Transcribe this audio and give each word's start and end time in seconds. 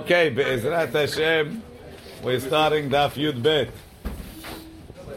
Okay, 0.00 0.28
Be'ezrat 0.28 0.92
Hashem, 0.92 1.62
we're 2.22 2.40
starting 2.40 2.90
Daf 2.90 3.12
Yud 3.12 3.42
Bet. 3.42 3.70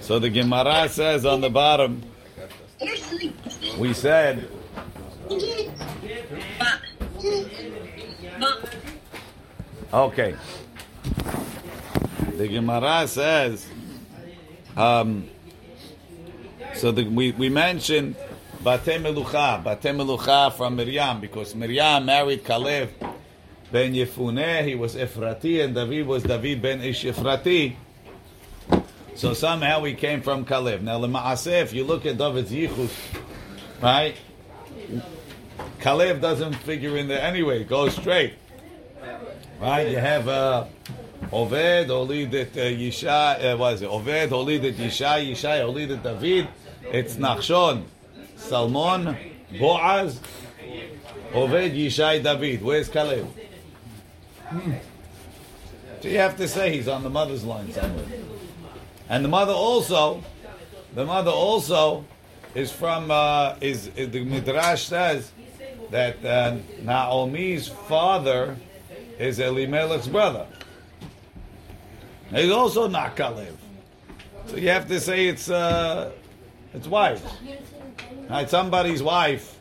So 0.01 0.19
the 0.19 0.29
Gemara 0.29 0.87
says 0.87 1.25
on 1.25 1.41
the 1.41 1.49
bottom, 1.49 2.03
we 3.79 3.93
said, 3.93 4.47
okay. 9.91 10.35
The 12.37 12.47
Gemara 12.47 13.07
says, 13.07 13.67
um, 14.77 15.27
so 16.75 16.91
the, 16.91 17.03
we, 17.03 17.31
we 17.31 17.49
mentioned 17.49 18.15
Bate 18.63 19.01
Melucha, 19.01 19.63
Bate 19.63 19.93
Melucha 19.93 20.53
from 20.53 20.75
Miriam, 20.75 21.19
because 21.19 21.55
Miriam 21.55 22.05
married 22.05 22.45
Caleb 22.45 22.91
ben 23.71 23.93
Yefuneh, 23.93 24.65
he 24.65 24.75
was 24.75 24.95
Ephraiti, 24.95 25.63
and 25.63 25.75
David 25.75 26.07
was 26.07 26.23
David 26.23 26.61
ben 26.61 26.81
Ish 26.81 27.05
Ephraiti. 27.05 27.75
So 29.15 29.33
somehow 29.33 29.83
he 29.83 29.95
came 29.95 30.21
from 30.21 30.45
Caleb. 30.45 30.81
Now, 30.81 30.99
Lema'aseh, 30.99 31.63
if 31.63 31.73
you 31.73 31.83
look 31.83 32.05
at 32.05 32.17
David's 32.17 32.51
Yichus, 32.51 32.91
right, 33.81 34.15
Caleb 35.79 36.21
doesn't 36.21 36.53
figure 36.53 36.97
in 36.97 37.07
there 37.07 37.21
anyway, 37.21 37.61
it 37.61 37.67
goes 37.67 37.95
straight. 37.95 38.33
Right, 39.59 39.89
you 39.89 39.97
have 39.97 40.27
uh, 40.27 40.65
Oved, 41.31 41.87
Olidet 41.87 42.55
uh, 42.55 42.59
Yishai, 42.59 43.53
uh, 43.53 43.57
what 43.57 43.73
is 43.73 43.81
it? 43.81 43.89
Oved, 43.89 44.29
Olidet 44.29 44.75
Yishai, 44.75 45.31
Yishai, 45.31 45.61
Olidet 45.61 46.03
David, 46.03 46.47
it's 46.83 47.15
Nachshon, 47.15 47.85
Salmon, 48.35 49.17
Boaz, 49.59 50.19
Oved, 51.31 51.75
Yishai, 51.75 52.21
David. 52.21 52.61
Where's 52.61 52.87
Caleb? 52.87 53.27
So 56.01 56.07
you 56.07 56.17
have 56.19 56.37
to 56.37 56.47
say 56.47 56.75
he's 56.75 56.87
on 56.87 57.03
the 57.03 57.09
mother's 57.09 57.43
line 57.43 57.71
somewhere. 57.71 58.05
And 59.09 59.23
the 59.23 59.29
mother 59.29 59.53
also, 59.53 60.23
the 60.93 61.05
mother 61.05 61.31
also 61.31 62.05
is 62.55 62.71
from, 62.71 63.11
uh, 63.11 63.55
is, 63.61 63.87
is 63.95 64.11
the 64.11 64.23
Midrash 64.23 64.83
says 64.83 65.31
that 65.91 66.23
uh, 66.23 66.57
Naomi's 66.81 67.67
father 67.67 68.57
is 69.17 69.39
Elimelech's 69.39 70.07
brother. 70.07 70.47
He's 72.29 72.51
also 72.51 72.87
not 72.87 73.15
Caleb. 73.15 73.57
So 74.47 74.57
you 74.57 74.69
have 74.69 74.87
to 74.87 74.99
say 74.99 75.27
it's, 75.27 75.49
uh, 75.49 76.11
it's 76.73 76.87
wife. 76.87 77.25
Right, 78.29 78.49
somebody's 78.49 79.01
wife. 79.01 79.56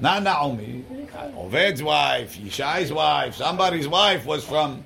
Not 0.00 0.22
Naomi. 0.22 0.84
Oved's 1.36 1.82
wife, 1.82 2.38
Yishai's 2.38 2.92
wife, 2.92 3.34
somebody's 3.36 3.86
wife 3.86 4.26
was 4.26 4.44
from 4.44 4.84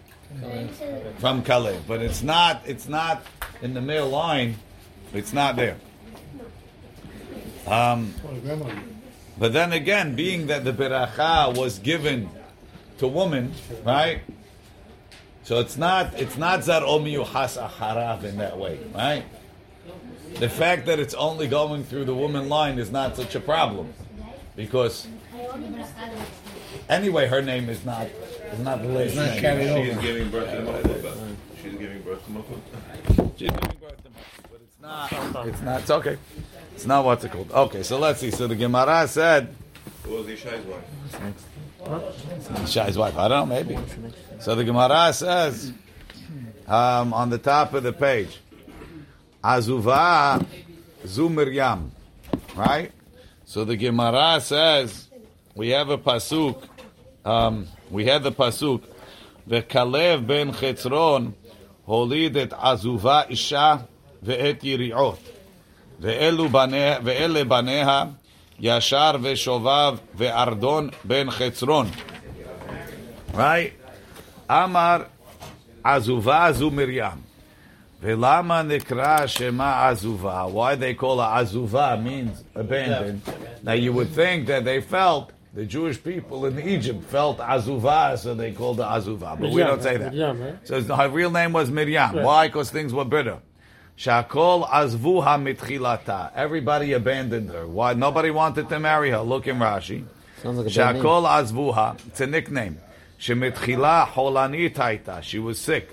from 1.19 1.43
Caleb, 1.43 1.83
but 1.87 2.03
it's 2.03 2.23
not. 2.23 2.63
It's 2.67 2.89
not 2.89 3.25
in 3.63 3.75
the 3.75 3.81
male 3.81 4.09
line. 4.09 4.57
It's 5.15 5.33
not 5.33 5.57
there. 5.57 5.77
Um, 7.67 8.15
but 9.39 9.53
then 9.53 9.73
again, 9.73 10.15
being 10.15 10.49
that 10.49 10.65
the 10.65 10.73
beracha 10.73 11.57
was 11.57 11.79
given 11.79 12.29
to 12.99 13.07
women, 13.07 13.53
right? 13.85 14.21
So 15.45 15.61
it's 15.61 15.77
not. 15.77 16.15
It's 16.15 16.37
not 16.37 16.65
zar 16.65 16.83
omiyuhas 16.83 17.69
acharav 17.69 18.25
in 18.25 18.39
that 18.39 18.59
way, 18.59 18.79
right? 18.95 19.25
The 20.39 20.49
fact 20.49 20.87
that 20.87 20.99
it's 20.99 21.15
only 21.15 21.49
going 21.49 21.85
through 21.85 22.05
the 22.05 22.15
woman 22.15 22.49
line 22.49 22.79
is 22.79 22.91
not 22.91 23.17
such 23.17 23.35
a 23.35 23.41
problem, 23.41 23.93
because 24.57 25.07
anyway, 26.89 27.27
her 27.29 27.43
name 27.43 27.69
is 27.69 27.85
not 27.85 28.07
is 28.07 28.59
not 28.61 28.83
the 28.83 28.89
last 28.89 29.15
not 29.15 29.31
name. 29.31 29.41
carried 29.41 29.69
right? 29.69 29.91
over. 29.91 30.03
She's 30.03 30.03
giving 30.03 30.31
birth 30.31 30.51
to 30.51 30.57
Malchut. 30.63 31.37
She's 31.63 31.75
giving 31.75 32.03
birth 32.03 32.25
to 32.25 32.31
Malchut. 32.33 33.39
She's 33.39 33.51
giving 33.51 33.77
birth 33.81 34.03
to 34.03 34.11
but 34.51 34.61
it's 34.63 34.81
not. 34.83 35.47
It's 35.47 35.63
not. 35.63 35.81
It's 35.81 35.91
okay. 35.91 36.19
It's 36.75 36.87
not 36.87 37.05
what's 37.05 37.25
it 37.25 37.33
called. 37.33 37.51
Okay, 37.53 37.83
so 37.83 37.99
let's 37.99 38.21
see. 38.21 38.31
So 38.31 38.47
the 38.47 38.57
Gemara 38.57 39.07
said 39.09 39.55
Who 40.05 40.13
was 40.13 40.27
Ishai's 40.27 40.65
wife? 40.67 40.85
Shai's 42.69 42.99
wife. 42.99 43.17
I 43.17 43.29
don't 43.29 43.49
know. 43.49 43.55
Maybe. 43.55 43.79
So 44.41 44.55
the 44.55 44.65
Gemara 44.65 45.13
says 45.13 45.73
um, 46.67 47.15
on 47.15 47.31
the 47.31 47.39
top 47.39 47.75
of 47.75 47.83
the 47.83 47.93
page, 47.93 48.41
Azuva 49.43 50.45
Zu 51.07 51.29
Miriam, 51.29 51.93
right? 52.57 52.91
So 53.46 53.66
the 53.66 53.76
Gemara 53.76 54.40
says 54.42 55.08
we 55.56 55.70
have 55.70 55.90
a 55.90 55.98
pasuk. 55.98 56.58
Um, 57.26 57.68
we 57.90 58.06
have 58.06 58.24
the 58.24 58.32
pasuk. 58.32 58.82
וכלב 59.48 60.28
בן 60.28 60.52
חצרון 60.52 61.32
הוליד 61.86 62.38
את 62.38 62.54
עזובה 62.54 63.22
אישה 63.30 63.76
ואת 64.24 64.64
יריעות. 64.64 65.20
ואלו 66.00 66.50
בניה, 66.50 66.98
ואלה 67.04 67.44
בניה 67.44 68.04
ישר 68.60 69.12
ושובב 69.22 69.98
וארדון 70.16 70.90
בן 71.04 71.32
חצרון. 71.32 71.88
Right? 73.34 73.82
אמר 74.52 74.98
עזובה 75.84 76.52
זו 76.52 76.72
מרים. 76.72 77.25
Velama 78.07 78.63
nikra 78.63 79.27
shema 79.27 79.91
azuva. 79.91 80.49
Why 80.49 80.77
they 80.77 80.95
call 80.95 81.19
her 81.19 81.43
azuva 81.43 82.01
means 82.01 82.45
abandoned. 82.55 83.21
Now 83.65 83.73
you 83.73 83.93
would 83.93 84.11
think 84.11 84.47
that 84.47 84.65
they 84.65 84.81
felt 84.81 85.33
the 85.53 85.65
Jewish 85.65 86.01
people 86.01 86.47
in 86.47 86.61
Egypt 86.61 87.03
felt 87.03 87.39
azuva, 87.39 88.17
so 88.17 88.33
they 88.33 88.53
called 88.53 88.79
her 88.79 88.85
azuva. 88.85 89.41
But 89.41 89.51
we 89.51 89.61
don't 89.61 89.83
say 89.83 89.97
that. 89.97 90.61
So 90.63 90.81
her 90.83 91.09
real 91.09 91.33
name 91.33 91.53
was 91.53 91.69
Miriam. 91.69 92.23
Why? 92.23 92.47
Because 92.47 92.71
things 92.71 92.93
were 92.95 93.05
bitter. 93.05 93.39
Shakol 93.99 94.69
azvuha 94.69 95.35
mitchilata. 95.43 96.31
Everybody 96.37 96.93
abandoned 96.93 97.51
her. 97.51 97.67
Why? 97.67 97.95
Nobody 97.95 98.31
wanted 98.31 98.69
to 98.69 98.79
marry 98.79 99.11
her. 99.11 99.23
Look 99.23 99.49
in 99.49 99.57
Rashi. 99.57 100.05
Shakol 100.45 101.27
azvuha. 101.27 101.99
It's 102.07 102.21
a 102.21 102.29
nickname. 102.29 102.79
Shemitchila 103.19 104.07
holanit 104.11 105.23
She 105.25 105.41
was 105.41 105.59
sick. 105.59 105.91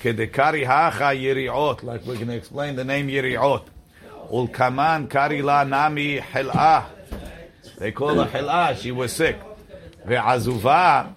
Kedekari 0.00 0.64
hacha 0.64 1.14
yiriot, 1.14 1.82
like 1.82 2.06
we're 2.06 2.14
going 2.14 2.28
to 2.28 2.34
explain 2.34 2.74
the 2.74 2.84
name 2.84 3.08
yiriot. 3.08 3.64
Ulkaman 4.32 5.08
karila 5.08 5.68
nami 5.68 6.18
helah. 6.18 6.86
They 7.76 7.92
call 7.92 8.14
her 8.14 8.26
helah. 8.26 8.76
She 8.80 8.92
was 8.92 9.12
sick. 9.12 9.36
Ve'azuva 10.06 11.12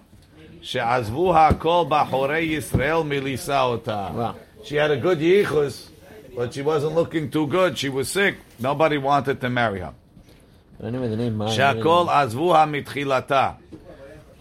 she'azvuha 0.60 1.58
kol 1.58 1.86
bahorei 1.88 2.50
Yisrael 2.50 3.04
milisaota. 3.06 4.34
She 4.64 4.76
had 4.76 4.90
a 4.90 4.98
good 4.98 5.18
yichus, 5.18 5.88
but 6.36 6.52
she 6.52 6.60
wasn't 6.60 6.94
looking 6.94 7.30
too 7.30 7.46
good. 7.46 7.78
She 7.78 7.88
was 7.88 8.10
sick. 8.10 8.36
Nobody 8.58 8.98
wanted 8.98 9.40
to 9.40 9.48
marry 9.48 9.80
her. 9.80 9.94
Shakol 10.82 12.08
azvuha 12.08 12.66
mitchilata. 12.68 13.56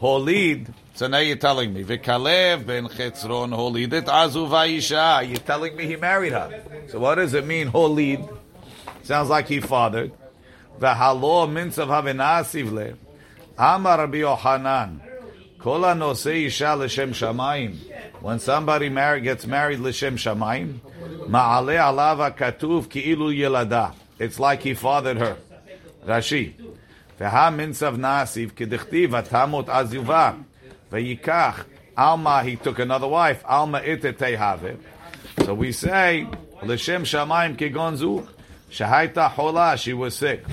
Holid 0.01 0.67
so 0.95 1.07
now 1.07 1.17
you're 1.17 1.37
telling 1.37 1.73
me, 1.73 1.83
Vikalev 1.83 2.67
ben 2.67 2.85
Chetzron 2.87 3.49
holidit 3.49 4.05
azu 4.05 4.47
vayisha. 4.47 5.27
You're 5.27 5.37
telling 5.37 5.75
me 5.75 5.87
he 5.87 5.95
married 5.95 6.33
her. 6.33 6.63
So 6.89 6.99
what 6.99 7.15
does 7.15 7.33
it 7.33 7.47
mean, 7.47 7.71
holid? 7.71 8.37
Sounds 9.01 9.29
like 9.29 9.47
he 9.47 9.59
fathered. 9.59 10.11
V'halo 10.79 11.49
minsav 11.49 11.87
havenasivle. 11.87 12.95
Amar 13.57 13.97
Rabbi 13.97 14.17
Yohanan. 14.17 15.01
Kol 15.57 15.81
hanosei 15.81 16.45
isha 16.45 16.75
l'shem 16.75 17.11
shamayim. 17.11 17.75
When 18.21 18.37
somebody 18.37 18.89
marry, 18.89 19.21
gets 19.21 19.47
married 19.47 19.79
l'shem 19.79 20.15
shamayim, 20.15 20.79
ma'ale 21.27 21.75
alav 21.79 22.37
katuv 22.37 22.87
ki'ilu 22.87 23.35
yelada. 23.35 23.95
It's 24.19 24.39
like 24.39 24.61
he 24.61 24.75
fathered 24.75 25.17
her. 25.17 25.37
Rashi. 26.05 26.53
V'ha 27.19 27.51
minsav 27.51 27.97
nasiv 27.97 28.51
kedichtiv 28.51 29.09
atamot 29.09 29.65
azuva. 29.65 30.43
ויקח, 30.92 31.64
עלמא, 31.96 32.42
he 32.42 32.66
took 32.66 32.78
another 32.78 33.08
wife, 33.08 33.44
עלמא 33.44 33.76
איתה 33.76 34.12
תהווה. 34.12 34.70
So 35.40 35.54
we 35.54 35.72
say, 35.72 36.36
לשם 36.62 37.04
שמיים 37.04 37.56
כגון 37.56 37.96
זו, 37.96 38.22
שהייתה 38.70 39.28
חולה, 39.34 39.74
she 39.74 39.94
was 39.94 40.22
sick, 40.22 40.50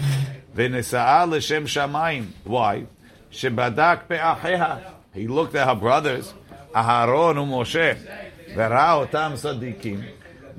ונשאה 0.56 1.26
לשם 1.26 1.68
שמיים. 1.68 2.26
Why? 2.48 2.52
שבדק 3.32 4.00
פאחיה. 4.08 4.76
He 5.16 5.28
looked 5.28 5.56
at 5.56 5.68
her 5.68 5.84
brothers, 5.84 6.34
אהרון 6.76 7.38
ומשה, 7.38 7.94
וראה 8.56 8.94
אותם 8.94 9.32
צדיקים. 9.36 10.02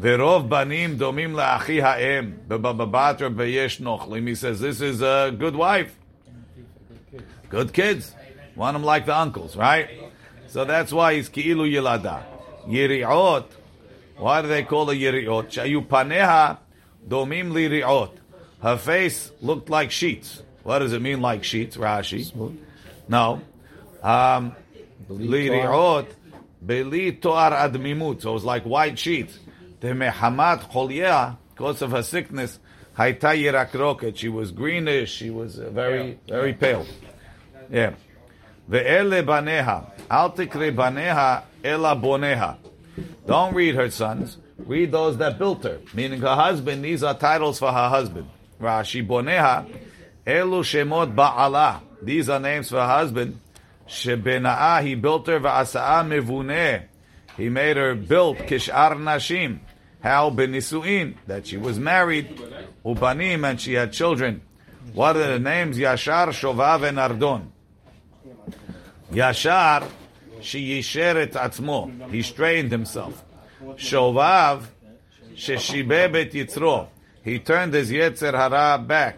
ורוב 0.01 0.51
בנים 0.51 0.97
דומים 0.97 1.35
לאחי 1.35 1.83
האם, 1.83 2.33
בבא 2.49 2.73
בתרא 2.73 3.29
ביש 3.29 3.81
נוכלים. 3.81 4.27
He 4.27 4.35
says, 4.35 4.61
this 4.61 4.81
is 4.81 5.03
a 5.03 5.31
good 5.39 5.57
wife. 5.57 5.91
Good 7.51 7.73
kids. 7.73 8.15
Want 8.62 8.76
them 8.76 8.84
like 8.84 9.08
the 9.08 9.18
uncles, 9.18 9.58
right? 9.58 9.90
So 10.46 10.66
that's 10.66 10.94
why 10.94 11.16
he's 11.16 11.30
ki'ilu 11.30 11.66
yilada. 11.68 12.22
Yiri'ot. 12.68 13.46
Why 14.18 14.44
do 14.44 14.50
they 14.50 14.62
call 14.62 14.86
her 14.86 14.94
yiri'ot? 14.94 15.48
Shayu 15.48 15.88
paneha 15.88 16.60
domim 17.08 17.54
liriot. 17.54 18.12
Her 18.62 18.78
face 18.78 19.32
looked 19.42 19.72
like 19.72 19.90
sheets. 19.90 20.44
What 20.62 20.78
does 20.78 20.94
it 20.94 21.02
mean 21.02 21.22
like 21.22 21.44
sheets, 21.44 21.76
Rashi? 21.76 22.32
No. 23.08 23.42
Um, 24.04 24.56
li. 25.10 25.50
Beli 25.50 27.14
to'ar 27.14 27.68
admimut. 27.68 28.22
So 28.22 28.30
it 28.30 28.34
was 28.34 28.46
like 28.46 28.64
white 28.64 29.00
sheets. 29.00 29.40
Temehamat 29.82 30.70
cholia 30.70 31.36
Because 31.56 31.82
of 31.82 31.90
her 31.90 32.04
sickness, 32.04 32.60
haita 32.96 33.34
yirakroket. 33.42 34.18
She 34.18 34.30
was 34.30 34.52
greenish. 34.52 35.10
She 35.10 35.32
was 35.32 35.58
uh, 35.58 35.72
very, 35.72 36.20
very 36.28 36.54
pale. 36.54 36.86
Yeah. 37.72 37.96
Ve'ele 38.72 39.22
baneha. 39.22 39.92
Al 40.10 40.32
tikre 40.32 40.74
baneha 40.74 41.44
ela 41.62 41.94
boneha. 41.94 42.56
Don't 43.28 43.54
read 43.54 43.76
her 43.76 43.92
sons. 43.92 44.38
Read 44.58 44.94
those 44.94 45.18
that 45.18 45.38
built 45.38 45.64
her. 45.64 45.80
Meaning 45.94 46.22
her 46.22 46.36
husband. 46.36 46.86
These 46.86 47.04
are 47.04 47.14
titles 47.14 47.60
for 47.60 47.72
her 47.72 47.90
husband. 47.90 48.30
Rashi 48.62 49.06
boneha. 49.06 49.68
Elu 50.26 50.64
shemot 50.64 51.14
ba'ala. 51.14 51.82
These 52.02 52.30
are 52.30 52.40
names 52.40 52.70
for 52.70 52.78
her 52.78 52.88
husband. 52.88 53.40
Shebena'ah, 53.88 54.82
he 54.84 54.96
built 54.96 55.28
her. 55.28 55.40
Va'asa'a 55.42 56.08
mevuneh. 56.08 56.84
He 57.36 57.50
made 57.50 57.76
her 57.76 57.94
built. 57.94 58.38
Kishar 58.38 58.96
nashim. 58.96 59.60
How 60.02 60.30
benisuin. 60.30 61.16
That 61.28 61.48
she 61.48 61.58
was 61.58 61.78
married. 61.78 62.40
Ubanim, 62.86 63.50
and 63.50 63.60
she 63.60 63.74
had 63.74 63.92
children. 63.92 64.42
What 64.94 65.18
are 65.18 65.34
the 65.34 65.40
names? 65.40 65.78
Yashar, 65.78 66.30
Shovav, 66.30 66.88
and 66.88 67.00
Ardon. 67.00 67.52
Yashar, 69.12 69.90
sheyisher 70.40 71.18
et 71.18 71.34
atzmo. 71.34 72.10
He 72.10 72.22
strained 72.22 72.72
himself. 72.72 73.24
Shovav, 73.76 74.64
sheshibe 75.36 76.12
bet 76.12 76.32
yitzro. 76.32 76.88
He 77.24 77.40
turned 77.40 77.74
his 77.74 77.92
yetzer 77.92 78.34
hara 78.34 78.82
back. 78.82 79.18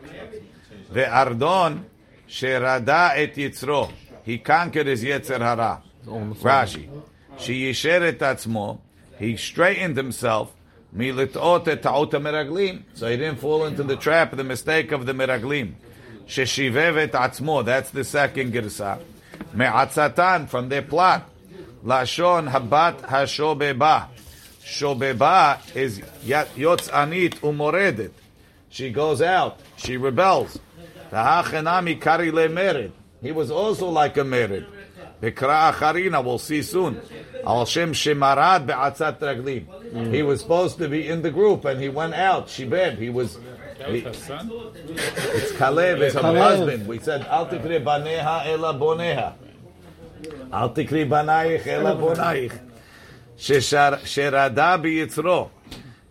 Ve'ardon, 0.92 1.84
sherada 2.28 3.18
et 3.18 3.36
yitzro. 3.36 3.92
He 4.24 4.40
conquered 4.40 4.88
his 4.88 5.04
yetzer 5.04 5.40
hara. 5.40 5.84
Rashi. 6.06 6.90
Sheyisher 7.38 8.02
et 8.02 8.20
atzmo. 8.20 8.80
He 9.20 9.38
straightened 9.38 9.96
himself. 9.96 10.52
Militot 10.96 11.68
et. 11.68 11.84
So 12.96 13.10
he 13.10 13.18
didn't 13.18 13.40
fall 13.40 13.66
into 13.66 13.84
the 13.84 13.96
trap, 13.96 14.36
the 14.36 14.44
mistake 14.44 14.92
of 14.92 15.06
the 15.06 15.14
meraglim. 15.14 15.74
Sheshivev 16.26 16.98
et 16.98 17.12
atzmo. 17.12 17.64
That's 17.64 17.92
the 17.92 18.04
second 18.04 18.54
girsa. 18.54 19.00
Me'atzatan, 19.54 20.48
from 20.50 20.70
their 20.70 20.82
plot. 20.82 21.30
Lashon 21.86 22.50
habat 22.50 23.02
hashobeba. 23.02 24.08
Shobeba 24.64 25.76
is 25.76 26.00
yotzanit 26.00 27.36
umoredet. 27.42 28.12
She 28.70 28.90
goes 28.90 29.22
out. 29.22 29.60
She 29.76 29.98
rebels. 29.98 30.58
Kari 31.12 32.32
le 32.32 32.48
merid. 32.50 32.92
He 33.22 33.32
was 33.32 33.52
also 33.52 33.90
like 33.90 34.18
a 34.18 34.22
merid. 34.22 34.66
Bekra 35.22 35.72
acharina, 35.72 36.24
we'll 36.24 36.40
see 36.40 36.62
soon. 36.64 37.00
Al 37.46 37.66
shem 37.66 37.94
shemarad 37.94 38.66
be'atzat 38.66 39.20
raglim. 39.20 40.14
He 40.14 40.24
was 40.24 40.42
supposed 40.42 40.78
to 40.80 40.90
be 40.90 41.08
in 41.08 41.22
the 41.22 41.30
group 41.30 41.66
and 41.66 41.80
he 41.80 41.90
went 41.90 42.14
out. 42.14 42.48
Shibeb. 42.48 42.98
He 42.98 43.10
was. 43.10 43.38
He- 43.88 43.98
it's 44.00 45.52
Kalev, 45.54 46.02
it's 46.02 46.16
her 46.16 46.22
Kalev. 46.22 46.38
husband. 46.40 46.88
We 46.88 47.00
said, 47.00 47.22
Al 47.30 47.48
tikri 47.48 47.84
baneha 47.84 48.46
ela 48.48 48.74
boneha. 48.74 49.34
Al 50.52 50.70
tikri 50.74 51.08
banayich 51.08 51.66
ela 51.68 51.96
bonayich. 51.96 52.58
Sheshar- 53.38 54.00
Sherada 54.02 54.82
biyitzro. 54.82 55.50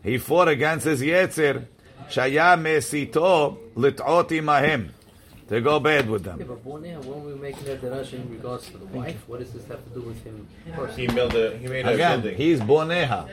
He 0.03 0.19
fought 0.19 0.49
against 0.49 0.87
his 0.87 1.01
yetzer. 1.01 1.65
Shaya 2.11 2.57
mesito 2.61 3.57
lit'ot 3.77 4.29
imahem. 4.31 4.89
To 5.49 5.61
go 5.61 5.81
bad 5.81 6.09
with 6.09 6.25
them. 6.25 6.39
Yeah, 6.39 6.47
but 6.47 6.65
Boneh, 6.65 7.05
when 7.05 7.25
we 7.27 7.35
making 7.35 7.69
a 7.69 7.77
derasha 7.77 8.15
in 8.15 8.31
regards 8.31 8.67
to 8.71 8.79
the 8.79 8.87
wife, 8.87 9.23
what 9.27 9.41
does 9.41 9.53
this 9.53 9.67
have 9.67 9.85
to 9.85 9.91
do 9.91 10.01
with 10.01 10.23
him 10.25 10.47
personally? 10.75 11.07
He 11.09 11.15
made 11.15 11.35
a, 11.35 11.59
he 11.59 11.69
made 11.69 11.85
a 11.85 11.93
Again, 11.93 12.21
building. 12.23 12.37
he's 12.39 12.61
boneha. 12.61 13.29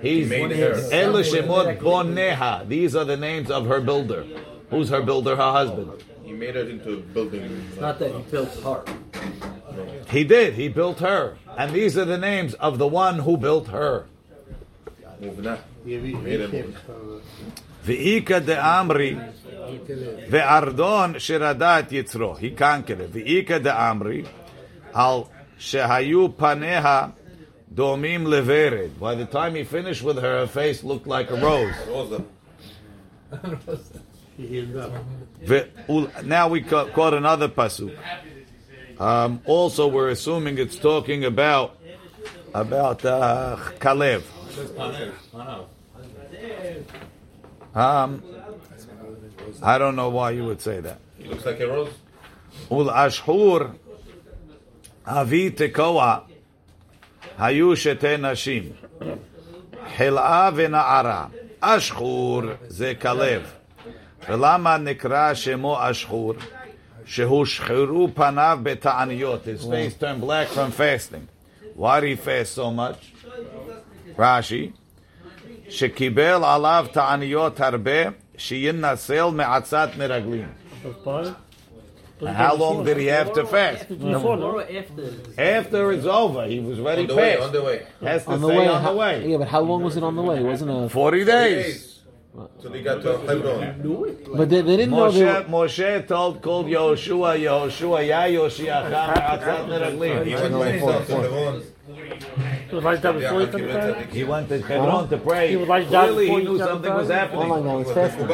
He's 0.00 0.30
He 0.30 0.46
made 0.46 0.56
her. 0.56 0.74
Elu 0.74 1.22
Shemot 1.24 1.78
boneha. 1.78 2.66
These 2.66 2.96
are 2.96 3.04
the 3.04 3.16
names 3.16 3.50
of 3.50 3.66
her 3.66 3.80
builder. 3.80 4.24
Who's 4.70 4.88
her 4.88 5.02
builder? 5.02 5.36
Her 5.36 5.52
husband. 5.52 6.04
He 6.24 6.32
made 6.32 6.54
her 6.54 6.62
into 6.62 6.94
a 6.94 6.96
building. 6.96 7.42
It's 7.70 7.80
not 7.80 7.98
that 7.98 8.12
he 8.12 8.22
built 8.30 8.54
her. 8.62 8.84
He 10.08 10.24
did. 10.24 10.54
He 10.54 10.68
built 10.68 11.00
her. 11.00 11.36
And 11.56 11.72
these 11.72 11.98
are 11.98 12.04
the 12.04 12.18
names 12.18 12.54
of 12.54 12.78
the 12.78 12.86
one 12.86 13.18
who 13.20 13.36
built 13.36 13.68
her. 13.68 14.06
Muvna. 15.20 15.58
He 15.84 15.96
made 15.96 16.40
him. 16.50 16.74
V'ika 17.84 18.44
de 18.44 18.56
Amri 18.56 19.32
ve'ardon 20.28 21.14
sheradat 21.16 21.88
yitzro. 21.88 22.38
He 22.38 22.50
conquered 22.50 23.00
it. 23.00 23.12
V'ika 23.12 23.62
de 23.62 23.70
Amri 23.70 24.26
al 24.94 25.30
shehayu 25.58 26.32
paneha 26.34 27.12
domim 27.74 28.26
levered. 28.26 28.98
By 29.00 29.14
the 29.14 29.26
time 29.26 29.54
he 29.54 29.64
finished 29.64 30.02
with 30.02 30.16
her, 30.16 30.40
her 30.40 30.46
face 30.46 30.82
looked 30.84 31.06
like 31.06 31.30
a 31.30 31.34
rose. 31.36 31.74
Rosa. 31.88 32.24
Ve- 34.38 35.64
ul- 35.88 36.10
Now 36.24 36.48
we 36.48 36.62
ca- 36.62 36.86
quote 36.86 37.14
another 37.14 37.48
pasuk. 37.48 37.96
Um, 38.98 39.40
also, 39.46 39.86
we're 39.88 40.10
assuming 40.10 40.58
it's 40.58 40.76
talking 40.76 41.24
about 41.24 41.76
about 42.52 43.04
uh, 43.04 43.56
Kalev. 43.78 44.22
Um, 47.74 48.22
I 49.62 49.78
don't 49.78 49.94
know 49.96 50.08
why 50.10 50.32
you 50.32 50.44
would 50.44 50.60
say 50.60 50.80
that. 50.80 50.98
He 51.18 51.28
looks 51.28 51.44
like 51.46 51.60
a 51.60 51.68
rose. 51.68 51.92
Ul 52.70 52.90
ashhur 52.90 53.72
avi 55.06 55.50
tekoa 55.52 56.24
hayu 57.40 57.74
shete 57.76 58.16
nashim 58.18 58.64
חלאה 59.96 60.50
ונערה. 60.54 61.26
אשחור 61.60 62.42
זה 62.68 62.92
כלב. 63.00 63.42
ולמה 64.28 64.76
נקרא 64.76 65.34
שמו 65.34 65.78
אשחור? 65.90 66.34
שהושחרו 67.04 68.08
פניו 68.14 68.58
בתעניות. 68.62 69.44
His 69.46 69.64
face 69.64 70.00
turned 70.00 70.20
black 70.20 70.48
from 70.48 70.70
fasting. 70.70 71.26
Why 71.76 72.00
did 72.00 72.08
he 72.08 72.16
fast 72.16 72.54
so 72.54 72.70
much? 72.70 73.00
רש"י, 74.18 74.70
שקיבל 75.68 76.44
עליו 76.44 76.86
תעניות 76.92 77.60
הרבה, 77.60 78.00
שינסל 78.36 79.24
מעצת 79.32 79.88
מרגלים. 79.98 80.48
And 82.20 82.36
how 82.36 82.54
long 82.54 82.84
did 82.84 82.96
he 82.98 83.06
have 83.06 83.32
to 83.34 83.46
fast? 83.46 83.86
Or 83.90 84.62
after 84.62 85.14
After 85.38 85.92
it's 85.92 86.06
over, 86.06 86.46
he 86.46 86.60
was 86.60 86.78
ready 86.78 87.02
On 87.02 87.08
the 87.08 87.14
way, 87.16 87.32
fast. 87.36 87.42
on 87.46 87.52
the 87.52 87.62
way. 87.62 87.86
Has 88.02 88.24
to 88.24 88.30
On 88.32 88.40
the 88.40 88.48
say 88.48 88.58
way. 88.58 88.68
on 88.68 88.84
the 88.84 88.92
way. 88.92 89.28
Yeah, 89.30 89.36
but 89.38 89.48
how 89.48 89.60
long 89.60 89.82
was 89.82 89.96
it 89.96 90.02
on 90.02 90.16
the 90.16 90.22
way? 90.22 90.38
It 90.38 90.44
wasn't 90.44 90.70
a. 90.70 90.88
40 90.88 91.24
days. 91.24 91.64
Days. 91.64 91.86
So 92.62 92.68
they 92.68 92.82
got 92.82 93.02
to 93.02 93.18
Hebron. 93.18 94.22
But 94.36 94.48
they, 94.50 94.60
they 94.62 94.76
didn't 94.76 94.92
know 94.92 95.10
they 95.10 95.20
Moshe, 95.20 95.48
were. 95.50 95.66
Moshe 95.66 96.06
told 96.06 96.40
called 96.40 96.66
Yehoshua, 96.66 97.38
Yehoshua, 97.40 98.06
Ya 98.06 98.22
Yoshiacha 98.22 98.90
Me'atzat 98.90 99.64
He 99.64 99.70
Meraglim. 99.72 100.40
went 100.40 100.54
by 100.54 100.70
himself 100.70 101.06
to 101.08 101.14
Hebron. 101.16 101.62
He 102.70 102.76
was 102.76 102.84
like 102.84 103.02
that 103.02 103.14
before 103.14 103.40
he 103.40 103.46
he 103.46 103.52
took 103.52 103.60
went 103.62 103.82
to 103.82 104.06
He 104.14 104.24
went 104.24 104.48
to 104.48 104.60
Hebron 104.62 105.08
to 105.10 105.18
pray. 105.18 105.50
He 105.50 105.56
was 105.56 105.68
like 105.68 105.90
that 105.90 106.08
Clearly, 106.08 106.24
before 106.26 106.40
he 106.40 106.44
he 106.46 106.52
knew 106.52 106.58
something 106.58 106.94
was 106.94 107.08
baptized? 107.08 107.34
Oh 107.34 107.46
my 107.46 107.56
happening. 107.56 107.64
God, 107.64 107.80
it's 107.80 107.90
He 107.90 107.94
fasting. 107.94 108.28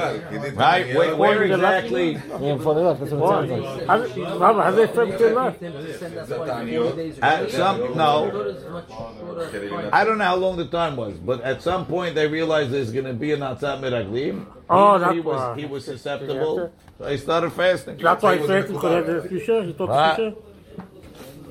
Right? 0.56 0.94
Where, 0.94 1.16
where 1.16 1.38
Before 1.40 1.44
he 1.46 1.56
left? 1.56 1.84
exactly? 1.86 2.12
Yeah, 2.46 2.54
before 2.56 2.74
they 2.74 2.82
left. 2.82 3.00
That's 3.00 3.12
what 3.12 3.44
it 3.44 3.48
sounds 3.48 3.50
like. 3.50 3.86
How 3.86 3.98
did- 3.98 4.40
Rabbi, 4.40 4.62
how 4.64 4.70
they 4.72 4.86
fed 4.86 5.18
till 5.18 5.32
left? 5.34 5.60
that's 5.60 6.30
why 6.30 6.66
40 6.66 6.96
days 6.96 7.18
At 7.20 7.50
some, 7.50 7.80
no. 7.96 8.30
Thought 8.30 8.46
it's 8.48 8.64
much 8.68 8.88
shorter. 8.88 9.90
I 9.92 10.04
don't 10.04 10.18
know 10.18 10.24
how 10.24 10.36
long 10.36 10.56
the 10.56 10.66
time 10.66 10.96
was, 10.96 11.14
but 11.18 11.40
at 11.42 11.62
some 11.62 11.86
point 11.86 12.14
they 12.14 12.26
realized 12.28 12.70
there's 12.72 12.92
going 12.92 13.06
to 13.06 13.14
be 13.14 13.32
an 13.32 13.40
Atzat 13.40 13.80
Meraglim. 13.80 14.46
Oh, 14.68 14.94
he, 14.94 15.00
that's 15.00 15.14
he 15.14 15.20
was 15.20 15.36
why. 15.36 15.56
he 15.60 15.66
was 15.66 15.84
susceptible, 15.84 16.72
so 16.98 17.06
he 17.08 17.16
started 17.18 17.50
fasting. 17.52 17.96
That's 17.98 18.22
why 18.22 18.38
he 18.38 18.46
fasted 18.46 18.74
because 18.74 18.90
he 19.06 19.12
had 19.12 19.22
the 19.22 19.28
future. 19.28 19.62
He 19.64 19.72
thought 19.72 19.88
the 19.88 20.14
future. 20.24 20.36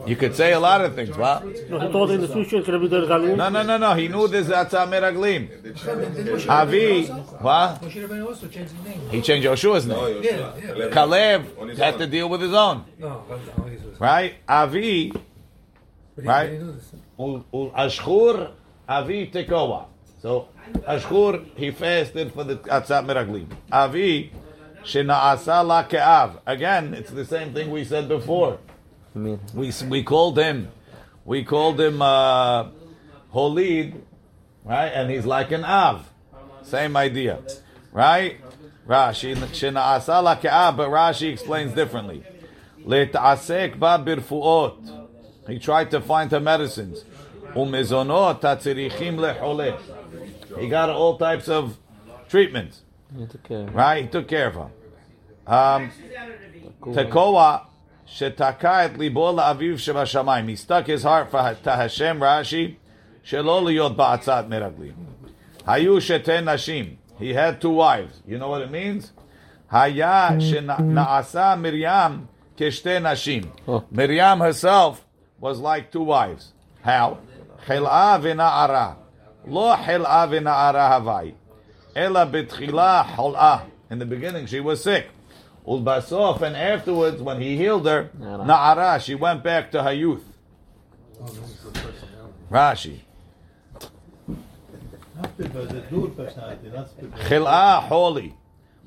You 0.08 0.16
could 0.16 0.36
say 0.36 0.54
a 0.54 0.60
lot 0.60 0.82
of 0.82 0.96
things, 0.96 1.18
wow. 1.18 1.40
No, 1.40 1.80
he 1.80 1.92
thought 1.92 2.10
in 2.12 2.22
the 2.22 2.28
future 2.28 2.58
it's 2.58 2.68
be 2.68 2.88
the 2.88 3.36
No, 3.36 3.50
no, 3.50 3.64
no, 3.64 3.78
no. 3.78 3.94
He 3.94 4.08
knew 4.08 4.28
this 4.28 4.48
Atzat 4.48 4.88
Meraglim. 4.90 6.50
Avi, 6.50 7.06
what? 7.08 7.82
Moshe 7.82 8.08
Rabbeinu 8.08 8.28
also 8.28 8.48
changed 8.48 8.72
his 8.72 8.86
name. 8.86 9.10
He 9.10 9.22
changed 9.22 9.48
Yoshua's 9.48 9.86
name. 9.88 9.98
Yoshua. 9.98 10.78
Yeah, 10.78 10.90
Caleb 10.94 11.78
had 11.78 11.98
to 11.98 12.08
deal 12.08 12.30
with 12.30 12.42
his 12.42 12.54
own, 12.54 12.86
No, 13.00 13.24
but 13.28 13.40
he 13.70 13.76
was- 13.88 14.00
right? 14.00 14.36
Avi, 14.48 15.12
Right. 16.18 16.52
he 16.52 16.58
knew 16.58 16.72
this. 16.74 16.92
ul- 17.20 17.46
ul- 17.54 17.72
Ashkur, 17.72 18.52
Avi 18.88 19.28
Tekoa. 19.28 19.86
So 20.22 20.48
Ashkur, 20.88 21.46
he 21.56 21.72
fasted 21.72 22.32
for 22.34 22.44
the 22.44 22.56
Atzat 22.58 23.06
Meraglim. 23.06 23.48
Avi, 23.72 24.32
Shena'asa 24.84 25.66
la 25.66 25.84
Ke'av. 25.84 26.40
Again, 26.46 26.94
it's 26.94 27.12
the 27.12 27.26
same 27.26 27.54
thing 27.54 27.72
we 27.72 27.84
said 27.84 28.08
before. 28.08 28.60
I 29.16 29.18
mean, 29.18 29.40
We 29.54 29.72
we 29.88 30.04
called 30.04 30.38
him, 30.38 30.70
we 31.24 31.44
called 31.44 31.80
him 31.80 32.02
uh, 32.02 32.70
Holid, 33.34 33.96
right? 34.66 34.88
And 34.88 35.10
he's 35.10 35.26
like 35.26 35.52
an 35.52 35.64
Av. 35.64 36.10
Same 36.64 36.98
idea, 36.98 37.42
right? 37.94 38.42
Rashi 38.88 39.36
Shena'asa 39.36 40.22
la 40.22 40.36
Ke'av, 40.36 40.78
but 40.78 40.90
Rashi 40.90 41.32
explains 41.32 41.74
differently. 41.74 42.24
Let'asek 42.86 43.80
ba 43.80 44.04
birfuot. 44.04 45.08
He 45.48 45.60
tried 45.60 45.92
to 45.92 46.02
find 46.02 46.30
her 46.32 46.40
medicines. 46.40 47.04
Umezonot 47.56 48.42
tatzirichim 48.42 49.18
lechole. 49.18 49.80
He 50.60 50.68
got 50.68 50.90
all 50.90 51.18
types 51.18 51.48
of 51.48 51.78
treatments. 52.28 52.82
He 53.18 53.26
took 53.26 53.44
care. 53.44 53.66
Right? 53.68 54.04
He 54.04 54.10
took 54.10 54.28
care 54.28 54.48
of 54.48 54.56
her. 54.56 54.70
Um, 55.48 55.92
Tekoa 56.82 57.66
shetaka 58.08 58.86
et 58.86 58.98
libo 58.98 59.34
la'aviv 59.34 59.76
shebashamayim. 59.76 60.50
He 60.50 60.56
stuck 60.56 60.88
his 60.88 61.04
heart 61.04 61.32
for 61.32 61.40
Hashem 61.40 62.20
Rashi 62.20 62.78
shelo 63.26 63.62
liyot 63.64 63.96
ba'atzat 63.96 64.48
meraglim. 64.48 64.94
Hayu 65.66 65.98
sheten 65.98 66.46
nashim. 66.46 66.96
He 67.18 67.34
had 67.34 67.60
two 67.62 67.72
wives. 67.72 68.22
You 68.28 68.38
know 68.38 68.50
what 68.50 68.62
it 68.62 68.72
means? 68.72 69.12
Haya 69.68 70.32
mm-hmm. 70.32 70.70
shena'asa 70.70 71.60
Miriam 71.60 72.30
keshte 72.58 73.02
nashim. 73.02 73.48
Oh. 73.68 73.84
Miriam 73.90 74.40
herself 74.40 75.06
was 75.40 75.60
like 75.60 75.92
two 75.92 76.04
wives. 76.04 76.54
How? 76.82 77.20
Chil'a 77.66 78.22
v'na'ara. 78.22 78.98
Lo 79.48 79.76
chil'a 79.76 80.28
v'na'ara 80.30 80.90
havai. 80.92 81.34
Ela 81.96 82.28
betchila 82.28 83.06
hol'a. 83.06 83.64
In 83.90 84.00
the 84.00 84.06
beginning, 84.06 84.46
she 84.46 84.60
was 84.60 84.84
sick. 84.84 85.08
Ulbasof, 85.67 86.41
and 86.43 86.57
afterwards, 86.57 87.21
when 87.23 87.41
he 87.41 87.57
healed 87.57 87.87
her, 87.87 88.11
Na'ara. 88.19 88.47
na'ara, 88.47 89.01
she 89.01 89.15
went 89.15 89.43
back 89.43 89.71
to 89.73 89.83
her 89.83 89.93
youth. 89.93 90.25
Rashi. 92.51 93.01
חלאה 97.15 97.81
חולי, 97.89 98.31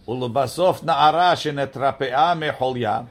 ולבסוף 0.08 0.84
נערה 0.84 1.36
שנתרפאה 1.36 2.36
מחוליה, 2.36 3.02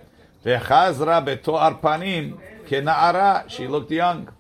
וחזרה 0.47 1.21
בתואר 1.21 1.71
פנים 1.81 2.37
כנערה, 2.67 3.41
she 3.49 3.69
looked 3.71 3.91
young. 3.91 4.31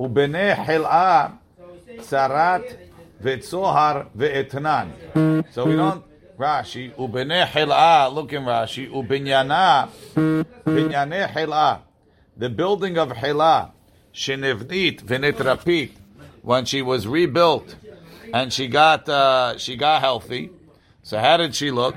ובני 0.00 0.56
חלאה 0.66 1.26
צרת 2.00 2.62
וצוהר 3.20 4.02
ואתנן. 4.16 4.88
So 5.54 5.64
we 5.64 5.76
don't, 5.76 6.02
Rashi, 6.37 6.93
ubene 6.95 7.47
hil'ah, 7.47 8.13
look 8.13 8.31
in 8.31 8.43
Rashi, 8.43 8.87
ubinyana, 8.91 9.89
binyane 10.65 11.31
hil'ah, 11.31 11.81
the 12.37 12.49
building 12.49 12.97
of 12.99 13.09
hil'ah, 13.09 13.71
shenivnit 14.13 15.01
v'nitrapit, 15.01 15.91
when 16.43 16.65
she 16.65 16.83
was 16.83 17.07
rebuilt 17.07 17.75
and 18.33 18.53
she 18.53 18.67
got, 18.67 19.09
uh, 19.09 19.57
she 19.57 19.75
got 19.75 20.01
healthy. 20.01 20.51
So 21.01 21.17
how 21.17 21.37
did 21.37 21.55
she 21.55 21.71
look? 21.71 21.95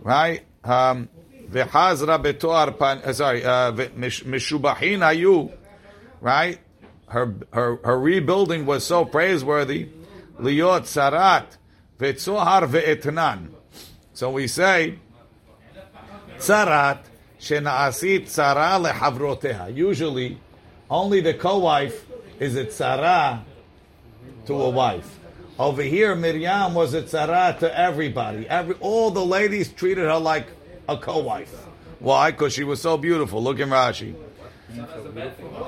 Right? 0.00 0.42
Um, 0.64 1.08
v'chazra 1.48 2.20
betoar 2.20 2.76
pan, 2.76 3.00
uh, 3.04 3.12
sorry, 3.12 3.42
mishubahin 3.42 5.02
uh, 5.02 5.10
hayu, 5.10 5.52
right? 6.20 6.58
Her, 7.06 7.34
her, 7.52 7.76
her 7.84 7.98
rebuilding 7.98 8.66
was 8.66 8.84
so 8.84 9.04
praiseworthy. 9.04 9.90
Liot 10.40 10.82
sarat, 10.82 11.58
v'tzohar 12.02 12.68
ve'etnan. 12.68 13.48
So 14.12 14.30
we 14.30 14.48
say 14.48 14.98
tzarat 16.38 16.98
shenaasit 17.40 18.22
tzara 18.22 18.78
lehavroteha. 18.84 19.74
Usually, 19.74 20.38
only 20.90 21.20
the 21.20 21.34
co-wife 21.34 22.04
is 22.40 22.56
a 22.56 22.64
tzara 22.64 23.42
to 24.46 24.54
a 24.54 24.70
wife. 24.70 25.18
Over 25.58 25.82
here, 25.82 26.14
Miriam 26.16 26.74
was 26.74 26.94
a 26.94 27.02
tzara 27.02 27.58
to 27.60 27.78
everybody. 27.78 28.48
Every 28.48 28.74
all 28.80 29.10
the 29.10 29.24
ladies 29.24 29.72
treated 29.72 30.04
her 30.04 30.18
like 30.18 30.46
a 30.88 30.96
co-wife. 30.96 31.54
Why? 32.00 32.32
Because 32.32 32.52
she 32.52 32.64
was 32.64 32.80
so 32.82 32.96
beautiful. 32.96 33.40
Look 33.42 33.60
in 33.60 33.68
Rashi. 33.68 34.14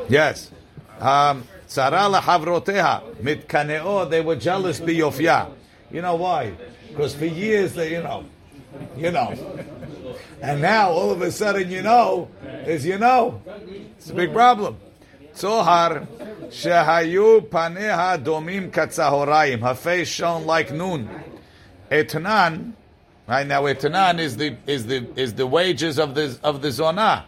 Yes. 0.09 0.51
Um, 0.99 1.45
Tzara 1.69 2.13
lehavroteha 2.13 3.17
mitkaneo. 3.23 4.11
They 4.11 4.21
were 4.21 4.35
jealous 4.35 4.81
biyofya. 4.81 5.51
You 5.95 6.03
know 6.03 6.17
why? 6.17 6.55
Because 6.89 7.15
for 7.15 7.25
years 7.25 7.75
they, 7.75 7.93
you 7.93 8.03
know, 8.03 8.25
you 8.97 9.13
know, 9.13 9.33
and 10.43 10.61
now 10.61 10.91
all 10.91 11.13
of 11.13 11.23
a 11.23 11.31
sudden, 11.31 11.71
you 11.71 11.83
know, 11.83 12.29
is 12.67 12.85
you 12.85 12.99
know, 12.99 13.41
it's 13.97 14.11
a 14.11 14.15
big 14.15 14.33
problem. 14.33 14.77
Tzohar 15.37 16.05
shehayu 16.49 17.43
paneha 17.49 18.21
domim 18.21 18.73
katzahorayim. 18.73 19.61
Her 19.61 19.77
face 19.77 20.09
shone 20.09 20.47
like 20.47 20.73
noon. 20.73 21.09
Etnan, 21.93 22.73
right 23.29 23.47
now, 23.47 23.63
etnan 23.63 24.19
is 24.19 24.37
the 24.37 24.57
is 24.67 24.87
the 24.87 25.07
is 25.15 25.35
the 25.35 25.47
wages 25.47 26.01
of 26.01 26.17
the 26.17 26.37
of 26.43 26.61
the 26.61 26.73
zona. 26.73 27.27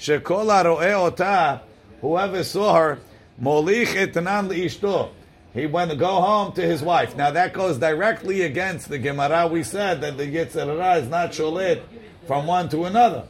Shekol 0.00 0.46
haro'eh 0.46 0.94
ota, 0.94 1.60
whoever 2.00 2.42
saw 2.42 2.74
her, 2.74 2.98
molich 3.40 3.94
etnan 3.94 4.48
liishto. 4.48 5.10
He 5.53 5.65
went 5.65 5.89
to 5.91 5.97
go 5.97 6.19
home 6.21 6.51
to 6.53 6.61
his 6.61 6.81
wife. 6.81 7.15
Now 7.15 7.31
that 7.31 7.53
goes 7.53 7.77
directly 7.77 8.41
against 8.41 8.89
the 8.89 8.97
Gemara. 8.97 9.47
We 9.47 9.63
said 9.63 10.01
that 10.01 10.17
the 10.17 10.25
Yetzirah 10.25 11.01
is 11.01 11.09
not 11.09 11.31
sholet 11.31 11.81
from 12.27 12.45
one 12.45 12.67
to 12.69 12.85
another. 12.85 13.23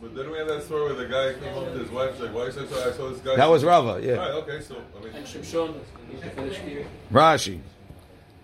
But 0.00 0.14
didn't 0.14 0.32
we 0.32 0.38
have 0.38 0.48
that 0.48 0.62
story 0.64 0.94
where 0.94 0.94
the 0.94 1.06
guy 1.06 1.38
came 1.40 1.52
home 1.54 1.72
to 1.72 1.78
his 1.78 1.90
wife, 1.90 2.20
like, 2.20 2.32
why 2.32 2.42
is 2.42 2.54
that 2.54 2.68
so? 2.70 2.88
I 2.88 2.92
saw 2.96 3.10
this 3.10 3.18
guy. 3.18 3.36
That 3.36 3.50
was 3.50 3.64
Rava, 3.64 4.00
yeah. 4.00 4.12
Right, 4.12 4.30
okay, 4.30 4.60
so, 4.60 4.76
I 4.96 5.04
mean, 5.04 5.12
And 5.14 5.26
Shimshon, 5.26 5.74
you 6.12 6.18
can 6.20 6.30
finish 6.30 6.58
here. 6.58 6.86
Rashi. 7.12 7.60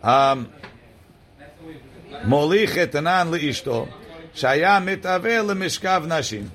Um, 0.02 0.48
מוליך 2.24 2.78
אתנן 2.78 3.28
לאשתו, 3.30 3.86
שהיה 4.34 4.80
מתאווה 4.80 5.42
למשכב 5.42 6.02
נשים. 6.08 6.48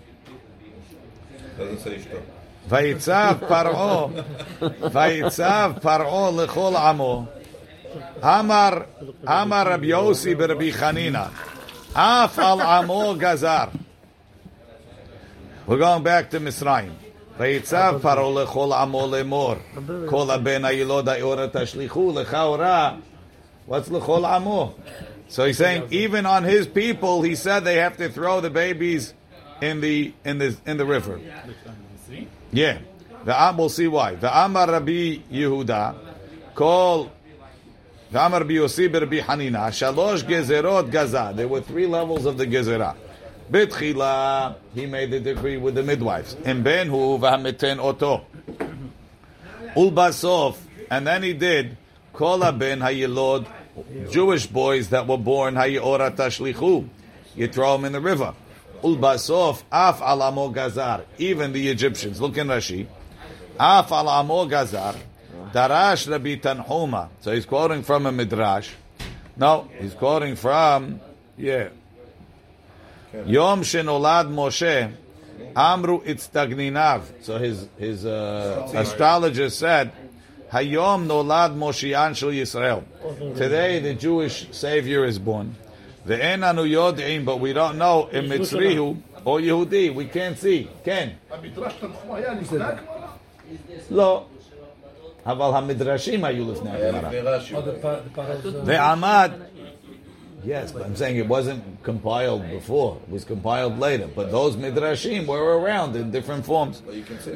doesn't 1.57 1.79
say 1.79 1.98
shto. 1.98 2.32
ויצב 2.69 3.36
פרעה, 3.48 4.05
ויצב 4.91 5.71
פרעה 5.81 6.43
לכל 6.43 6.75
עמו. 6.75 7.25
אמר, 8.24 8.69
אמר 9.27 9.63
רבי 9.65 9.88
יוסי 9.88 10.36
ברבי 10.36 10.74
חנינא, 10.74 11.24
אף 11.93 12.39
על 12.39 12.62
עמו 12.62 13.13
גזר. 13.17 13.65
We're 15.67 15.77
going 15.77 16.03
back 16.03 16.31
to 16.31 16.39
Mitzrayim. 16.39 17.09
ויצב 17.39 18.00
פרעה 18.01 18.43
לכל 18.43 18.69
עמו 18.74 19.07
לאמור, 19.12 19.55
כל 20.05 20.31
הבן 20.31 20.65
הילוד 20.65 21.09
האורה 21.09 21.45
תשליכו 21.53 22.13
לכאורה. 22.19 22.91
What's 23.69 23.93
לכל 23.93 24.25
עמו? 24.25 24.74
So 25.29 25.45
he's 25.45 25.57
saying, 25.57 25.83
even 25.91 26.25
on 26.25 26.43
his 26.43 26.65
people, 26.67 27.21
he 27.21 27.36
said 27.36 27.63
they 27.63 27.75
have 27.75 27.98
to 27.98 28.09
throw 28.09 28.41
the 28.41 28.50
babies 28.50 29.13
in 29.62 29.79
the 29.79 30.12
in 30.25 30.39
the 30.39 30.57
in 30.65 30.77
the 30.77 30.86
river. 30.86 31.19
Yeah. 32.54 32.78
The 33.25 33.40
Am 33.40 33.56
will 33.56 33.68
see 33.68 33.88
why. 33.88 34.14
The 34.14 34.30
Amar 34.44 34.70
Rabbi 34.70 35.18
Yehuda, 35.32 35.96
call 36.54 37.11
the 38.12 38.25
Amar 38.25 38.40
Rabbi 38.40 38.52
Yossi 38.52 38.88
Hanina, 38.88 39.68
Shalosh 39.70 40.23
Gezerot 40.23 40.90
Gaza. 40.90 41.32
There 41.34 41.49
were 41.49 41.62
three 41.62 41.87
levels 41.87 42.26
of 42.26 42.38
the 42.38 42.46
Gezerah. 42.46 42.94
Bitchila, 43.50 44.56
he 44.73 44.87
made 44.87 45.11
the 45.11 45.20
decree 45.20 45.56
with 45.56 45.75
the 45.75 45.82
midwives. 45.82 46.34
In 46.44 46.62
Benhu 46.62 47.18
v'hamiten 47.18 47.80
oto. 47.80 48.25
Ulbasof, 49.75 50.56
and 50.90 51.06
then 51.06 51.25
he 51.25 51.32
did 51.32 51.76
Kola 52.12 52.52
ben 52.52 52.78
hayilod, 52.78 53.49
Jewish 54.12 54.46
boys 54.46 54.90
that 54.90 55.08
were 55.08 55.18
born 55.18 55.54
hayora 55.56 56.14
tashlichu. 56.14 56.88
You 57.34 57.49
throw 57.49 57.73
them 57.73 57.87
in 57.87 57.92
the 57.92 58.00
river. 58.00 58.34
Ulbasof 58.84 59.62
af 59.72 60.02
alamo 60.02 60.48
gazar. 60.50 61.00
Even 61.18 61.52
the 61.52 61.68
Egyptians. 61.68 62.20
Look 62.20 62.36
in 62.36 62.48
Rashi. 62.48 62.86
Af 63.58 63.90
alamo 63.90 64.46
gazar. 64.46 64.94
Darash 65.52 66.10
Rabbi 66.10 66.36
Tanhuma. 66.36 67.08
So 67.20 67.32
he's 67.32 67.46
quoting 67.46 67.82
from 67.82 68.06
a 68.06 68.12
midrash. 68.12 68.70
No, 69.36 69.68
he's 69.80 69.94
quoting 69.94 70.36
from 70.36 71.00
yeah. 71.38 71.68
Yom 73.26 73.62
shenolad 73.62 74.28
Moshe. 74.28 74.92
Amru 75.56 76.00
itztagninav. 76.00 77.02
So 77.22 77.38
his 77.38 77.66
his 77.78 78.04
uh, 78.04 78.70
astrologer 78.74 79.50
said, 79.50 79.92
Hayom 80.52 81.06
nolad 81.06 81.54
shel 81.74 82.30
Yisrael. 82.30 82.84
Today 83.36 83.80
the 83.80 83.94
Jewish 83.94 84.48
Savior 84.52 85.04
is 85.04 85.18
born. 85.18 85.56
The 86.05 86.17
enanu 86.17 86.65
yodim, 86.67 87.25
but 87.25 87.39
we 87.39 87.53
don't 87.53 87.77
know 87.77 88.07
in 88.12 88.25
Mitzrihu 88.25 88.98
or 89.25 89.39
Yehudi. 89.39 89.93
We 89.93 90.05
can't 90.05 90.38
see. 90.38 90.67
Ken. 90.83 91.09
לא. 93.91 94.25
אבל 95.25 95.57
המדרשים 95.57 96.25
היו 96.25 96.51
לפני 96.51 96.69
הגמרא. 96.71 97.09
Oh, 97.53 97.62
the, 97.62 97.74
pa- 97.81 98.00
the 98.00 98.09
Paro's, 98.15 98.45
uh, 98.45 98.62
ועמד, 98.65 99.31
yes, 100.43 100.71
but 100.71 100.83
I'm 100.86 100.95
saying 100.95 101.17
it 101.17 101.27
wasn't 101.27 101.62
compiled 101.83 102.50
before. 102.50 102.98
It 103.07 103.12
was 103.12 103.25
compiled 103.25 103.77
later. 103.79 104.07
But 104.07 104.31
those 104.31 104.55
midrashim 104.55 105.27
were 105.27 105.59
around 105.59 105.95
in 105.95 106.12
different 106.12 106.45
forms. 106.45 106.81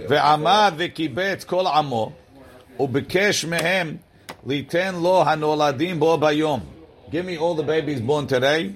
ועמד 0.09 0.73
וקיבץ 0.77 1.43
כל 1.43 1.67
עמו, 1.67 2.11
וביקש 2.79 3.45
מהם 3.45 3.97
ליתן 4.47 4.95
לו 4.95 5.23
הנולדים 5.23 5.99
בו 5.99 6.17
ביום. 6.17 6.59
Give 7.10 7.24
me 7.24 7.38
all 7.38 7.54
the 7.54 7.62
babies 7.62 8.00
born 8.00 8.26
today. 8.26 8.74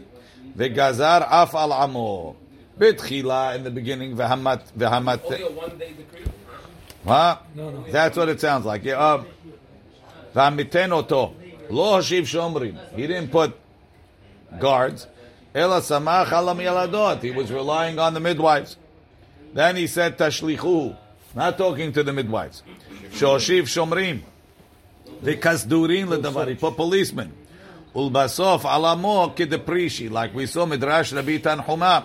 V'gazar 0.56 1.26
af 1.30 1.54
al 1.54 1.72
amo. 1.72 2.36
Bitchila 2.78 3.56
in 3.56 3.64
the 3.64 3.70
beginning. 3.70 4.16
V'hamat 4.16 4.72
v'hamat. 4.72 5.24
Only 5.24 5.42
a 5.42 5.50
one 5.50 5.78
day 5.78 5.92
decree. 5.92 6.32
Huh? 7.06 7.38
No, 7.54 7.70
no. 7.70 7.84
That's 7.90 8.16
what 8.16 8.28
it 8.28 8.40
sounds 8.40 8.64
like. 8.64 8.84
Yeah. 8.84 8.96
Um, 8.96 9.26
oto. 10.34 11.34
Lo 11.68 11.98
hashiv 11.98 12.22
shomrim. 12.22 12.78
He 12.94 13.06
didn't 13.06 13.30
put 13.30 13.54
guards. 14.58 15.06
Ela 15.54 15.80
samach 15.80 16.32
alam 16.32 16.58
yaladot. 16.58 17.20
He 17.20 17.32
was 17.32 17.52
relying 17.52 17.98
on 17.98 18.14
the 18.14 18.20
midwives. 18.20 18.76
Then 19.52 19.76
he 19.76 19.86
said 19.86 20.16
tashlichu. 20.16 20.96
Not 21.34 21.58
talking 21.58 21.92
to 21.92 22.02
the 22.02 22.12
midwives. 22.12 22.62
Shoshiv 23.10 23.62
shomrim. 23.62 24.22
V'kasdurin 25.22 26.06
ledavari. 26.06 26.58
Put 26.58 26.76
policemen. 26.76 27.32
Ulbasof 27.95 28.65
alamo 28.65 29.29
kedeprishi. 29.29 30.09
Like 30.09 30.33
we 30.33 30.45
saw 30.45 30.65
midrash 30.65 31.13
Rabbi 31.13 31.37
Tanhuma. 31.39 32.03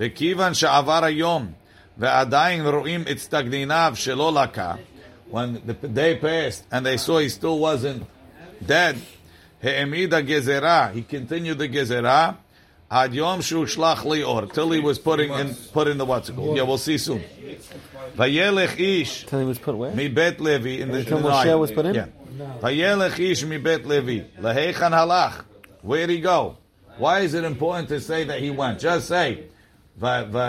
וכיוון 0.00 0.54
שעבר 0.54 1.04
היום 1.04 1.52
ועדיין 1.98 2.66
רואים 2.66 3.04
את 3.10 3.18
סטגניניו 3.18 3.92
שלא 3.94 4.32
לקה, 4.42 4.74
when 5.30 5.60
the 5.66 5.88
day 5.88 6.16
passed 6.16 6.64
and 6.72 6.86
they 6.86 6.96
saw 6.96 7.18
he 7.18 7.28
still 7.28 7.58
wasn't 7.58 8.02
dead, 8.66 8.96
העמידה 9.62 10.20
גזרה, 10.20 10.90
he 10.94 11.02
continued 11.02 11.58
the 11.58 11.66
גזרה, 11.66 12.30
עד 12.90 13.14
יום 13.14 13.42
שהושלך 13.42 14.06
ליאור, 14.06 14.40
till 14.40 14.70
he 14.70 14.80
was 14.80 14.98
putting 14.98 15.30
in, 15.30 15.54
put 15.74 15.86
in 15.86 15.98
the 15.98 16.04
what's 16.04 16.28
it 16.30 16.36
called. 16.36 16.56
Yeah, 16.56 16.62
we'll 16.62 16.78
see 16.78 16.98
soon. 16.98 17.20
וילך 18.16 18.76
איש 18.78 19.26
Till 19.28 19.38
he 19.38 19.44
was 19.44 19.58
put 19.58 19.74
where? 19.74 19.92
מבית 19.94 20.40
לוי, 20.40 20.82
in 20.82 20.90
the, 20.90 20.98
Until 21.00 21.16
in 21.18 21.22
the 21.22 21.28
Moshe 21.28 21.94
night. 21.94 22.08
Hayelech 22.35 23.19
ish 23.19 23.43
mi 23.43 23.57
bet 23.57 23.85
Levi. 23.85 24.25
Lehechan 24.39 24.91
halach. 24.91 25.45
Where'd 25.81 26.09
he 26.09 26.19
go? 26.19 26.57
Why 26.97 27.19
is 27.21 27.33
it 27.33 27.43
important 27.43 27.89
to 27.89 27.99
say 27.99 28.23
that 28.25 28.39
he 28.39 28.49
went? 28.49 28.79
Just 28.79 29.07
say. 29.07 29.45
Ve'ish 29.99 30.43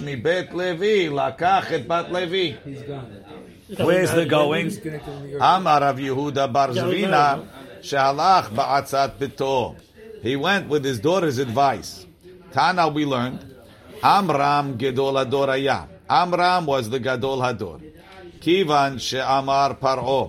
mi 0.00 0.14
bet 0.16 0.54
Levi. 0.54 1.08
Lakach 1.08 1.70
et 1.70 1.86
bat 1.88 2.12
Levi. 2.12 2.56
He's 2.64 2.82
gone. 2.82 3.24
Where's 3.78 4.10
the 4.12 4.26
going? 4.26 4.70
Amar 5.40 5.82
of 5.84 5.96
Yehuda 5.96 6.52
Bar 6.52 6.68
Zvina. 6.68 7.46
Shehalach 7.80 8.50
ba'atzat 8.50 9.16
bito. 9.18 9.76
He 10.22 10.36
went 10.36 10.68
with 10.68 10.84
his 10.84 11.00
daughter's 11.00 11.38
advice. 11.38 12.06
Tana 12.52 12.88
we 12.88 13.04
learned. 13.04 13.40
Amram 14.02 14.78
gedol 14.78 15.24
hador 15.24 15.88
Amram 16.08 16.66
was 16.66 16.90
the 16.90 17.00
gadol 17.00 17.38
hador. 17.38 17.80
כיוון 18.41 18.99
שאמר 18.99 19.67
פרעה, 19.79 20.27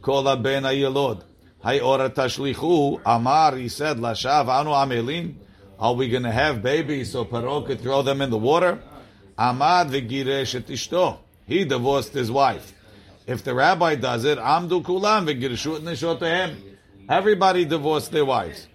כל 0.00 0.26
הבן 0.26 0.64
הילוד, 0.64 1.24
היאורה 1.64 2.08
תשליכו, 2.14 2.98
אמר, 3.06 3.50
he 3.52 3.80
said, 3.80 4.00
לשווא 4.00 4.60
אנו 4.60 4.76
עמלים, 4.76 5.32
are 5.80 5.94
we 5.94 6.08
going 6.08 6.22
to 6.22 6.30
have 6.30 6.62
babies 6.62 7.10
so 7.10 7.24
Paro 7.24 7.64
could 7.64 7.80
throw 7.80 8.02
them 8.02 8.20
in 8.20 8.28
the 8.28 8.36
water? 8.36 8.78
Amad 9.38 9.88
v'giresh 9.88 10.54
et 10.54 10.66
ishto. 10.66 11.16
He 11.46 11.64
divorced 11.64 12.12
his 12.12 12.30
wife. 12.30 12.74
If 13.26 13.42
the 13.44 13.54
rabbi 13.54 13.94
does 13.94 14.26
it, 14.26 14.38
amdu 14.38 14.82
kulam 14.82 15.26
v'girshu 15.26 15.76
et 15.76 15.82
nishotehem. 15.82 16.56
Everybody 17.08 17.64
divorced 17.64 18.12
their 18.12 18.26
wives. 18.26 18.68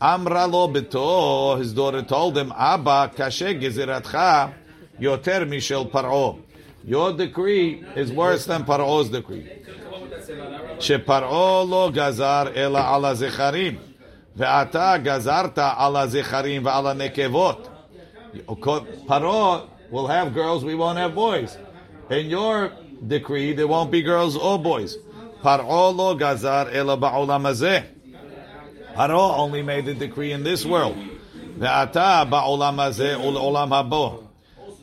Amra 0.00 0.46
lo 0.46 0.66
bito, 0.66 1.58
his 1.58 1.72
daughter 1.72 2.02
told 2.02 2.36
him, 2.36 2.52
Abba 2.56 3.12
kashe 3.14 3.60
geziratcha 3.60 4.52
yoter 5.00 5.48
mishel 5.48 5.88
paro. 5.88 6.40
Your 6.84 7.12
decree 7.12 7.84
is 7.96 8.10
worse 8.12 8.46
than 8.46 8.64
Paro's 8.64 9.08
decree. 9.10 9.46
שפרעה 10.80 11.64
לא 11.64 11.90
גזר 11.92 12.44
אלא 12.56 12.78
על 12.94 13.04
הזכרים, 13.04 13.76
ואתה 14.36 14.94
גזרת 15.02 15.58
על 15.76 15.96
הזכרים 15.96 16.64
ועל 16.64 16.86
הנקבות. 16.86 17.68
Paro 19.06 19.62
will 19.90 20.06
have 20.06 20.34
girls, 20.34 20.64
we 20.64 20.74
won't 20.74 20.98
have 20.98 21.14
boys. 21.14 21.56
In 22.10 22.26
your 22.30 22.70
decree, 23.06 23.52
there 23.54 23.66
won't 23.66 23.90
be 23.90 24.02
girls 24.02 24.36
or 24.36 24.58
boys. 24.58 24.96
Paro 25.42 25.96
lo 25.96 26.14
gazar 26.14 26.68
ela 26.72 26.96
ba'olam 26.96 27.42
hazeh. 27.42 27.84
Paro 28.94 29.38
only 29.38 29.62
made 29.62 29.86
the 29.86 29.94
decree 29.94 30.32
in 30.32 30.42
this 30.44 30.64
world. 30.66 30.96
Ve'ata 31.58 32.28
ba'olam 32.28 32.76
hazeh 32.76 33.16
ul'olam 33.16 33.70
habo. 33.70 34.24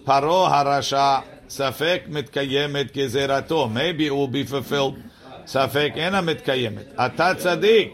Paro 0.05 0.49
harasha 0.49 1.23
Safek 1.50 2.06
mitkayemet 2.06 2.92
gezerato. 2.92 3.68
Maybe 3.68 4.06
it 4.06 4.14
will 4.14 4.28
be 4.28 4.44
fulfilled. 4.44 5.02
Safek 5.44 5.96
ena 5.96 6.22
mitkayemet. 6.22 6.94
Ata 6.96 7.34
tzadik. 7.34 7.92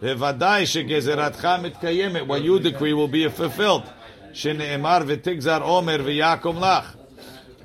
Bevadai 0.00 0.66
shegezeratcha 0.66 1.58
mitkayemet. 1.58 2.26
What 2.28 2.42
you 2.44 2.60
decree 2.60 2.92
will 2.92 3.08
be 3.08 3.28
fulfilled. 3.28 3.82
Sheneemar 4.32 5.02
v'tigzar 5.02 5.62
omer 5.62 5.98
v'yakum 5.98 6.60
lach. 6.60 6.94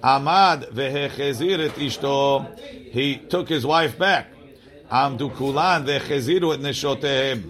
Amad 0.04 0.72
v'hechezir 0.74 1.60
et 1.68 1.76
ishto. 1.76 2.58
He 2.92 3.18
took 3.18 3.48
his 3.48 3.64
wife 3.64 4.00
back. 4.00 4.26
Amdu 4.90 5.30
kulan 5.36 5.86
v'hecheziru 5.86 6.56
et 6.56 6.62
neshotehem. 6.62 7.44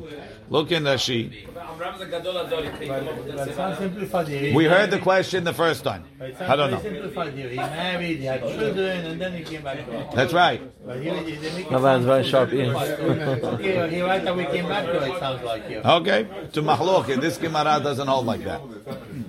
Look 0.49 0.71
in 0.71 0.84
Rashi. 0.84 1.47
But 1.82 3.48
it's 3.48 3.58
not 3.58 3.78
simplified 3.78 4.28
here. 4.28 4.54
We 4.56 4.65
heard 4.65 4.91
the 4.91 5.00
question 5.00 5.44
the 5.44 5.54
first 5.54 5.84
time. 5.84 6.04
I 6.39 6.56
don't 6.56 6.72
know. 6.72 6.82
simplified 6.82 7.34
here. 7.34 7.50
He 7.50 7.56
married, 7.56 8.20
he 8.20 8.26
had 8.26 8.41
children, 8.41 9.06
and 9.06 9.20
then 9.22 9.34
he 9.34 9.44
came 9.44 9.63
back 9.63 9.86
to 9.86 9.98
us. 9.98 10.13
That's 10.13 10.34
right. 10.34 10.62
But 10.86 11.02
here, 11.02 11.15
he- 11.15 11.36
they 11.38 11.52
make 11.56 11.65
it 11.65 11.72
My 11.72 11.80
man's 11.80 12.06
very 12.06 12.24
sharp 12.24 12.54
ears. 12.54 12.76
Okay, 12.76 13.89
he 13.89 14.02
right 14.02 14.28
away 14.28 14.46
came 14.46 14.67
back 14.67 14.86
to 14.86 15.04
it, 15.04 15.12
it 15.12 15.20
sounds 15.20 15.44
like 15.44 15.67
here. 15.67 15.82
Okay. 15.84 16.28
To 16.54 16.62
mahloket. 16.62 17.20
This 17.20 17.38
Gemara 17.38 17.80
doesn't 17.82 18.08
hold 18.08 18.26
like 18.28 18.44
that. 18.44 18.60
Hmm. 18.60 19.22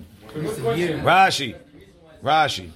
Rashi. 1.07 1.55
Rashi. 2.23 2.71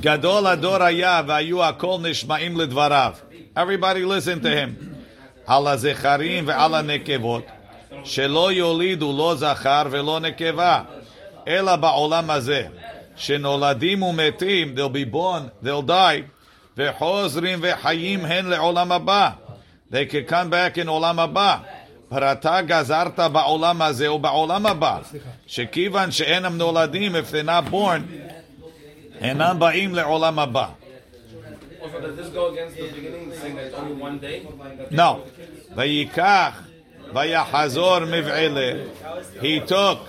Gadol 0.00 0.46
ador 0.46 0.80
haya 0.80 1.24
v'ayu 1.26 1.58
akol 1.64 2.00
nishma'im 2.00 2.54
ledvarav. 2.54 3.16
Everybody 3.56 4.04
listen 4.04 4.40
to 4.40 4.50
him. 4.50 4.96
Ala 5.48 5.76
zecharim 5.76 6.44
ve'ala 6.46 6.84
nekevot. 6.84 7.44
שלא 8.06 8.52
יולידו 8.52 9.14
לא 9.18 9.34
זכר 9.34 9.82
ולא 9.90 10.20
נקבה, 10.20 10.82
אלא 11.48 11.76
בעולם 11.76 12.30
הזה, 12.30 12.66
שנולדים 13.16 14.02
ומתים, 14.02 14.74
they'll 14.76 15.12
be 15.12 15.14
born, 15.14 15.66
they'll 15.66 15.88
die, 15.88 16.22
וחוזרים 16.76 17.58
וחיים 17.62 18.24
הן 18.24 18.46
לעולם 18.46 18.92
הבא. 18.92 19.30
They 19.92 20.06
can 20.10 20.30
come 20.30 20.50
back 20.50 20.84
in 20.84 20.88
עולם 20.88 21.18
הבא. 21.18 21.58
פרתה 22.08 22.62
גזרת 22.62 23.20
בעולם 23.20 23.82
הזה 23.82 24.12
ובעולם 24.12 24.66
הבא, 24.66 24.98
שכיוון 25.46 26.10
שאינם 26.10 26.58
נולדים, 26.58 27.16
if 27.16 27.32
they're 27.32 27.46
not 27.46 27.72
born, 27.72 28.00
אינם 29.20 29.56
באים 29.58 29.94
לעולם 29.94 30.38
הבא. 30.38 30.66
No. 34.90 35.02
ויקח 35.76 36.65
Vayahazor 37.12 38.06
miv'ile. 38.06 38.88
He 39.40 39.60
took, 39.60 40.00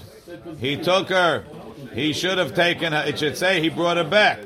he 0.60 0.78
took 0.78 1.10
her. 1.10 1.44
He 1.94 2.14
should 2.14 2.38
have 2.38 2.54
taken 2.54 2.94
her. 2.94 3.04
It 3.08 3.20
should 3.20 3.38
say 3.38 3.62
he 3.62 3.70
brought 3.70 3.98
her 3.98 4.04
back. 4.04 4.40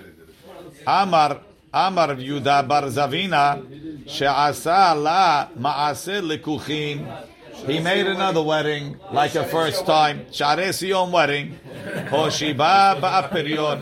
Amar, 0.85 1.41
Amar 1.73 2.15
Yuda 2.15 2.67
bar 2.67 2.83
Zavina, 2.83 3.61
la 5.03 5.47
ma'aseh 5.57 6.21
lekuchin. 6.21 7.27
He 7.65 7.79
made 7.79 8.07
another 8.07 8.41
wedding, 8.41 8.97
like 9.11 9.35
a 9.35 9.43
first 9.45 9.85
time. 9.85 10.25
Sharesion 10.31 11.11
wedding. 11.11 11.59
Hoshiva 12.09 12.99
ba'apiryon. 12.99 13.81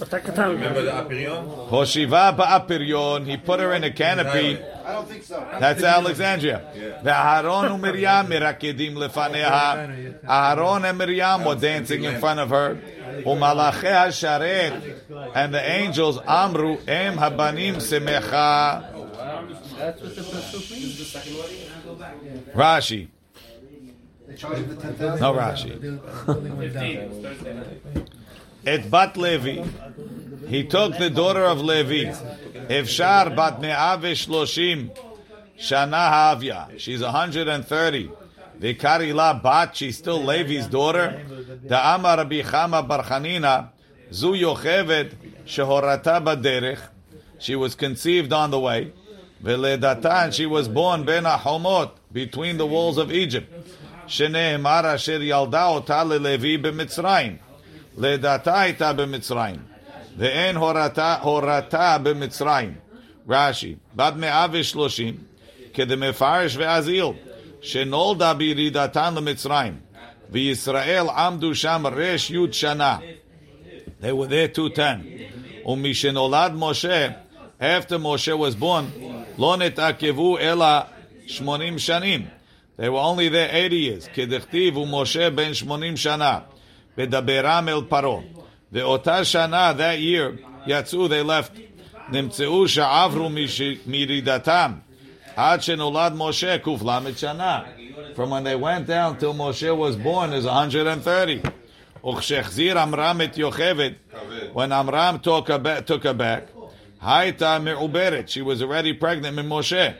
Remember 0.00 0.82
the 0.82 0.92
apirion? 0.92 1.68
Hoshiva 1.68 2.36
ba'apiryon. 2.36 3.26
He 3.26 3.36
put 3.36 3.60
her 3.60 3.74
in 3.74 3.84
a 3.84 3.90
canopy. 3.90 4.58
I 4.88 4.92
don't 4.92 5.06
think 5.06 5.22
so. 5.22 5.46
That's 5.60 5.82
Alexandria. 5.82 6.62
Aharon 7.04 7.74
and 7.74 7.82
Miriam 7.82 8.26
lefaneha. 8.26 10.24
Aharon 10.24 10.88
and 10.88 10.96
Miriam 10.96 11.44
were 11.44 11.56
dancing 11.56 12.04
in 12.04 12.18
front 12.18 12.40
of 12.40 12.48
her. 12.48 12.78
And 15.34 15.52
the 15.54 15.62
angels 15.62 16.18
amru 16.26 16.78
em 16.86 17.18
habanim 17.18 17.76
semecha. 17.76 18.94
That's. 19.76 20.00
Rashi. 22.54 23.08
Charge 24.36 24.68
the 24.68 24.76
10,000. 24.76 25.20
No, 25.20 25.34
Rashi. 25.34 25.74
The 28.63 28.77
building 28.77 28.89
went 28.89 28.89
down. 28.89 28.89
את 28.89 28.89
בת 28.89 29.17
לוי. 29.17 29.61
He 30.49 30.63
took 30.63 30.97
the 30.97 31.09
daughter 31.09 31.45
of 31.45 31.61
Levi. 31.61 32.13
אפשר 32.81 33.23
בת 33.35 33.53
מאה 33.59 33.95
ושלושים 34.01 34.87
שנה 35.57 35.97
האביה. 35.97 36.63
She's 36.77 37.01
130. 37.01 38.09
וקרא 38.61 38.97
לה 38.97 39.33
בת, 39.33 39.69
she's 39.73 40.03
still 40.03 40.25
Levi's 40.25 40.73
daughter. 40.73 41.09
דאמר 41.65 42.19
רבי 42.19 42.43
חמא 42.43 42.81
בר 42.81 43.03
חנינא, 43.03 43.57
זו 44.11 44.35
יוכבת 44.35 45.05
שהורתה 45.45 46.19
בדרך. 46.19 46.87
She 47.39 47.55
was 47.55 47.75
conceived 47.75 48.31
on 48.31 48.51
the 48.51 48.59
way. 48.59 48.85
ולידתה, 49.43 50.27
she 50.31 50.45
was 50.45 50.67
born 50.67 51.03
בין 51.05 51.25
החומות, 51.25 51.99
between 52.13 52.57
the 52.57 52.65
walls 52.65 52.97
of 52.97 53.11
Egypt. 53.11 53.53
שנאמר 54.07 54.95
אשר 54.95 55.21
ילדה 55.21 55.65
אותה 55.65 56.03
ללוי 56.03 56.57
במצרים. 56.57 57.37
לידתה 57.97 58.61
הייתה 58.61 58.93
במצרים, 58.93 59.55
ואין 60.17 60.55
הורתה, 60.55 61.15
הורתה 61.21 61.97
במצרים. 62.03 62.73
רש"י, 63.29 63.75
בת 63.95 64.13
מאה 64.15 64.45
ושלושים, 64.51 65.17
כדמפרש 65.73 66.55
ואזיל, 66.57 67.05
שנולדה 67.61 68.33
בירידתן 68.33 69.13
למצרים, 69.15 69.73
וישראל 70.29 71.05
עמדו 71.09 71.55
שם 71.55 71.83
רש 71.95 72.31
י' 72.31 72.53
שנה. 72.53 72.97
They 74.01 74.11
were 74.11 74.27
there 74.27 74.59
210. 74.59 75.13
ומשנולד 75.65 76.51
משה, 76.55 77.07
after 77.61 77.97
Moshe 77.97 78.33
was 78.33 78.55
born, 78.61 79.03
לא 79.37 79.57
נתעכבו 79.57 80.39
אלא 80.39 80.65
80 81.27 81.79
שנים. 81.79 82.25
They 82.77 82.89
were 82.89 83.03
only 83.03 83.29
there 83.29 83.51
80 83.51 83.71
years. 83.71 84.07
כדכתיב 84.13 84.77
ומשה 84.77 85.29
בן 85.29 85.53
80 85.53 85.97
שנה, 85.97 86.39
Vedaberam 86.98 87.68
el 87.68 87.82
Paro. 87.82 88.24
The 88.72 88.80
Otar 88.80 89.22
Shana, 89.22 89.76
that 89.76 90.00
year, 90.00 90.36
Yatzu 90.66 91.08
they 91.08 91.22
left. 91.22 91.52
Nimtzeu 92.10 92.66
she'avru 92.68 93.30
miridatam. 93.86 94.80
Ad 95.36 95.62
she'nolad 95.62 96.16
Moshe 96.16 96.60
kuflamet 96.60 97.14
shana. 97.14 98.14
From 98.16 98.30
when 98.30 98.42
they 98.42 98.56
went 98.56 98.88
down 98.88 99.16
till 99.16 99.32
Moshe 99.32 99.76
was 99.76 99.94
born 99.94 100.32
is 100.32 100.44
130. 100.44 101.42
Uchshechzir 102.02 102.74
Amram 102.74 103.20
et 103.20 103.34
Yochevet. 103.34 103.94
When 104.52 104.72
Amram 104.72 105.20
took 105.20 105.46
her 105.48 105.58
back, 105.58 105.86
took 105.86 106.02
her 106.02 106.14
back 106.14 106.48
Haita 107.02 107.62
me'uberet. 107.62 108.28
She 108.28 108.42
was 108.42 108.62
already 108.62 108.92
pregnant 108.92 109.36
with 109.36 109.46
Moshe. 109.46 109.96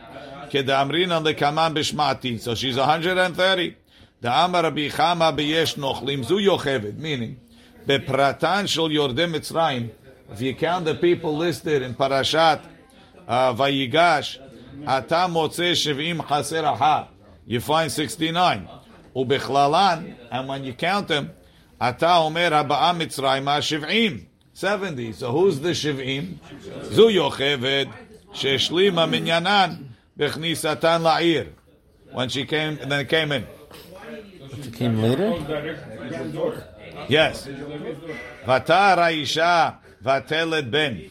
Kedamrin 0.50 1.10
al 1.10 1.22
bishmati. 1.22 2.40
So 2.40 2.54
she's 2.54 2.76
130. 2.76 3.76
The 4.20 4.32
Amar 4.32 4.64
Rabbi 4.64 4.88
Chama 4.88 5.36
beyesh 5.36 5.76
nochlim 5.76 6.24
zu 6.24 6.38
yocheved, 6.38 6.98
meaning 6.98 7.38
bepratan 7.86 8.66
shel 8.66 8.88
yordem 8.88 9.32
Mitzrayim. 9.32 9.90
If 10.32 10.40
you 10.40 10.54
count 10.54 10.86
the 10.86 10.96
people 10.96 11.36
listed 11.36 11.82
in 11.82 11.94
Parashat 11.94 12.62
uh, 13.28 13.54
Vayigash, 13.54 14.38
ata 14.84 15.28
motze 15.30 15.72
shivim 15.72 16.18
haser 16.18 17.08
you 17.46 17.60
find 17.60 17.92
sixty-nine. 17.92 18.68
Ubechlalan, 19.14 20.16
and 20.30 20.48
when 20.48 20.64
you 20.64 20.72
count 20.74 21.06
them, 21.06 21.30
ata 21.80 22.16
omer 22.16 22.50
habaam 22.50 23.00
Mitzrayim 23.00 23.44
shivim. 23.60 24.24
70. 24.58 25.12
So 25.12 25.30
who's 25.30 25.60
the 25.60 25.68
Shiv'im? 25.68 26.38
Zu 26.86 27.02
Yocheved, 27.02 27.92
Sheshlima 28.32 29.08
Minyanan, 29.08 29.86
BeChnisatan 30.18 31.02
La'ir. 31.02 31.50
When 32.10 32.28
she 32.28 32.44
came, 32.44 32.76
and 32.80 32.90
then 32.90 33.06
came 33.06 33.30
in. 33.30 33.46
It 34.52 34.74
came 34.74 35.00
later. 35.02 35.30
Yes. 37.08 37.46
Vatar 38.44 38.98
Aisha 38.98 39.78
vateled 40.02 40.70
ben. 40.70 41.10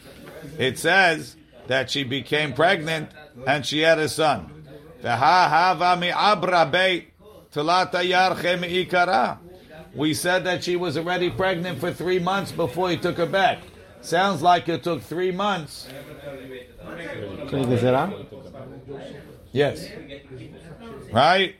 It 0.58 0.78
says 0.78 1.36
that 1.66 1.90
she 1.90 2.04
became 2.04 2.52
pregnant 2.52 3.10
and 3.46 3.64
she 3.64 3.80
had 3.80 3.98
a 3.98 4.08
son. 4.08 4.50
V'ha 5.02 5.16
hava 5.16 5.96
mi'abra 5.96 6.66
beit 6.70 7.12
telata 7.52 8.02
yarche 8.02 8.58
mi'ikara. 8.58 9.38
We 9.94 10.14
said 10.14 10.44
that 10.44 10.64
she 10.64 10.76
was 10.76 10.96
already 10.96 11.30
pregnant 11.30 11.80
for 11.80 11.92
three 11.92 12.18
months 12.18 12.52
before 12.52 12.90
he 12.90 12.96
took 12.96 13.16
her 13.16 13.26
back. 13.26 13.58
Sounds 14.00 14.42
like 14.42 14.68
it 14.68 14.82
took 14.82 15.02
three 15.02 15.32
months. 15.32 15.88
Can 17.48 17.60
you 17.60 17.66
get 17.66 17.80
that 17.80 17.94
out? 17.94 18.14
Yes. 19.52 19.88
Right? 21.12 21.56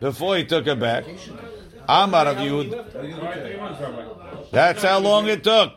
Before 0.00 0.36
he 0.36 0.44
took 0.44 0.66
her 0.66 0.76
back. 0.76 1.04
Amar 1.88 2.26
of 2.28 2.36
Yud. 2.38 2.68
That's 4.50 4.82
how 4.82 4.98
long 4.98 5.28
it 5.28 5.42
took. 5.44 5.72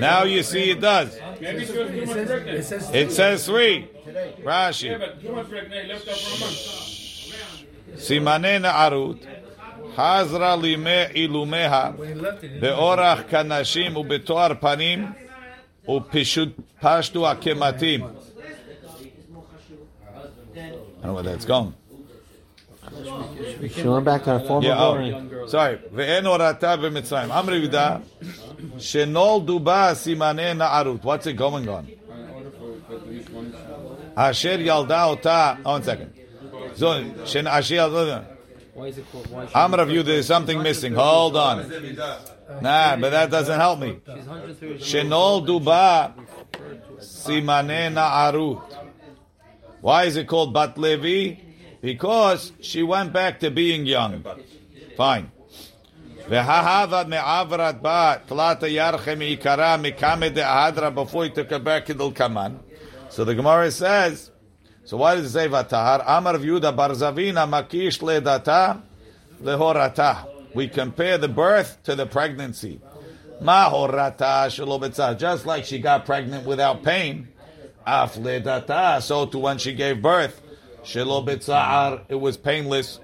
Now 0.00 0.24
you 0.24 0.42
see 0.42 0.70
it 0.70 0.80
does. 0.80 1.18
It 1.40 3.12
says 3.12 3.46
three. 3.46 3.88
Rashi. 4.42 4.90
סימני 7.96 8.58
נערות, 8.58 9.26
חזרה 9.94 10.56
לימי 10.56 11.04
עילומיה, 11.12 11.90
באורח 12.60 13.20
כנשים 13.28 13.96
ובתואר 13.96 14.52
פנים, 14.60 15.12
ופשטו 15.88 17.30
הקמטים. 17.30 18.04
I 18.04 18.08
don't 21.06 21.14
know 21.14 21.14
where 21.14 21.22
that's 21.22 21.44
going. 21.44 21.74
She 23.73 23.87
went 23.87 24.05
back 24.05 24.23
to 24.23 24.39
her 24.39 24.39
former 24.39 24.67
yeah, 24.67 24.83
oh, 24.83 24.93
glory. 24.93 25.49
Sorry. 25.49 25.77
Ve'en 25.93 26.23
orata. 26.23 26.77
Amri 26.77 27.67
v'da. 27.67 28.01
Shenol 28.77 29.45
duba 29.45 29.91
simanei 29.93 30.55
na'arut. 30.57 31.03
What's 31.03 31.27
it 31.27 31.33
going 31.33 31.67
on? 31.69 31.87
Asher 34.15 34.57
yalda 34.57 35.11
ota. 35.11 35.59
Oh, 35.65 35.71
one 35.71 35.83
second. 35.83 36.13
So, 36.75 37.03
shen 37.25 37.47
asher 37.47 37.75
yalda 37.75 38.37
why 38.77 38.87
is 38.89 38.97
it 38.99 39.05
called? 39.11 40.05
There's 40.05 40.27
something 40.27 40.61
missing. 40.61 40.93
Hold 40.93 41.35
on. 41.35 41.67
Nah, 42.61 42.95
but 42.97 43.09
that 43.09 43.31
doesn't 43.31 43.59
help 43.59 43.79
me. 43.79 43.97
Shenol 44.77 45.47
duba 45.47 46.13
simanena 46.99 48.07
arut. 48.29 48.61
Why 49.81 50.03
is 50.03 50.15
it 50.15 50.27
called 50.27 50.53
Bat 50.53 50.77
Levi? 50.77 51.46
Because 51.81 52.51
she 52.61 52.83
went 52.83 53.13
back 53.13 53.39
to 53.41 53.51
being 53.51 53.85
young. 53.85 54.25
Fine. 54.95 55.31
Before 56.27 56.43
he 61.23 61.29
took 61.29 61.49
her 61.49 61.59
back, 61.59 61.85
kaman. 62.15 62.59
So 63.09 63.23
the 63.23 63.35
Gemara 63.35 63.71
says, 63.71 64.31
so 64.87 64.97
why 64.97 65.15
does 65.15 65.25
it 65.25 65.29
say 65.31 65.47
vatahar? 65.49 66.01
Amar 66.05 66.35
Yehuda 66.35 66.73
Barzavina 66.73 67.45
makish 67.45 67.99
ledata 67.99 68.81
lehorata. 69.41 70.25
We 70.53 70.69
compare 70.69 71.17
the 71.17 71.27
birth 71.27 71.83
to 71.83 71.95
the 71.95 72.05
pregnancy. 72.05 72.79
Mahorata 73.41 74.47
shelo 74.47 75.19
Just 75.19 75.45
like 75.45 75.65
she 75.65 75.79
got 75.79 76.05
pregnant 76.05 76.45
without 76.45 76.83
pain, 76.83 77.27
af 77.85 78.15
ledata. 78.15 79.01
So 79.01 79.25
to 79.25 79.37
when 79.37 79.57
she 79.57 79.73
gave 79.73 80.01
birth, 80.01 80.41
Shelo 80.87 81.25
betza'ar, 81.25 82.03
it 82.07 82.15
was 82.15 82.37
painless. 82.37 83.01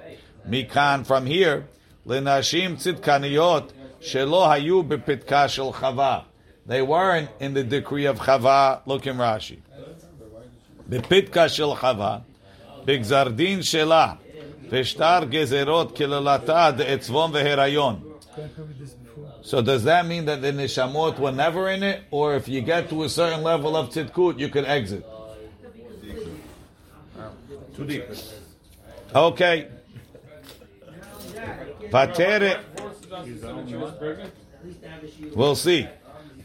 Mikan 0.47 1.05
from 1.05 1.25
here, 1.25 1.67
lenashim 2.07 2.77
tzidkaniyot, 2.77 3.71
shelo 3.99 4.47
hayu 4.47 4.87
bepitka 4.87 5.49
chava. 5.73 6.23
They 6.65 6.81
weren't 6.81 7.29
in 7.41 7.53
the 7.53 7.63
decree 7.65 8.05
of 8.05 8.19
chava, 8.19 8.79
look 8.85 9.05
in 9.05 9.17
Rashi. 9.17 9.59
Bipitkashel 10.89 11.75
chava, 11.75 12.23
bigzardin 12.85 13.59
shela, 13.59 14.17
veshtar 14.69 15.29
gezerot 15.29 15.93
kilalata 15.93 16.77
de'etzvon 16.77 17.33
veherayon. 17.33 18.01
So 19.41 19.61
does 19.61 19.83
that 19.83 20.05
mean 20.05 20.23
that 20.23 20.41
the 20.41 20.53
neshamot 20.53 21.19
were 21.19 21.33
never 21.33 21.67
in 21.69 21.83
it, 21.83 22.03
or 22.11 22.35
if 22.35 22.47
you 22.47 22.61
get 22.61 22.87
to 22.91 23.03
a 23.03 23.09
certain 23.09 23.43
level 23.43 23.75
of 23.75 23.89
tzidkut, 23.89 24.39
you 24.39 24.47
can 24.47 24.65
exit? 24.65 25.05
Too 27.75 27.85
deep. 27.85 28.05
Okay. 29.15 29.67
Vatere. 31.89 32.59
We'll 35.35 35.55
see. 35.55 35.87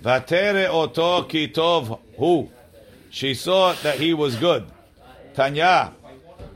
Vatere 0.02 0.68
oto 0.68 1.24
kitov 1.24 1.98
hu. 2.16 2.48
She 3.10 3.34
saw 3.34 3.72
that 3.82 3.98
he 3.98 4.14
was 4.14 4.36
good. 4.36 4.64
Tanya. 5.34 5.92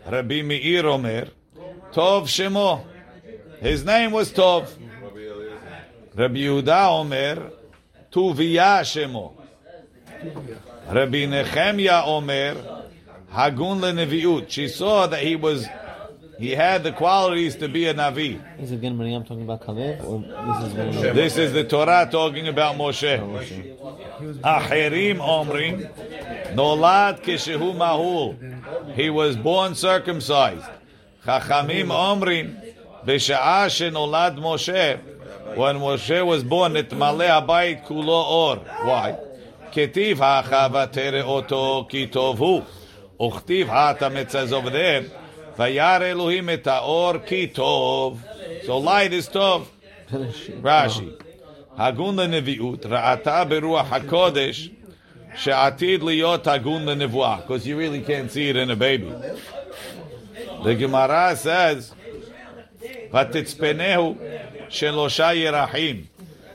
Rabbi 0.06 0.42
Meir 0.42 0.86
Omer. 0.86 1.28
Tov 1.92 2.24
Shemo. 2.24 2.84
His 3.60 3.84
name 3.84 4.10
was 4.10 4.32
Tov. 4.32 4.68
Rabbi 6.14 6.38
Yehuda 6.38 7.00
Omer. 7.00 7.50
Tuvia 8.10 8.80
Shemo. 8.82 9.32
Rabbi 10.90 11.26
Nehemiah 11.26 12.04
Omer. 12.06 12.81
Hagun 13.32 13.80
leneviut. 13.80 14.50
She 14.50 14.68
saw 14.68 15.06
that 15.06 15.22
he 15.22 15.36
was, 15.36 15.66
he 16.38 16.50
had 16.50 16.82
the 16.84 16.92
qualities 16.92 17.56
to 17.56 17.68
be 17.68 17.86
a 17.86 17.94
navi. 17.94 18.42
Is 18.60 18.72
it 18.72 18.76
again 18.76 18.98
Miriam 18.98 19.24
talking 19.24 19.42
about 19.42 19.62
Kalev, 19.62 20.04
or 20.04 20.20
this 20.20 21.06
is 21.06 21.14
This 21.14 21.36
is 21.38 21.52
the 21.54 21.64
Torah 21.64 22.06
talking 22.10 22.48
about 22.48 22.76
Moshe. 22.76 23.18
Oh, 23.20 23.98
Acherim 24.44 25.18
omrim, 25.18 26.54
nolad 26.54 27.22
kishehu 27.22 27.74
mahul. 27.74 28.94
He 28.94 29.08
was 29.08 29.36
born 29.36 29.74
circumcised. 29.74 30.66
Chachamim 31.24 31.88
omrim, 31.88 32.74
b'sha'ah 33.06 33.66
shenolad 33.66 34.36
Moshe. 34.36 35.00
When 35.56 35.76
Moshe 35.76 36.26
was 36.26 36.44
born, 36.44 36.76
it 36.76 36.90
maleh 36.90 37.28
habayit 37.28 37.86
kulo 37.86 38.08
or. 38.08 38.56
Why? 38.56 39.18
Ketiv 39.72 40.16
ha'chavatere 40.16 41.24
oto 41.24 41.84
kitov 41.84 42.66
Uchtiv 43.22 43.66
Hatam, 43.66 44.16
it 44.16 44.32
says 44.32 44.52
over 44.52 44.68
there, 44.68 45.04
Vayar 45.56 46.02
Elohim 46.10 46.48
et 46.48 46.64
haor 46.64 47.24
ki 47.24 47.52
tov. 47.54 48.18
So 48.66 48.78
light 48.78 49.12
is 49.12 49.28
tov. 49.28 49.66
Rashi. 50.10 51.16
Hagun 51.78 52.16
leneviut, 52.16 52.80
ra'ata 52.80 53.48
beruach 53.48 53.86
hakodesh, 53.86 54.72
she'atid 55.36 56.00
liyot 56.00 56.42
hagun 56.42 56.84
lenevuah. 56.84 57.42
Because 57.42 57.64
you 57.64 57.78
really 57.78 58.00
can't 58.00 58.28
see 58.28 58.48
it 58.48 58.56
in 58.56 58.70
a 58.72 58.76
baby. 58.76 59.14
The 60.64 60.74
Gemara 60.74 61.36
says, 61.36 61.94
Vatitzpenehu 63.12 64.68
shelosha 64.68 65.32
yerahim. 65.40 66.06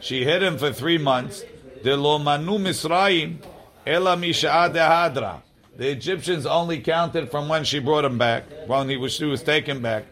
She 0.02 0.26
hid 0.26 0.44
him 0.44 0.58
for 0.58 0.74
three 0.74 0.98
months. 0.98 1.46
De 1.82 1.96
lo 1.96 2.20
manu 2.20 2.58
misraim, 2.58 3.38
ela 3.86 4.18
misha'adehadra. 4.18 5.44
The 5.77 5.89
Egyptians 5.89 6.45
only 6.47 6.79
counted 6.81 7.31
from 7.31 7.49
when 7.49 7.65
she 7.65 7.79
brought 7.79 8.05
him 8.05 8.19
back, 8.19 8.45
when 8.67 8.89
he 8.89 8.97
was, 8.97 9.13
she 9.15 9.25
was 9.25 9.43
taken 9.43 9.81
back. 9.81 10.03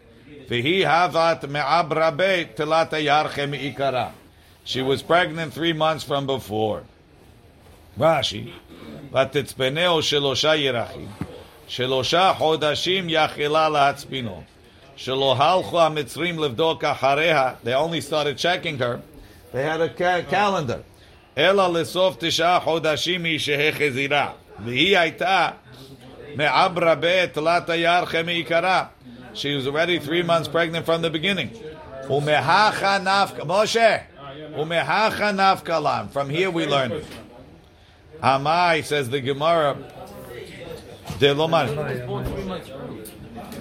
והיא 0.48 0.86
הבת 0.86 1.44
מעב 1.48 1.92
רבה 1.92 2.44
תלת 2.54 2.92
הירחה 2.92 3.46
מעיקרה. 3.46 4.08
She 4.64 4.82
was 4.82 5.02
pregnant 5.02 5.52
three 5.52 5.72
months 5.72 6.02
from 6.04 6.26
before. 6.26 6.82
רש"י, 8.00 8.44
ותצפנהו 9.12 10.02
שלושה 10.02 10.56
ירחים, 10.56 11.08
שלושה 11.68 12.32
חודשים 12.38 13.06
יכלה 13.08 13.68
להצפינו. 13.68 14.42
שלא 14.96 15.36
הלכו 15.38 15.80
המצרים 15.80 16.38
לבדוק 16.38 16.84
אחריה, 16.84 17.52
they 17.64 17.68
only 17.68 18.00
started 18.00 18.38
checking 18.38 18.78
her, 18.78 19.00
they 19.52 19.62
had 19.62 19.80
a 19.80 19.88
ca- 19.98 20.30
calendar. 20.30 20.80
אלא 21.38 21.72
לסוף 21.72 22.16
תשעה 22.18 22.60
חודשים 22.60 23.24
היא 23.24 23.38
שהחזירה. 23.38 24.30
והיא 24.64 24.98
הייתה 24.98 25.48
מעב 26.34 26.78
רבה 26.78 27.26
תלת 27.26 27.68
הירחה 27.70 28.22
מעיקרה. 28.22 28.84
She 29.34 29.54
was 29.56 29.66
already 29.66 29.98
three 29.98 30.22
months 30.22 30.48
pregnant 30.48 30.84
from 30.86 31.02
the 31.02 31.10
beginning. 31.10 31.56
ומהכה 32.10 32.98
נפקא, 32.98 33.42
משה, 33.46 33.96
ומהכה 34.58 35.32
נפקא 35.32 35.72
לם. 35.78 36.06
From 36.12 36.28
here 36.30 36.50
we 36.50 36.66
learn 36.66 36.92
it. 36.92 37.04
Amai, 38.22 38.84
says 38.84 39.08
the 39.08 39.20
Gemara, 39.20 39.76
דלא 41.18 41.48
מנ- 41.48 42.60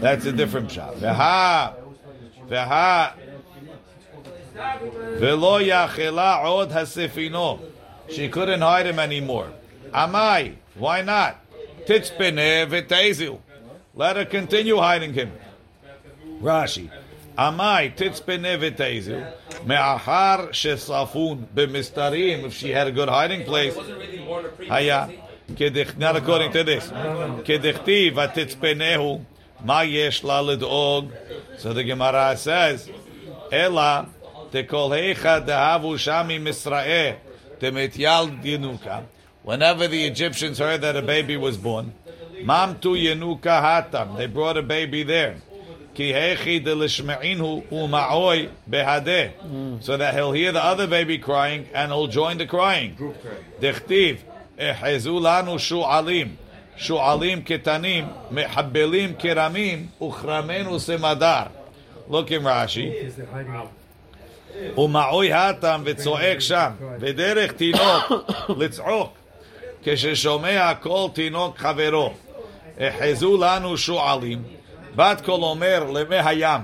That's 0.01 0.25
a 0.25 0.32
different 0.32 0.71
shot. 0.71 0.95
Veha, 0.95 1.73
veha, 2.49 3.13
velo 5.19 5.60
yachela 5.60 6.43
od 6.43 6.71
hasifino. 6.71 7.60
She 8.10 8.27
couldn't 8.29 8.62
hide 8.62 8.88
him 8.88 8.99
anymore. 8.99 9.49
Amai, 9.93 10.55
Why 10.76 11.02
not? 11.02 11.40
Titspineh 11.87 12.66
v'tezil. 12.68 13.38
Let 13.94 14.16
her 14.16 14.24
continue 14.24 14.76
hiding 14.76 15.14
him. 15.14 15.32
Rashi. 16.40 16.90
Amai 17.38 17.94
titspineh 17.94 18.58
v'tezil. 18.58 19.32
Me'achar 19.64 20.48
shesafun 20.48 21.46
b'mistarim. 21.54 22.44
If 22.44 22.54
she 22.54 22.70
had 22.70 22.88
a 22.88 22.92
good 22.92 23.08
hiding 23.08 23.44
place. 23.44 23.76
Haya. 24.68 25.10
Not 25.96 26.16
according 26.16 26.52
to 26.52 26.64
this. 26.64 26.88
Kedichti 26.88 28.12
v'titspinehu. 28.12 29.24
Ma 29.64 29.80
yesh 29.82 30.24
la 30.24 30.40
l'd'og. 30.40 31.10
So 31.58 31.72
the 31.72 31.84
Gemara 31.84 32.37
says, 32.37 32.90
Ela 33.50 34.08
tekolhecha 34.50 35.46
dehavu 35.46 35.94
shami 35.94 36.38
misrae 36.40 37.16
Temetial 37.58 38.42
dinuka. 38.42 39.04
Whenever 39.43 39.88
the 39.88 40.05
Egyptians 40.05 40.60
heard 40.60 40.82
that 40.82 40.95
a 40.95 41.01
baby 41.01 41.38
was 41.38 41.58
born, 41.58 41.93
mamtu 42.43 42.95
yenuka 42.95 43.62
hatam, 43.62 44.17
they 44.17 44.27
brought 44.27 44.58
a 44.58 44.62
baby 44.62 45.03
there. 45.03 45.38
Ki 45.93 46.12
hechi 46.12 46.63
delishme'inhu 46.63 47.67
uma'oi 47.69 48.49
behadeh. 48.69 49.84
So 49.84 49.97
that 49.97 50.13
he'll 50.13 50.34
hear 50.34 50.51
the 50.51 50.63
other 50.63 50.88
baby 50.88 51.17
crying 51.17 51.67
and 51.73 51.91
he'll 51.91 52.08
join 52.08 52.38
the 52.38 52.45
crying. 52.45 52.95
דכתיב, 53.60 54.23
החזו 54.60 55.19
לנו 55.19 55.60
שועלים, 55.60 56.36
שועלים 56.77 57.41
קטנים, 57.41 58.05
מחבלים 58.32 59.13
כרמים, 59.19 59.88
וכרמנו 60.03 60.79
סמדר. 60.79 61.43
Look 62.10 62.32
in 62.32 62.43
Rashi. 62.43 62.89
ומעוי 64.77 65.34
התם 65.34 65.82
וצועק 65.86 66.39
שם, 66.39 66.71
ודרך 66.99 67.51
תינוק 67.51 68.12
לצעוק, 68.58 69.13
כששומע 69.84 70.73
כל 70.75 71.08
תינוק 71.13 71.58
חברו. 71.58 72.13
החזו 72.79 73.38
לנו 73.38 73.77
שועלים, 73.77 74.43
בת 74.95 75.21
קול 75.21 75.43
אומר 75.43 75.91
למי 75.91 76.19
הים. 76.19 76.62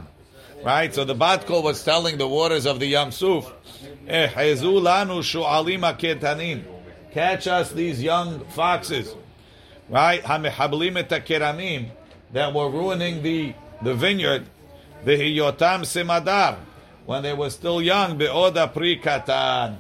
Right, 0.64 0.96
so 0.96 1.04
the 1.04 1.14
bat 1.14 1.46
kol 1.46 1.62
was 1.62 1.84
telling 1.84 2.18
the 2.18 2.28
waters 2.28 2.66
of 2.66 2.80
the 2.80 2.88
Yam 2.88 3.12
Suf, 3.12 3.52
החזו 4.08 4.80
לנו 4.84 5.24
שועלים 5.24 5.84
הקטנים. 5.84 6.64
Catch 7.14 7.48
us 7.48 7.72
these 7.72 8.02
young 8.02 8.40
foxes. 8.56 9.16
Right, 9.92 10.22
המחבלים 10.24 10.98
את 10.98 11.12
הכרמים 11.12 11.90
that 12.34 12.54
were 12.54 12.70
ruining 12.70 13.22
the, 13.22 13.54
the 13.84 13.94
vineyard, 13.94 14.44
והיותם 15.04 15.82
סמדר, 15.84 16.56
when 17.06 17.22
they 17.22 17.34
were 17.34 17.52
still 17.52 17.82
young, 17.82 18.18
be'oda 18.18 18.68
pri 18.74 18.98
katan. 18.98 19.76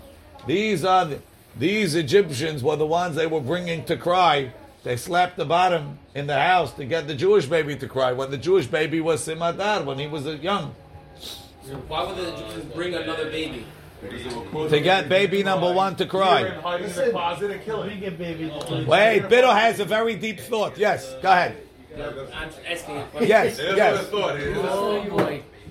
These 0.45 0.85
are 0.85 1.05
the, 1.05 1.19
these 1.58 1.94
Egyptians 1.94 2.62
were 2.62 2.76
the 2.76 2.86
ones 2.86 3.16
they 3.16 3.26
were 3.26 3.40
bringing 3.40 3.84
to 3.84 3.96
cry. 3.96 4.52
They 4.82 4.96
slapped 4.96 5.36
the 5.36 5.44
bottom 5.44 5.98
in 6.14 6.26
the 6.26 6.40
house 6.40 6.72
to 6.74 6.84
get 6.84 7.06
the 7.06 7.14
Jewish 7.14 7.46
baby 7.46 7.76
to 7.76 7.86
cry 7.86 8.12
when 8.12 8.30
the 8.30 8.38
Jewish 8.38 8.66
baby 8.66 9.00
was 9.00 9.26
simadar 9.26 9.84
when 9.84 9.98
he 9.98 10.06
was 10.06 10.24
young. 10.26 10.74
Why 11.86 12.06
would 12.06 12.16
the 12.16 12.32
Egyptians 12.34 12.74
bring 12.74 12.94
another 12.94 13.30
baby? 13.30 13.66
To 14.00 14.80
get 14.80 15.10
baby 15.10 15.42
number 15.42 15.70
one 15.72 15.94
to 15.96 16.06
cry. 16.06 16.48
hiding 16.48 16.88
in 16.88 16.94
the 16.96 17.10
closet 17.10 17.50
and 17.50 17.62
killing. 17.62 18.50
Oh, 18.50 18.84
Wait, 18.86 19.28
Biddle 19.28 19.52
has 19.52 19.78
a 19.78 19.84
very 19.84 20.14
deep 20.14 20.40
thought. 20.40 20.78
Yes, 20.78 21.14
go 21.20 21.30
ahead. 21.30 21.58
I'm 21.98 22.50
asking 22.66 22.96
a 22.96 23.04
question. 23.04 23.28
Yes, 23.28 23.58
yes. 23.58 24.08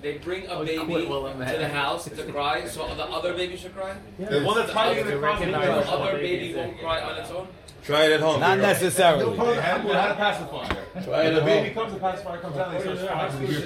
boy. 0.00 0.02
They 0.02 0.18
bring 0.18 0.46
a 0.46 0.64
baby 0.64 1.06
to 1.06 1.34
the 1.36 1.62
it. 1.64 1.70
house 1.70 2.04
to 2.04 2.10
cry, 2.32 2.66
so 2.66 2.86
the 2.94 3.04
other 3.04 3.32
baby 3.34 3.56
should 3.56 3.74
cry. 3.74 3.94
The 4.18 4.42
one 4.42 4.56
that's 4.56 4.72
hiding 4.72 5.04
in 5.06 5.10
the 5.10 5.18
closet. 5.18 5.50
The 5.50 5.90
other 5.90 6.18
baby 6.18 6.54
won't 6.54 6.78
cry 6.78 7.00
on 7.00 7.16
its 7.16 7.30
own. 7.30 7.48
Try 7.82 8.04
it 8.06 8.12
at 8.12 8.20
home. 8.20 8.40
Not 8.40 8.58
necessarily. 8.58 9.24
They 9.36 9.54
had, 9.60 9.82
they 9.86 9.92
had 9.92 10.10
a 10.10 10.14
pacifier. 10.14 10.84
Try 11.02 11.22
it 11.22 11.30
the 11.32 11.40
at 11.40 11.44
baby 11.46 11.74
home. 11.74 11.76
comes, 11.84 11.92
the 11.94 11.98
pacifier 12.00 12.38
comes 12.38 12.56
out, 12.56 12.74
and 12.74 12.76
he 12.76 12.82
starts 12.82 13.02
crying. 13.10 13.46
He's, 13.46 13.64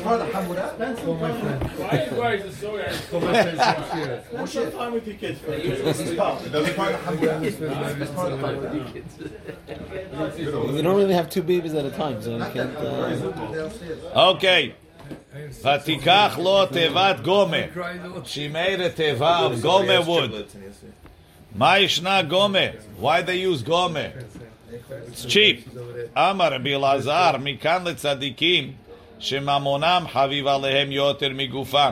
part 0.00 0.20
of 0.20 0.26
the 0.28 0.32
Hamudah. 0.32 0.78
Why 1.76 2.04
you 2.04 2.10
guys 2.16 2.44
are 2.44 2.52
so 2.52 2.76
What's 4.30 4.54
your 4.54 4.70
time 4.70 4.92
with 4.92 5.06
your 5.06 5.16
kids? 5.16 5.40
They 5.40 5.64
usually 5.64 5.92
He's 5.92 6.14
part 6.14 6.40
of 6.44 6.52
the 6.52 6.60
Hamudah. 6.60 7.40
He's 7.42 7.56
part 8.10 8.32
of 8.32 8.40
the 8.40 8.46
Hamudah. 8.46 10.72
We 10.72 10.80
don't 10.82 10.96
really 10.96 11.14
have 11.14 11.28
two 11.28 11.42
babies 11.42 11.74
at 11.74 11.84
a 11.84 11.90
time, 11.90 12.22
so 12.22 12.36
you 12.36 12.44
can't. 12.52 12.76
Uh, 12.76 13.70
Okay. 14.36 14.74
ותיקח 15.63 16.39
לו 16.43 16.65
תיבת 16.65 17.19
גומה. 17.23 17.57
She 18.25 18.47
made 18.53 18.79
a 18.79 18.89
teva 18.99 19.47
of 19.47 19.61
gome 19.63 20.05
wood. 20.07 20.31
מה 21.55 21.79
ישנה 21.79 22.21
גומה? 22.21 22.59
Why 23.01 23.21
they 23.21 23.59
use 23.59 23.63
גומה? 23.63 23.99
It's 25.11 25.25
cheap. 25.25 25.77
אמר 26.17 26.53
רבי 26.53 26.75
אלעזר, 26.75 27.31
מכאן 27.39 27.83
לצדיקים, 27.87 28.71
שממונם 29.19 30.05
חביב 30.13 30.47
עליהם 30.47 30.91
יותר 30.91 31.29
מגופם. 31.33 31.91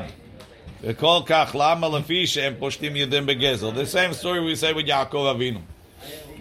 וכל 0.84 1.20
כך 1.26 1.56
למה 1.60 2.00
לפי 2.00 2.28
שהם 2.28 2.54
פושטים 2.60 2.96
ידם 2.96 3.26
בגזל. 3.26 3.70
The 3.70 3.86
same 3.94 4.14
story 4.22 4.40
we 4.40 4.56
say 4.62 4.74
with 4.78 4.88
יעקב 4.88 5.28
אבינו. 5.36 5.60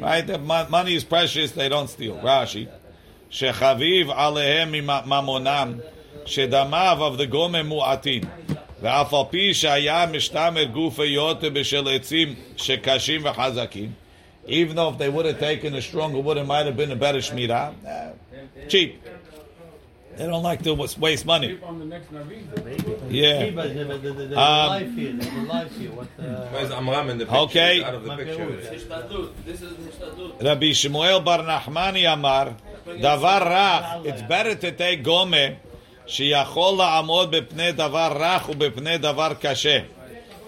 Right? 0.00 0.30
If 0.30 0.40
mon- 0.40 0.70
money 0.70 0.94
is 0.94 1.04
precious, 1.04 1.50
they 1.52 1.68
don't 1.68 1.90
steal. 1.90 2.14
רש"י, 2.22 2.66
שחביב 3.30 4.10
עליהם 4.10 4.74
ממונם, 5.06 5.72
שדמיו 6.26 6.98
of 7.14 7.18
the 7.20 7.24
גומה 7.24 7.62
מועטים. 7.62 8.22
ואף 8.82 9.14
על 9.14 9.20
פי 9.30 9.54
שהיה 9.54 10.06
משתמר 10.06 10.64
גופי 10.64 11.04
יותר 11.06 11.50
בשל 11.50 11.88
עצים 11.88 12.34
שקשים 12.56 13.20
וחזקים, 13.24 13.92
even 14.46 14.74
though 14.74 14.88
if 14.88 14.98
they 14.98 15.08
would 15.08 15.26
have 15.26 15.38
taken 15.38 15.74
a 15.74 15.82
stronger 15.82 16.18
wood, 16.18 16.36
it 16.38 16.46
might 16.46 16.66
have 16.66 16.76
been 16.76 16.90
a 16.90 16.96
better 16.96 17.18
shmirah. 17.18 17.72
Uh, 17.86 18.10
cheap. 18.68 19.02
They 20.16 20.26
don't 20.26 20.42
like 20.42 20.62
to 20.64 20.74
waste 20.74 21.24
money. 21.24 21.58
on 21.62 21.78
the 21.78 21.84
next 21.84 22.12
Navi? 22.12 22.38
Yeah. 23.10 23.50
But 23.50 23.74
the, 23.74 23.84
the, 23.84 23.98
the, 23.98 24.26
the 24.32 24.38
Um, 24.38 24.68
life 24.68 24.94
here, 24.94 25.12
the, 25.12 25.24
the 25.24 25.42
life 25.56 25.78
here, 25.78 25.92
what 25.92 26.08
uh, 26.18 26.48
Where's 26.52 26.70
Amram 26.70 27.10
in 27.10 27.18
the 27.18 27.26
picture? 27.26 27.40
Okay. 27.46 27.82
Out 27.84 27.94
of 27.94 28.04
the 28.04 28.16
picture. 28.16 28.46
Hishtadlut. 28.46 29.30
This 29.46 29.62
is 29.62 29.72
Hishtadlut. 29.72 30.42
Rabbi 30.42 30.70
Shmuel 30.80 31.24
Bar 31.24 31.38
Nachmani 31.38 32.12
Amar, 32.12 32.54
Davar 32.86 33.42
Rach, 33.54 34.04
it's 34.04 34.22
better 34.22 34.54
to 34.56 34.72
take 34.72 35.02
Gome, 35.04 35.56
שיכול 36.06 36.78
לעמוד 36.78 37.30
בפני 37.30 37.72
דבר 37.72 38.12
רך 38.20 38.48
ובפני 38.48 38.98
דבר 38.98 39.32
קשה. 39.40 39.78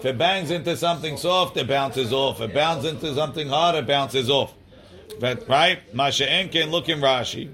If 0.01 0.05
it 0.05 0.17
bangs 0.17 0.51
into 0.51 0.75
something 0.75 1.17
soft, 1.17 1.55
it 1.57 1.67
bounces 1.67 2.11
off. 2.11 2.41
If 2.41 2.49
it 2.49 2.53
bounces 2.53 2.85
into 2.91 3.15
something 3.15 3.47
hard, 3.49 3.75
it 3.75 3.87
bounces 3.87 4.29
off. 4.29 4.51
But, 5.19 5.47
right? 5.49 5.77
מה 5.93 6.11
שאין 6.11 6.47
כן, 6.51 6.69
look 6.71 6.87
in 6.89 7.01
Rashi. 7.01 7.47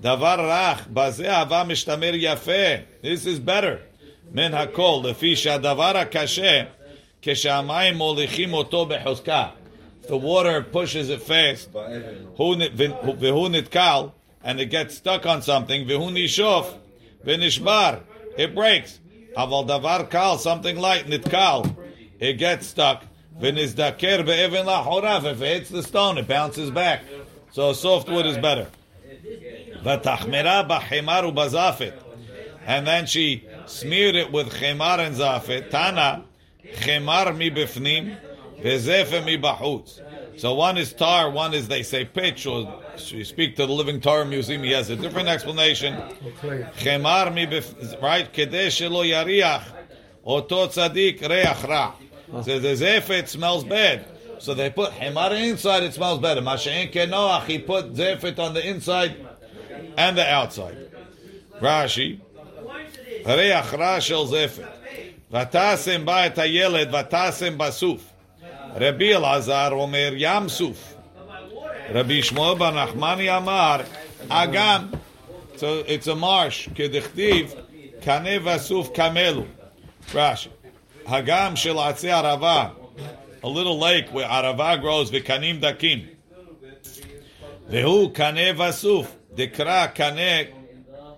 דבר 0.00 0.50
רך, 0.50 0.86
בזה 0.92 1.36
הווה 1.38 1.64
משתמר 1.64 2.10
יפה. 2.14 2.74
This 3.02 3.24
is 3.26 3.48
better. 3.48 3.76
מן 4.32 4.54
הכל, 4.54 5.00
לפי 5.04 5.36
שהדבר 5.36 5.96
הקשה, 5.96 6.62
כשהמים 7.22 7.94
מוליכים 7.96 8.52
אותו 8.54 8.86
בחוזקה. 8.86 9.46
If 10.02 10.06
the 10.06 10.16
water 10.16 10.62
pushes 10.72 11.10
it 11.10 11.28
fast, 11.28 11.76
הוא 12.36 12.56
נ- 12.56 12.76
ו- 12.76 13.10
והוא 13.20 13.48
נתקל, 13.48 14.02
and 14.44 14.60
it 14.60 14.70
gets 14.70 14.94
stuck 14.94 15.24
on 15.26 15.42
something, 15.46 15.84
והוא 15.88 16.10
נשוף, 16.14 16.74
Vinishbar, 17.25 18.01
it 18.37 18.53
breaks. 18.53 18.99
Aval 19.37 19.67
davar 19.67 20.09
kal, 20.09 20.37
something 20.37 20.77
light, 20.77 21.07
nitkal, 21.07 21.75
it 22.19 22.33
gets 22.33 22.67
stuck. 22.67 23.05
Vinizdaker 23.39 24.25
be'evin 24.25 24.65
lahorav, 24.65 25.23
if 25.25 25.41
it 25.41 25.57
hits 25.57 25.69
the 25.69 25.83
stone, 25.83 26.17
it 26.17 26.27
bounces 26.27 26.69
back. 26.69 27.01
So 27.51 27.73
soft 27.73 28.09
wood 28.09 28.25
is 28.25 28.37
better. 28.37 28.67
V'tachmira 29.83 30.67
b'chemar 30.67 31.33
u'bazafet. 31.33 31.93
And 32.65 32.85
then 32.85 33.05
she 33.05 33.47
smeared 33.65 34.15
it 34.15 34.31
with 34.31 34.49
chemar 34.53 34.99
and 34.99 35.15
zafet. 35.15 35.69
Tana, 35.69 36.25
chemar 36.75 37.35
mi 37.35 37.49
bifnim, 37.49 38.17
vezefe 38.61 39.25
mi 39.25 39.37
b'chutz. 39.37 40.01
So 40.37 40.53
one 40.53 40.77
is 40.77 40.93
tar, 40.93 41.29
one 41.29 41.53
is, 41.53 41.67
they 41.67 41.83
say, 41.83 42.05
pitch 42.05 42.45
or 42.45 42.82
so 42.97 43.15
you 43.15 43.25
speak 43.25 43.55
to 43.55 43.65
the 43.65 43.71
Living 43.71 43.99
Torah 43.99 44.25
Museum, 44.25 44.63
he 44.63 44.71
has 44.71 44.89
a 44.89 44.95
different 44.95 45.27
explanation. 45.27 45.95
Right? 45.95 46.13
Kedei 48.33 48.67
shelo 48.67 49.03
yariach. 49.03 49.63
Oto 50.25 50.67
tzadik 50.67 51.21
reach 51.21 51.63
ra. 51.67 51.93
Says 52.43 52.61
the 52.61 52.85
zefet 52.85 53.27
smells 53.27 53.63
bad. 53.63 54.05
So 54.39 54.53
they 54.53 54.69
put 54.69 54.91
hemar 54.91 55.31
inside, 55.31 55.83
it 55.83 55.93
smells 55.93 56.19
better. 56.19 56.41
Mashen 56.41 56.91
kenoach, 56.91 57.45
he 57.45 57.59
put 57.59 57.93
zefet 57.93 58.39
on 58.39 58.53
the 58.53 58.67
inside 58.67 59.15
and 59.97 60.17
the 60.17 60.27
outside. 60.29 60.77
Rashi. 61.61 62.19
ריח 63.25 63.73
רע 63.73 64.01
של 64.01 64.25
זפת. 64.25 64.63
ותשם 65.31 66.05
בה 66.05 66.25
את 66.25 66.37
הילד 66.37 66.93
ותשם 66.93 67.57
בסוף. 67.57 68.03
רבי 68.75 69.15
אלעזר 69.15 69.73
Rabbi 71.91 72.21
Shmuel 72.21 72.57
ben 72.57 72.73
Nachmani 72.73 73.37
Amar 73.37 73.85
Agam. 74.29 74.99
So 75.57 75.83
it's 75.85 76.07
a 76.07 76.15
marsh. 76.15 76.69
Kedichtiv 76.69 78.01
Kane 78.01 78.39
Vasuf 78.39 78.95
Kamelu. 78.95 79.45
Rashi. 80.07 80.47
Hagam 81.05 81.57
Shel 81.57 81.75
Atzi 81.75 82.09
Arava. 82.09 82.73
A 83.43 83.49
little 83.49 83.77
lake 83.77 84.07
where 84.13 84.27
Arava 84.27 84.79
grows 84.79 85.11
Vekanim 85.11 85.59
Dakim. 85.61 86.07
Vehu 87.69 88.13
Kane 88.13 88.55
Vasuf. 88.55 89.07
Dikra 89.35 89.93
Kane 89.93 90.53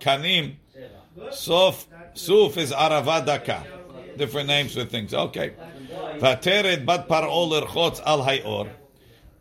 Kanim. 0.00 0.56
Sof 1.30 1.86
Suf 2.14 2.56
is 2.56 2.72
Arava 2.72 3.24
Daka. 3.24 3.64
Different 4.16 4.48
names 4.48 4.74
for 4.74 4.84
things. 4.84 5.14
Okay. 5.14 5.52
Vateret 6.18 6.84
bat 6.84 7.06
parol 7.08 7.50
erchotz 7.52 8.00
al 8.04 8.22
hayor. 8.24 8.68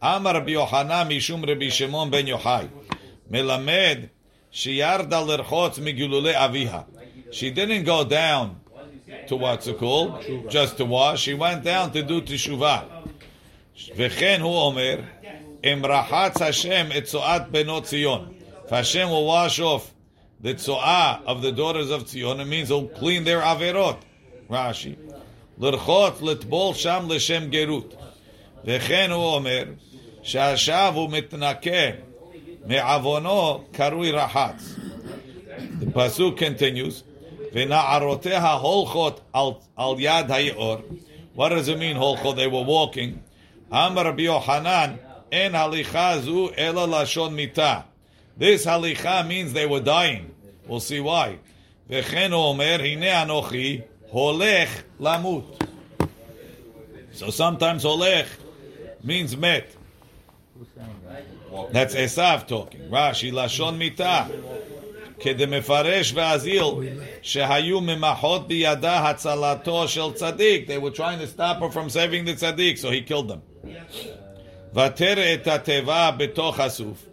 אמר 0.04 0.36
רבי 0.36 0.52
יוחנן 0.52 1.08
משום 1.08 1.44
רבי 1.44 1.70
שמעון 1.70 2.10
בן 2.10 2.26
יוחאי. 2.26 2.64
מלמד 3.30 3.98
שירדה 4.50 5.20
לרחוץ 5.20 5.78
מגילולי 5.78 6.44
אביה. 6.44 6.80
She 7.30 7.50
didn't 7.54 7.84
go 7.84 8.04
down 8.04 8.46
to 9.28 9.36
what's 9.36 9.66
it 9.66 9.78
called? 9.78 10.24
Just 10.48 10.76
to 10.78 10.84
wash. 10.84 11.20
She 11.22 11.34
went 11.34 11.62
down 11.64 11.92
to 11.92 12.02
do 12.02 12.20
teshuvah. 12.20 12.82
וכן 13.96 14.40
הוא 14.40 14.56
אומר, 14.56 14.96
אם 15.64 15.82
רחץ 15.88 16.42
השם 16.42 16.86
את 16.98 17.04
צואת 17.04 17.50
בנות 17.50 17.84
ציון, 17.84 18.28
והשם 18.70 19.08
will 19.08 19.26
wash 19.26 19.60
off 19.60 19.92
the 20.42 20.54
tzoah 20.54 21.22
of 21.26 21.42
the 21.42 21.52
daughters 21.52 21.90
of 21.90 22.04
Tzion, 22.04 22.40
it 22.40 22.46
means 22.46 22.68
he'll 22.68 22.88
clean 22.88 23.24
their 23.24 23.40
averot. 23.40 23.98
Rashi. 24.50 24.96
לרחוץ, 25.58 26.22
לטבול 26.22 26.74
שם 26.74 27.06
לשם 27.10 27.50
גרות. 27.50 27.94
וכן 28.64 29.10
הוא 29.10 29.34
אומר, 29.34 29.64
שעכשיו 30.24 30.92
הוא 30.96 31.10
מתנקה 31.10 31.90
מעוונו 32.66 33.64
קרוי 33.72 34.10
רחץ. 34.10 34.74
The 35.80 35.86
pasuk 35.94 36.38
continues, 36.38 37.02
ונערותיה 37.52 38.52
הולכות 38.52 39.20
על, 39.32 39.48
על 39.76 39.94
יד 39.98 40.30
היאור. 40.30 40.76
What 41.36 41.50
does 41.50 41.68
it 41.68 41.78
mean, 41.78 41.96
הולכות? 41.96 42.36
They 42.36 42.48
were 42.48 42.66
walking. 42.66 43.18
אמר 43.72 44.06
רבי 44.06 44.22
יוחנן, 44.22 44.96
אין 45.32 45.54
הליכה 45.54 46.18
זו 46.18 46.48
אלא 46.58 46.88
לשון 46.88 47.34
מיתה. 47.34 47.80
This 48.38 48.64
halicha 48.64 49.22
means 49.28 49.52
they 49.52 49.66
were 49.66 49.80
dying. 49.80 50.30
We'll 50.66 50.80
see 50.80 51.00
why. 51.00 51.36
וכן 51.90 52.32
הוא 52.32 52.44
אומר, 52.44 52.76
הנה 52.80 53.22
אנוכי 53.22 53.80
הולך 54.10 54.82
למות. 55.00 55.64
So 57.14 57.26
sometimes 57.26 57.84
הולך 57.84 58.26
means 59.04 59.36
met. 59.36 59.73
That's 61.72 61.94
Esav 61.94 62.46
talking. 62.46 62.90
Rashi, 62.90 63.32
לשון 63.32 63.78
מיתה. 63.78 64.24
כדמפרש 65.20 66.12
ואזיל, 66.14 66.64
שהיו 67.22 67.80
ממחות 67.80 68.48
בידה 68.48 69.10
הצלתו 69.10 69.88
של 69.88 70.12
צדיק. 70.14 70.68
They 70.68 70.78
were 70.78 70.90
trying 70.90 71.18
to 71.18 71.26
stop 71.26 71.60
her 71.60 71.70
from 71.70 71.88
saving 71.90 72.24
the 72.24 72.34
tzaddik, 72.34 72.78
so 72.78 72.90
he 72.90 73.02
killed 73.02 73.28
them. 73.28 73.40
ותרא 74.74 75.34
את 75.34 75.46
התיבה 75.46 76.10
בתוך 76.10 76.60
הסוף. 76.60 77.06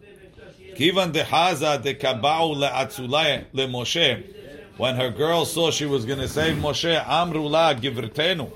כיוון 0.75 1.11
דחזה 1.11 1.77
דקבעו 1.77 2.55
לאצולה 2.55 3.37
למשה, 3.53 4.15
when 4.77 4.95
her 4.95 5.09
girls 5.09 5.51
saw 5.51 5.71
she 5.71 5.85
was 5.85 6.05
going 6.05 6.19
to 6.19 6.27
save 6.27 6.55
Moshe, 6.61 7.09
אמרו 7.09 7.49
לה, 7.49 7.73
גברתנו, 7.73 8.49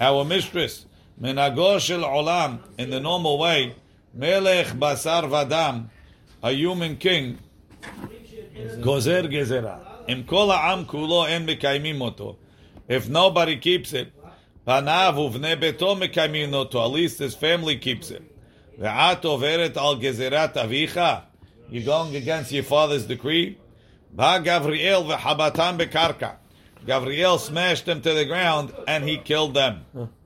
our 0.00 0.24
mistress, 0.24 0.86
מנהגו 1.18 1.80
של 1.80 2.04
עולם, 2.04 2.56
in 2.78 2.90
the 2.90 3.00
normal 3.00 3.38
way, 3.38 3.72
מלך 4.14 4.74
בשר 4.74 5.20
ודם, 5.30 5.82
a 6.42 6.46
human 6.46 7.02
king, 7.02 7.34
גוזר 8.80 9.26
גזרה. 9.26 9.76
אם 10.08 10.22
כל 10.26 10.50
העם 10.50 10.84
כולו 10.84 11.26
אין 11.26 11.46
מקיימים 11.46 12.00
אותו, 12.00 12.36
if 12.88 13.10
nobody 13.10 13.64
keeps 13.64 13.92
it, 13.92 14.28
בניו 14.66 15.14
ובני 15.18 15.56
ביתו 15.56 15.94
מקיימים 15.94 16.54
אותו, 16.54 16.86
at 16.86 16.96
least 16.96 17.18
his 17.18 17.34
family 17.34 17.84
keeps 17.84 18.10
it. 18.10 18.22
ואת 18.78 19.24
עוברת 19.24 19.76
על 19.76 19.98
גזירת 19.98 20.56
אביך, 20.56 21.00
you're 21.70 21.86
going 21.86 22.14
against 22.14 22.52
your 22.52 22.70
father's 22.70 23.06
decree. 23.08 23.54
בא 24.10 24.38
גבריאל 24.38 25.02
וחבטם 25.08 25.74
בקרקע. 25.78 26.30
Gabriel 26.86 27.38
smashed 27.38 27.84
them 27.86 28.00
to 28.00 28.14
the 28.14 28.24
ground 28.24 28.72
and 28.86 29.04
he 29.04 29.18
killed 29.18 29.54
them. 29.54 29.74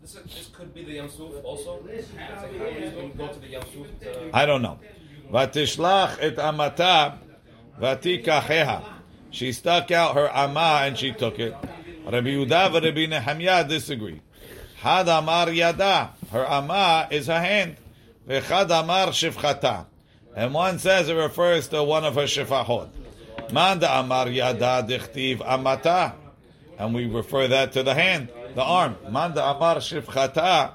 This, 0.07 0.15
is, 0.15 0.23
this 0.23 0.49
could 0.53 0.73
be 0.73 0.85
the 0.85 0.99
Yamsuf 0.99 1.43
also. 1.43 1.83
I 4.33 4.45
don't 4.45 4.61
know. 4.61 4.79
Vatishlach 5.29 6.19
et 6.21 6.37
amata 6.37 7.17
vatikacheha. 7.77 8.85
She 9.31 9.51
stuck 9.51 9.91
out 9.91 10.15
her 10.15 10.29
ama 10.33 10.83
and 10.83 10.97
she 10.97 11.11
took 11.11 11.39
it. 11.39 11.53
Rabbi 12.05 12.29
Yehuda 12.29 12.67
and 12.67 12.85
Rabbi 12.85 13.05
Nehemiah 13.07 13.67
disagree. 13.67 14.21
Had 14.77 15.09
amar 15.09 15.51
yada. 15.51 16.11
Her 16.31 16.45
ama 16.45 17.09
is 17.11 17.27
her 17.27 17.41
hand. 17.41 17.75
Vechad 18.25 18.71
amar 18.79 19.07
shivchata. 19.07 19.87
And 20.37 20.53
one 20.53 20.79
says 20.79 21.09
it 21.09 21.15
refers 21.15 21.67
to 21.67 21.83
one 21.83 22.05
of 22.05 22.15
her 22.15 22.21
shifahot. 22.21 22.91
Manda 23.51 23.99
amar 23.99 24.29
yada 24.29 24.85
dichtiv 24.87 25.39
amata. 25.39 26.13
And 26.79 26.95
we 26.95 27.07
refer 27.07 27.49
that 27.49 27.73
to 27.73 27.83
the 27.83 27.93
hand 27.93 28.29
the 28.57 28.63
arm. 28.63 28.97
Manda 29.11 29.45
amar 29.45 29.75
shifchata. 29.75 30.73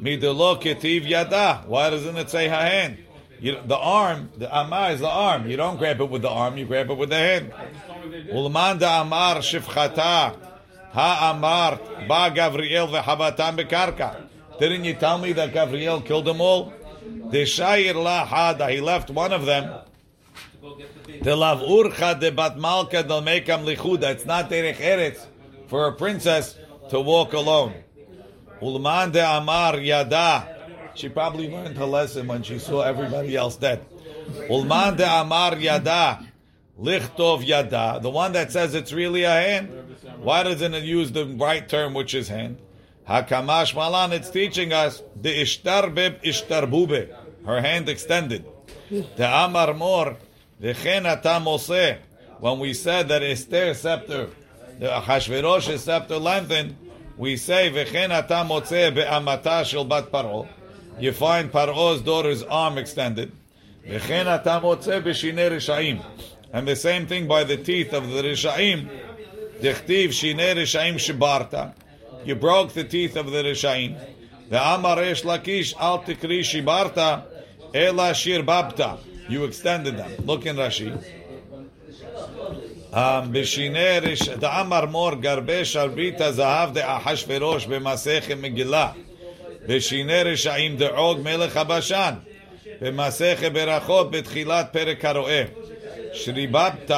Midelo 0.00 0.62
ketiv 0.62 1.08
yada. 1.08 1.64
Why 1.66 1.90
doesn't 1.90 2.16
it 2.16 2.30
say? 2.30 2.96
You, 3.40 3.58
the 3.66 3.76
arm, 3.76 4.30
the 4.36 4.48
amar 4.60 4.92
is 4.92 5.00
the 5.00 5.08
arm. 5.08 5.50
You 5.50 5.56
don't 5.56 5.76
grab 5.76 6.00
it 6.00 6.08
with 6.08 6.22
the 6.22 6.28
arm, 6.28 6.56
you 6.56 6.66
grab 6.66 6.88
it 6.88 6.96
with 6.96 7.08
the 7.08 7.16
hand. 7.16 7.52
Ulmanda 8.32 9.00
amar 9.00 9.36
shifchata. 9.38 10.36
Ha 10.92 11.32
amar 11.34 11.80
ba 12.06 12.30
Gavriel 12.30 12.88
v'chavatam 12.88 13.58
bekarka. 13.58 14.28
Didn't 14.60 14.84
you 14.84 14.94
tell 14.94 15.18
me 15.18 15.32
that 15.32 15.52
Gavriel 15.52 16.06
killed 16.06 16.26
them 16.26 16.40
all? 16.40 16.72
The 17.30 17.42
shayir 17.42 18.00
la 18.00 18.24
hada. 18.24 18.70
He 18.70 18.80
left 18.80 19.10
one 19.10 19.32
of 19.32 19.46
them. 19.46 19.80
The 21.22 21.34
lav 21.34 21.58
urcha 21.58 22.20
de 22.20 22.30
bat 22.30 22.56
malka 22.56 23.02
del 23.02 23.22
mekam 23.22 23.64
lichuda. 23.64 24.12
It's 24.12 24.26
not 24.26 24.48
derech 24.48 24.76
eretz 24.76 25.26
for 25.66 25.88
a 25.88 25.92
princess 25.92 26.56
to 26.90 27.00
walk 27.00 27.32
alone. 27.32 27.74
Ulman 28.60 29.12
de 29.12 29.24
amar 29.24 29.78
yada. 29.78 30.56
She 30.94 31.08
probably 31.08 31.48
learned 31.50 31.78
her 31.78 31.86
lesson 31.86 32.26
when 32.26 32.42
she 32.42 32.58
saw 32.58 32.82
everybody 32.82 33.36
else 33.36 33.56
dead. 33.56 33.86
Ulman 34.48 34.96
de 34.96 35.08
amar 35.08 35.56
yada. 35.56 36.26
Lichtov 36.78 37.46
yada. 37.46 38.00
The 38.02 38.10
one 38.10 38.32
that 38.32 38.52
says 38.52 38.74
it's 38.74 38.92
really 38.92 39.22
a 39.22 39.30
hand. 39.30 39.68
Why 40.18 40.42
doesn't 40.42 40.74
it 40.74 40.84
use 40.84 41.12
the 41.12 41.26
right 41.26 41.66
term, 41.66 41.94
which 41.94 42.12
is 42.14 42.28
hand? 42.28 42.58
Hakamash 43.08 43.74
malan. 43.74 44.12
It's 44.12 44.30
teaching 44.30 44.72
us 44.72 45.02
the 45.20 45.42
ishtarbib 45.42 46.22
ishtarbube. 46.22 47.16
Her 47.46 47.60
hand 47.60 47.88
extended. 47.88 48.44
The 48.90 49.44
amar 49.44 49.72
mor. 49.74 50.16
Oseh. 50.60 51.98
When 52.40 52.58
we 52.58 52.74
said 52.74 53.08
that 53.08 53.22
Esther 53.22 53.74
scepter 53.74 54.30
the 54.80 54.86
Achashverosh's 54.86 55.84
scepter 55.84 56.16
lengthened, 56.16 56.74
we 57.18 57.36
say, 57.36 57.70
V'chen 57.70 58.10
ata 58.10 58.48
motzeh 58.48 58.94
be'amata 58.94 59.62
shel 59.66 59.84
bat 59.84 60.10
paro. 60.10 60.48
You 60.98 61.12
find 61.12 61.52
Paro's 61.52 62.00
daughter's 62.00 62.42
arm 62.42 62.78
extended. 62.78 63.30
V'chen 63.86 64.26
ata 64.26 64.58
motzeh 64.64 65.02
b'shinei 65.02 65.50
rishaim. 65.50 66.02
And 66.54 66.66
the 66.66 66.76
same 66.76 67.06
thing 67.06 67.28
by 67.28 67.44
the 67.44 67.58
teeth 67.58 67.92
of 67.92 68.08
the 68.08 68.22
rishaim. 68.22 68.88
Dichtiv 69.60 70.08
shinei 70.08 70.56
rishaim 70.56 70.94
shibarta. 70.94 71.74
You 72.24 72.34
broke 72.34 72.72
the 72.72 72.84
teeth 72.84 73.16
of 73.16 73.30
the 73.30 73.42
rishaim. 73.42 74.00
Ve'amar 74.50 74.96
resh 74.96 75.24
lakish 75.24 75.74
al 75.78 76.02
tikri 76.04 76.40
shibarta 76.40 77.24
ela 77.74 78.14
shir 78.14 78.42
babta. 78.42 78.98
You 79.28 79.44
extended 79.44 79.98
them. 79.98 80.24
Look 80.24 80.46
in 80.46 80.56
Rashi. 80.56 81.19
Um, 82.92 82.96
בשינר, 83.32 84.00
דאמר 84.38 84.86
מור 84.86 85.14
גרבה 85.14 85.64
שרביט 85.64 86.20
הזהב 86.20 86.74
דאחשוורוש 86.74 87.66
במסכת 87.66 88.36
מגילה. 88.40 88.90
בשינר 89.66 90.22
רשעים 90.26 90.76
דעוג 90.76 91.20
מלך 91.20 91.56
הבשן. 91.56 92.14
במסכת 92.80 93.52
ברכות 93.52 94.10
בתחילת 94.10 94.66
פרק 94.72 95.04
הרועה. 95.04 95.42
שריבבת 96.12 96.90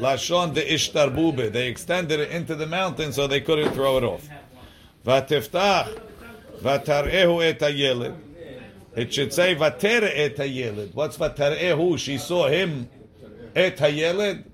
לשון 0.00 0.54
דאשתרבובה. 0.54 1.42
They 1.42 1.76
extended 1.76 2.20
it 2.20 2.30
into 2.30 2.54
the 2.54 2.66
mountain 2.66 3.12
so 3.12 3.26
they 3.26 3.40
couldn't 3.40 3.74
throw 3.74 3.98
it 3.98 4.04
off. 4.04 4.30
ותפתח 5.06 5.88
ותראהו 6.62 7.42
את 7.50 7.62
הילד. 7.62 8.12
It 8.94 9.12
should 9.12 9.32
say 9.32 9.60
ותרא 9.60 10.08
את 10.26 10.40
הילד. 10.40 10.88
What's 10.94 11.20
ותראהו? 11.20 11.96
She 11.96 12.18
saw 12.28 12.48
him 12.48 12.84
את 13.58 13.80
הילד. 13.80 14.51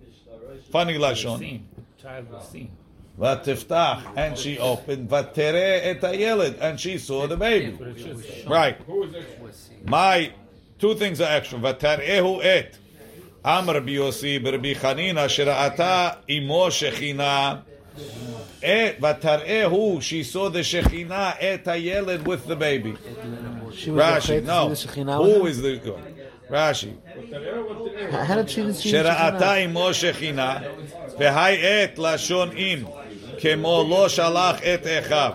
Funny 0.70 0.94
lashon. 0.98 1.60
Child 2.00 2.30
was 2.30 2.48
seen. 2.48 2.70
Vatiftach, 3.18 4.16
and 4.16 4.38
she 4.38 4.58
opened. 4.58 5.08
Vatere 5.08 5.80
et 5.82 6.00
hayeled, 6.00 6.58
and 6.60 6.78
she 6.78 6.98
saw 6.98 7.26
the 7.26 7.36
baby. 7.36 7.72
But 7.72 7.88
it 7.88 7.98
should 7.98 8.22
say. 8.22 8.44
Right. 8.46 8.78
My 9.84 10.32
two 10.78 10.94
things 10.94 11.20
are 11.20 11.30
extra. 11.30 11.58
Vatarehu 11.58 12.44
et. 12.44 12.78
Amr 13.44 13.80
biyosi 13.80 14.40
berbi 14.40 14.76
chanina 14.76 15.26
shira'ata 15.26 16.18
imo 16.28 16.68
shechina. 16.68 17.62
Et 18.62 19.00
vatarehu, 19.00 20.00
she 20.00 20.22
saw 20.22 20.48
the 20.48 20.60
shechina 20.60 21.36
et 21.40 21.64
hayeled 21.64 22.24
with 22.24 22.46
the 22.46 22.54
baby. 22.54 22.96
She 23.74 23.90
was 23.90 24.02
Rashi, 24.24 24.44
no. 24.44 24.68
to 24.70 24.76
see 24.76 24.86
the 24.88 24.92
Shekhinah 24.94 25.20
with 25.22 25.34
Who 25.34 25.40
him? 25.40 25.46
is 25.46 25.62
the 25.62 25.76
The 26.50 26.54
שראתה? 28.78 29.54
עמו 29.54 29.94
שכינה, 29.94 30.58
והי 31.18 31.66
עת 31.66 31.98
לשון 31.98 32.50
אם, 32.56 32.84
כמו 33.38 33.86
לא 33.90 34.08
שלח 34.08 34.56
את 34.74 34.86
אחיו. 34.98 35.32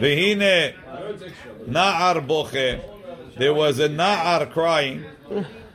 והנה 0.00 0.44
נער 1.66 2.20
בוכה, 2.20 2.58
there 3.36 3.54
was 3.54 3.78
a 3.78 3.88
נער 3.88 4.44
crying, 4.54 5.30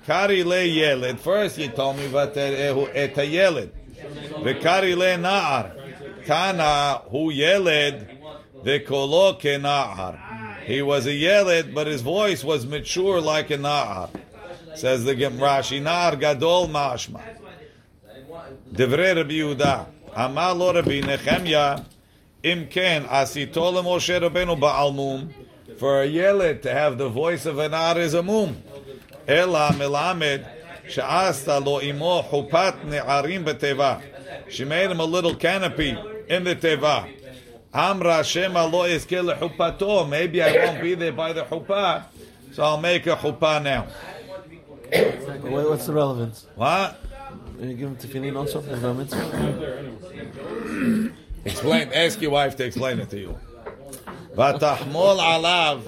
קרעי 0.06 0.44
לילד, 0.44 1.16
first 1.24 1.58
you 1.58 1.78
told 1.78 1.96
me 1.98 2.16
ותראהו 2.16 2.88
את 2.88 3.18
הילד, 3.18 3.68
וקרעי 4.46 4.96
לנער, 4.96 5.64
קנה 6.26 6.94
הוא 7.06 7.32
ילד, 7.36 8.04
וקולו 8.64 9.34
כנער. 9.40 10.25
He 10.66 10.82
was 10.82 11.06
a 11.06 11.12
Yelit, 11.12 11.74
but 11.74 11.86
his 11.86 12.02
voice 12.02 12.44
was 12.44 12.66
mature 12.66 13.22
like 13.22 13.52
a 13.52 13.58
Na'ar. 13.58 14.10
Says 14.74 15.04
the 15.06 15.14
Rashi, 15.14 15.80
Na'ar 15.82 16.20
Gadol 16.20 16.68
Mashma. 16.70 17.22
Devre 18.74 19.16
Rabbi 19.16 19.34
Yehuda, 19.34 19.86
Amar 20.16 20.56
lo 20.56 20.74
Rabbi 20.74 21.02
Nechemya, 21.02 21.86
Im 22.42 22.68
Ken, 22.68 23.06
Asito 23.06 23.72
le 23.72 23.84
Moshe 23.84 24.20
Rabbeinu 24.20 24.60
Ba'al 24.60 24.96
Mum. 24.96 25.34
For 25.78 26.02
a 26.02 26.08
Yelit 26.08 26.64
to 26.64 26.72
have 26.72 26.98
the 26.98 27.10
voice 27.10 27.46
of 27.46 27.60
an 27.60 27.72
Na'ar 27.72 27.98
is 27.98 28.16
a 28.16 28.24
Mum. 28.24 28.58
Ela 29.28 29.70
Melamed, 29.74 30.48
sheasta 30.88 31.64
lo 31.64 31.80
imo 31.80 32.24
Chupat 32.24 32.84
Ne'arim 32.86 33.44
b'teva. 33.46 34.02
She 34.50 34.66
made 34.66 34.90
him 34.90 35.00
a 35.00 35.06
little 35.06 35.36
canopy 35.36 35.98
in 36.28 36.44
the 36.44 36.56
Teva. 36.56 37.08
Amra 37.76 38.24
Shema 38.24 38.64
lo 38.64 38.88
iskil 38.88 39.38
chupato. 39.38 40.08
Maybe 40.08 40.42
I 40.42 40.66
won't 40.66 40.82
be 40.82 40.96
there 40.96 41.12
by 41.12 41.34
the 41.34 41.44
chuppah, 41.44 42.06
so 42.54 42.64
I'll 42.64 42.80
make 42.80 43.06
a 43.06 43.18
chuppah 43.18 43.62
now. 43.62 43.88
Wait, 44.92 45.70
what's 45.70 45.86
the 45.86 45.92
relevance? 45.92 46.48
What? 46.56 47.02
Are 47.60 47.66
you 47.66 47.74
giving 47.74 47.98
tefillin 47.98 48.38
also? 48.38 48.62
A 48.62 48.94
mitzvah? 48.94 51.12
Explain. 51.44 51.92
Ask 51.94 52.22
your 52.22 52.32
wife 52.32 52.56
to 52.56 52.66
explain 52.66 53.00
it 53.00 53.10
to 53.10 53.20
you. 53.20 53.38
Vatahmol 54.36 55.20
alav. 55.20 55.82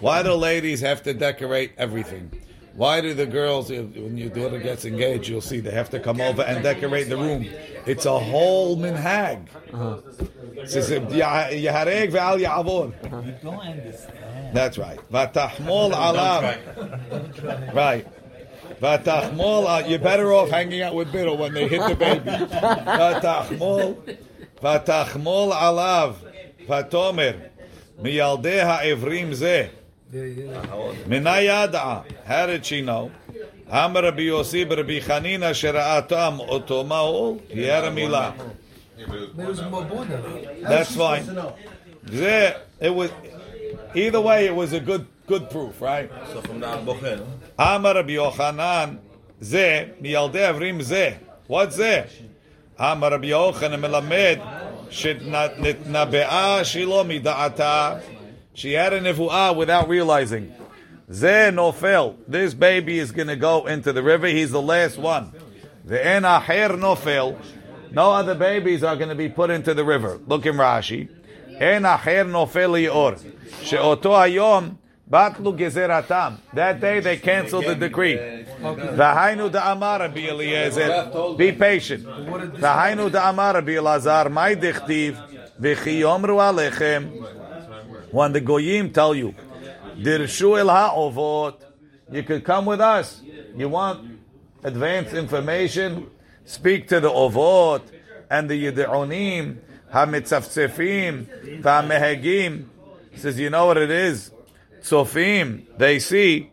Why 0.00 0.24
do 0.24 0.34
ladies 0.34 0.80
have 0.80 1.04
to 1.04 1.14
decorate 1.14 1.74
everything? 1.78 2.32
Why 2.76 3.00
do 3.00 3.14
the 3.14 3.26
girls, 3.26 3.70
when 3.70 4.16
your 4.16 4.30
daughter 4.30 4.58
gets 4.58 4.84
engaged, 4.84 5.28
you'll 5.28 5.40
see 5.40 5.60
they 5.60 5.70
have 5.70 5.90
to 5.90 6.00
come 6.00 6.20
over 6.20 6.42
and 6.42 6.62
decorate 6.62 7.08
the 7.08 7.16
room? 7.16 7.46
It's 7.86 8.04
a 8.04 8.18
whole 8.18 8.76
minhag. 8.76 9.46
"Ya- 11.12 11.50
yahareg 11.50 12.10
ve'al 12.10 12.40
ya'avor." 12.40 12.92
That's 14.52 14.76
right. 14.78 14.98
Vatahmol 15.12 15.92
alav. 15.92 17.74
Right. 17.74 18.06
Vatachmol, 18.80 19.66
uh, 19.66 19.86
you're 19.86 19.98
better 19.98 20.32
off 20.32 20.50
hanging 20.50 20.82
out 20.82 20.94
with 20.94 21.12
Biddle 21.12 21.36
when 21.36 21.54
they 21.54 21.68
hit 21.68 21.80
the 21.88 21.94
baby. 21.94 22.28
Vatachmol, 22.28 24.16
vatachmol 24.60 25.52
alav, 25.52 26.14
vatomer, 26.66 27.50
miyaldei 28.02 28.60
ha'evrim 28.62 29.30
zeh. 29.30 29.68
Minayada. 30.14 32.04
How 32.24 32.46
did 32.46 32.64
she 32.64 32.82
know? 32.82 33.10
Amar 33.68 34.04
Rabbi 34.04 34.22
Yossi 34.22 34.64
Rabbi 34.68 35.00
Chanina 35.00 35.52
shera'atam 35.52 36.48
otomao. 36.48 37.40
He 37.48 37.62
had 37.64 37.84
a 37.84 37.90
milah. 37.90 38.34
That's 40.62 40.94
fine. 40.94 41.26
It 42.80 42.94
was 42.94 43.10
either 43.94 44.20
way. 44.20 44.46
It 44.46 44.54
was 44.54 44.72
a 44.72 44.80
good 44.80 45.06
good 45.26 45.50
proof, 45.50 45.80
right? 45.80 46.10
So 46.32 46.42
from 46.42 46.60
now, 46.60 46.78
Bochel. 46.78 47.26
Amar 47.58 47.94
Rabbi 47.96 48.12
Yochanan 48.12 48.98
ze 49.42 49.94
miyaldei 50.00 50.46
avrim 50.52 50.80
ze. 50.80 51.16
What 51.48 51.72
ze? 51.72 52.04
Amar 52.78 53.10
Rabbi 53.12 53.28
Yochanan 53.28 53.80
melamed 53.80 54.40
shetnatnabea 54.90 56.62
shilo 56.62 57.04
midata. 57.04 58.00
She 58.54 58.72
had 58.72 58.92
a 58.92 59.00
nevuah 59.00 59.56
without 59.56 59.88
realizing. 59.88 60.54
Zeh 61.10 61.52
nofel. 61.52 62.16
This 62.26 62.54
baby 62.54 62.98
is 62.98 63.12
going 63.12 63.28
to 63.28 63.36
go 63.36 63.66
into 63.66 63.92
the 63.92 64.02
river. 64.02 64.28
He's 64.28 64.52
the 64.52 64.62
last 64.62 64.96
one. 64.96 65.32
The 65.84 65.98
enaher 65.98 66.70
nofel. 66.78 67.36
No 67.90 68.12
other 68.12 68.34
babies 68.34 68.82
are 68.82 68.96
going 68.96 69.10
to 69.10 69.14
be 69.14 69.28
put 69.28 69.50
into 69.50 69.74
the 69.74 69.84
river. 69.84 70.20
Look 70.26 70.46
in 70.46 70.54
Rashi. 70.54 71.08
Enaher 71.60 72.24
nofel 72.30 72.80
yor. 72.82 73.16
She'oto 73.62 74.12
hayom. 74.12 74.78
Batlu 75.10 75.58
gezeratam. 75.58 76.38
That 76.54 76.80
day 76.80 77.00
they 77.00 77.18
canceled 77.18 77.66
the 77.66 77.74
decree. 77.74 78.16
V'hainu 78.16 79.50
da'amara 79.50 80.10
bi'eliezer. 80.14 81.36
Be 81.36 81.52
patient. 81.52 82.04
V'hainu 82.04 83.10
da'amara 83.10 83.62
bi'elazar. 83.62 84.30
My 84.30 84.54
dichtiv. 84.54 85.16
V'chi 85.60 86.00
yomru 86.00 86.38
alechem. 86.38 87.42
When 88.14 88.32
the 88.32 88.40
goyim 88.40 88.92
tell 88.92 89.12
you, 89.12 89.34
dirshu 89.96 90.56
el 90.56 90.68
ha'ovot, 90.68 91.56
you 92.12 92.22
could 92.22 92.44
come 92.44 92.64
with 92.64 92.80
us. 92.80 93.20
You 93.56 93.68
want 93.68 94.20
advanced 94.62 95.14
information? 95.14 96.08
Speak 96.44 96.86
to 96.90 97.00
the 97.00 97.10
ovot 97.10 97.82
and 98.30 98.48
the 98.48 98.66
yid'onim, 98.66 99.56
ha'mitzafzefim, 99.90 101.64
ha'mehegim. 101.64 102.66
Says, 103.16 103.40
you 103.40 103.50
know 103.50 103.66
what 103.66 103.78
it 103.78 103.90
is? 103.90 104.30
Tzofim, 104.80 105.76
they 105.76 105.98
see. 105.98 106.52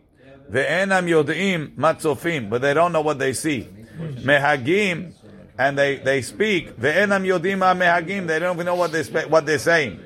Ve'enam 0.50 1.08
yod'im 1.08 1.76
matzofim, 1.76 2.50
but 2.50 2.60
they 2.60 2.74
don't 2.74 2.90
know 2.90 3.02
what 3.02 3.20
they 3.20 3.32
see. 3.32 3.68
Mehagim, 4.00 5.12
and 5.56 5.78
they, 5.78 5.98
they 5.98 6.22
speak. 6.22 6.76
Ve'enam 6.76 7.24
yodim 7.24 7.60
mehagim, 7.60 8.26
they 8.26 8.40
don't 8.40 8.56
even 8.56 8.66
know 8.66 8.74
what, 8.74 8.90
they, 8.90 9.04
what 9.26 9.46
they're 9.46 9.60
saying. 9.60 10.00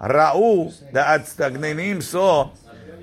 ראו, 0.00 0.70
the 0.92 0.98
הצטגננים 0.98 1.98
saw, 2.12 2.46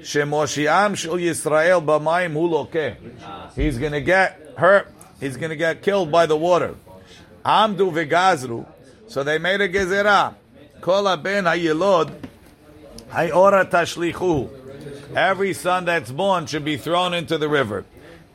שמושיעם 0.03 0.95
של 0.95 1.19
ישראל 1.19 1.79
במים 1.85 2.33
הוא 2.33 2.49
לוקה. 2.49 2.89
He's 3.55 3.77
going 3.77 3.91
to 3.91 4.01
get 4.01 4.55
hurt. 4.57 4.87
He's 5.19 5.37
going 5.37 5.49
to 5.49 5.55
get 5.55 5.81
killed 5.81 6.11
by 6.11 6.25
the 6.25 6.35
water. 6.35 6.75
עמדו 7.45 7.91
וגזרו. 7.93 8.63
So 9.07 9.23
they 9.23 9.37
made 9.37 9.61
a 9.61 9.67
גזירה. 9.67 10.29
כל 10.79 11.07
הבן 11.07 11.47
הילוד, 11.47 12.11
היאורה 13.11 13.63
תשליכו. 13.71 14.47
Every 15.13 15.53
son 15.53 15.85
that's 15.85 16.11
born 16.11 16.45
should 16.45 16.65
be 16.65 16.77
thrown 16.77 17.13
into 17.13 17.37
the 17.37 17.47
river. 17.47 17.85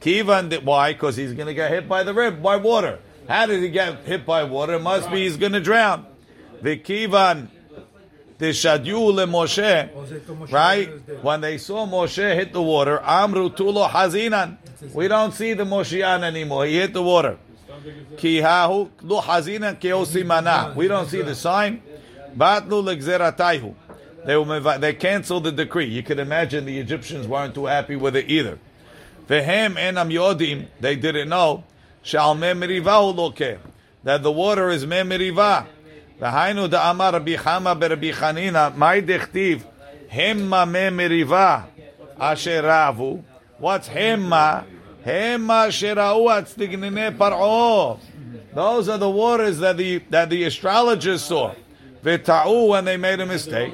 Kivan, 0.00 0.64
why? 0.64 0.94
Because 0.94 1.16
he's 1.16 1.32
going 1.32 1.46
to 1.46 1.54
get 1.54 1.70
hit 1.70 1.88
by 1.88 2.02
the 2.02 2.14
river, 2.14 2.36
by 2.36 2.56
water. 2.56 2.98
How 3.28 3.46
did 3.46 3.62
he 3.62 3.68
get 3.68 4.00
hit 4.04 4.26
by 4.26 4.44
water? 4.44 4.74
It 4.74 4.82
must 4.82 5.10
be 5.10 5.22
he's 5.24 5.36
going 5.36 5.52
to 5.52 5.60
drown. 5.60 6.06
V'kivan 6.62 7.48
tishadyu 8.39 9.13
Moshe. 9.27 10.51
Right? 10.51 10.89
When 11.23 11.41
they 11.41 11.57
saw 11.57 11.87
Moshe 11.87 12.35
hit 12.35 12.53
the 12.53 12.61
water, 12.61 13.01
Amru 13.03 13.49
tulo 13.49 13.89
hazinan. 13.89 14.57
We 14.93 15.07
don't 15.07 15.33
see 15.33 15.53
the 15.53 15.63
Moshian 15.63 16.23
anymore. 16.23 16.65
He 16.65 16.77
hit 16.77 16.93
the 16.93 17.03
water. 17.03 17.37
Kihahu 18.15 18.89
lo 19.01 19.21
hazinan 19.21 19.79
keosimana. 19.79 20.75
We 20.75 20.87
don't 20.87 21.07
see 21.07 21.21
the 21.21 21.35
sign. 21.35 21.81
Batlu 22.35 22.83
legzeratayhu. 22.83 23.73
They 24.25 24.77
they 24.79 24.93
canceled 24.93 25.45
the 25.45 25.51
decree. 25.53 25.85
You 25.85 26.03
can 26.03 26.19
imagine 26.19 26.65
the 26.65 26.77
Egyptians 26.79 27.27
weren't 27.27 27.55
too 27.55 27.65
happy 27.65 27.95
with 27.95 28.15
it 28.15 28.29
either. 28.29 28.59
Vehem 29.27 29.75
enam 29.75 30.11
yodim. 30.11 30.67
They 30.81 30.97
didn't 30.97 31.29
know. 31.29 31.63
Shal 32.01 32.35
memiriva 32.35 33.15
lokeh. 33.15 33.59
That 34.03 34.23
the 34.23 34.31
water 34.31 34.69
is 34.69 34.85
memiriva. 34.85 35.65
Da 36.19 36.89
amar 36.89 37.13
Rabbi 37.13 37.35
Chama 37.35 37.79
beRabbi 37.79 38.11
Chanina. 38.11 38.75
My 38.75 39.01
dechtiv. 39.01 39.61
Hemma 40.11 40.65
memiriva. 40.65 41.65
Asher 42.19 42.63
ravu. 42.63 43.23
What's 43.59 43.87
hemma? 43.87 44.65
Hemma 45.05 45.67
sherau 45.69 46.25
atztignine 46.27 47.15
par'o. 47.15 47.99
Those 48.53 48.89
are 48.89 48.97
the 48.97 49.09
waters 49.09 49.59
that 49.59 49.77
the 49.77 49.99
that 50.09 50.31
the 50.31 50.43
astrologers 50.45 51.23
saw. 51.23 51.53
V'ta'u 52.03 52.69
when 52.69 52.85
they 52.85 52.97
made 52.97 53.19
a 53.19 53.25
mistake. 53.27 53.71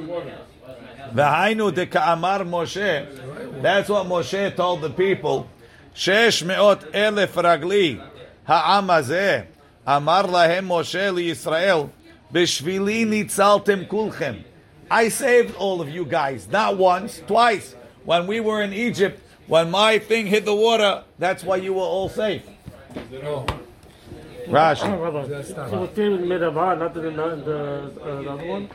De 1.16 1.86
ka'amar 1.86 2.39
Moshe. 2.39 3.62
That's 3.62 3.88
what 3.88 4.06
Moshe 4.06 4.54
told 4.54 4.82
the 4.82 4.89
people. 4.89 5.48
Shesh 5.96 6.46
me'ot 6.46 6.91
elef 6.91 7.32
ragli 7.41 8.02
ha'am 8.44 8.88
hazeh. 8.88 9.46
Amar 9.88 10.24
lahem 10.24 10.68
Moshe 10.68 11.14
liYisrael. 11.14 11.89
B'shvili 12.34 13.06
nitzaltem 13.06 13.88
kulchem. 13.88 14.44
I 14.90 15.10
saved 15.10 15.56
all 15.56 15.82
of 15.82 15.90
you 15.90 16.04
guys, 16.04 16.48
not 16.50 16.78
once, 16.78 17.22
twice. 17.28 17.76
When 18.06 18.28
we 18.28 18.40
were 18.40 18.62
in 18.62 18.74
Egypt, 18.74 19.22
when 19.48 19.70
my 19.72 20.00
thing 20.00 20.26
hit 20.26 20.44
the 20.44 20.56
water, 20.56 21.04
that's 21.20 21.44
why 21.44 21.58
you 21.58 21.74
were 21.76 21.82
all 21.82 22.10
safe. 22.10 22.44
Rashi. 24.48 25.70
He 25.70 25.76
was 25.78 25.90
saved 25.96 26.00
in 26.00 26.28
Merava, 26.28 26.78
not 26.78 26.98
in 26.98 27.04
the, 27.04 27.12
the, 27.12 27.92
uh, 28.02 28.34
other 28.34 28.48
one. 28.48 28.70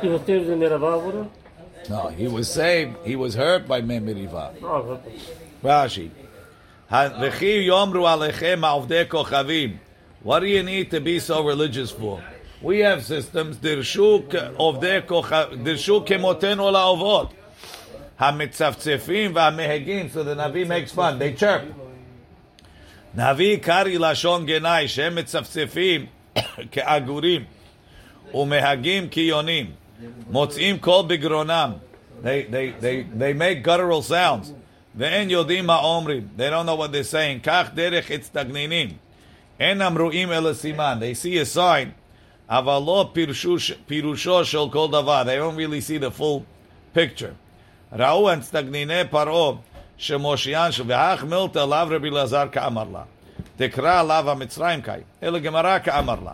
He 0.00 0.08
was 0.08 0.22
saved 0.22 0.48
in 0.48 0.58
Merava 0.58 1.00
water. 1.02 1.28
No, 1.88 2.08
he 2.08 2.26
was 2.26 2.50
saved. 2.50 2.96
He 3.04 3.14
was 3.14 3.34
hurt 3.34 3.68
by 3.68 3.82
Memiriva. 3.82 4.54
Oh. 4.62 4.98
Rashi. 5.62 6.10
V'chi 6.90 7.66
yomru 7.66 8.04
alechem 8.04 8.60
ha'ovdei 8.60 9.06
kochavim. 9.06 9.76
What 10.22 10.40
do 10.40 10.46
you 10.46 10.62
need 10.62 10.90
to 10.90 11.00
be 11.00 11.20
so 11.20 11.44
religious 11.44 11.90
for? 11.90 12.22
We 12.62 12.80
have 12.80 13.04
systems. 13.04 13.58
Dirshu 13.58 14.26
ovdei 14.56 15.02
kochav. 15.02 15.62
Dirshu 15.62 16.06
kemotenu 16.06 16.72
la'ovot. 16.72 17.32
Hamitzavtzefim 18.18 19.34
v'hamehegim. 19.34 20.10
So 20.10 20.24
the 20.24 20.34
Navi 20.34 20.66
makes 20.66 20.92
fun. 20.92 21.18
They 21.18 21.34
chirp. 21.34 21.74
Navi 23.14 23.62
kari 23.62 23.96
lashon 23.96 24.48
genai 24.48 24.88
shem 24.88 25.16
mitzavtzefim 25.16 26.08
ke'agurim 26.70 27.44
umehagim 28.32 29.10
kiyonim. 29.10 29.72
Motzim 30.30 30.80
kol 30.80 31.06
bigronam. 31.06 31.80
They, 32.22 32.44
they, 32.44 32.70
they, 32.70 33.02
they 33.02 33.32
make 33.34 33.62
guttural 33.62 34.02
sounds. 34.02 34.52
Ve'en 34.96 35.30
yodim 35.30 35.66
ha'omrim. 35.66 36.28
They 36.36 36.48
don't 36.48 36.64
know 36.64 36.76
what 36.76 36.92
they're 36.92 37.04
saying. 37.04 37.42
Kach 37.42 37.74
derech 37.74 38.06
itztagninim. 38.06 38.94
Enam 39.60 39.94
ru'im 39.94 40.30
el. 40.30 40.98
They 40.98 41.12
see 41.12 41.36
a 41.36 41.44
sign. 41.44 41.94
Aval 42.49 42.85
lo 42.85 43.05
pirusho 43.05 43.75
pirusho 43.87 44.45
shel 44.45 44.69
kol 44.69 44.89
davar. 44.89 45.25
They 45.25 45.37
don't 45.37 45.55
really 45.55 45.81
see 45.81 45.97
the 45.97 46.11
full 46.11 46.45
picture. 46.93 47.35
Ra'u 47.93 48.31
en 48.33 48.41
stagnine 48.41 49.09
paro 49.09 49.59
shemoshian 49.97 50.71
shel 50.71 50.85
ve'ach 50.85 51.19
milta 51.19 51.67
lav 51.67 51.89
Rabbi 51.89 52.09
Lazar 52.09 52.49
ka'amar 52.49 52.91
la. 52.91 53.03
תקרא 53.57 53.99
עליו 53.99 54.29
המצרים 54.29 54.81
קאי, 54.81 55.01
אלא 55.23 55.39
גמרא 55.39 55.79
כאמר 55.79 56.15
לה. 56.25 56.33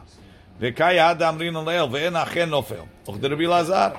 וקאי 0.59 0.99
עד 0.99 1.23
אמרין 1.23 1.55
ליל, 1.65 1.83
ואין 1.91 2.15
אכן 2.15 2.49
נופל. 2.49 2.75
וכדרבי 3.09 3.45
אלעזר, 3.45 3.89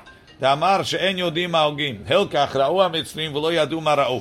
דאמר 0.40 0.82
שאין 0.82 1.18
יודעים 1.18 1.52
מה 1.52 1.62
הוגים. 1.62 2.02
הלקח 2.08 2.56
ראו 2.56 2.82
המצרים 2.82 3.36
ולא 3.36 3.52
ידעו 3.52 3.80
מה 3.80 3.94
ראו. 3.94 4.20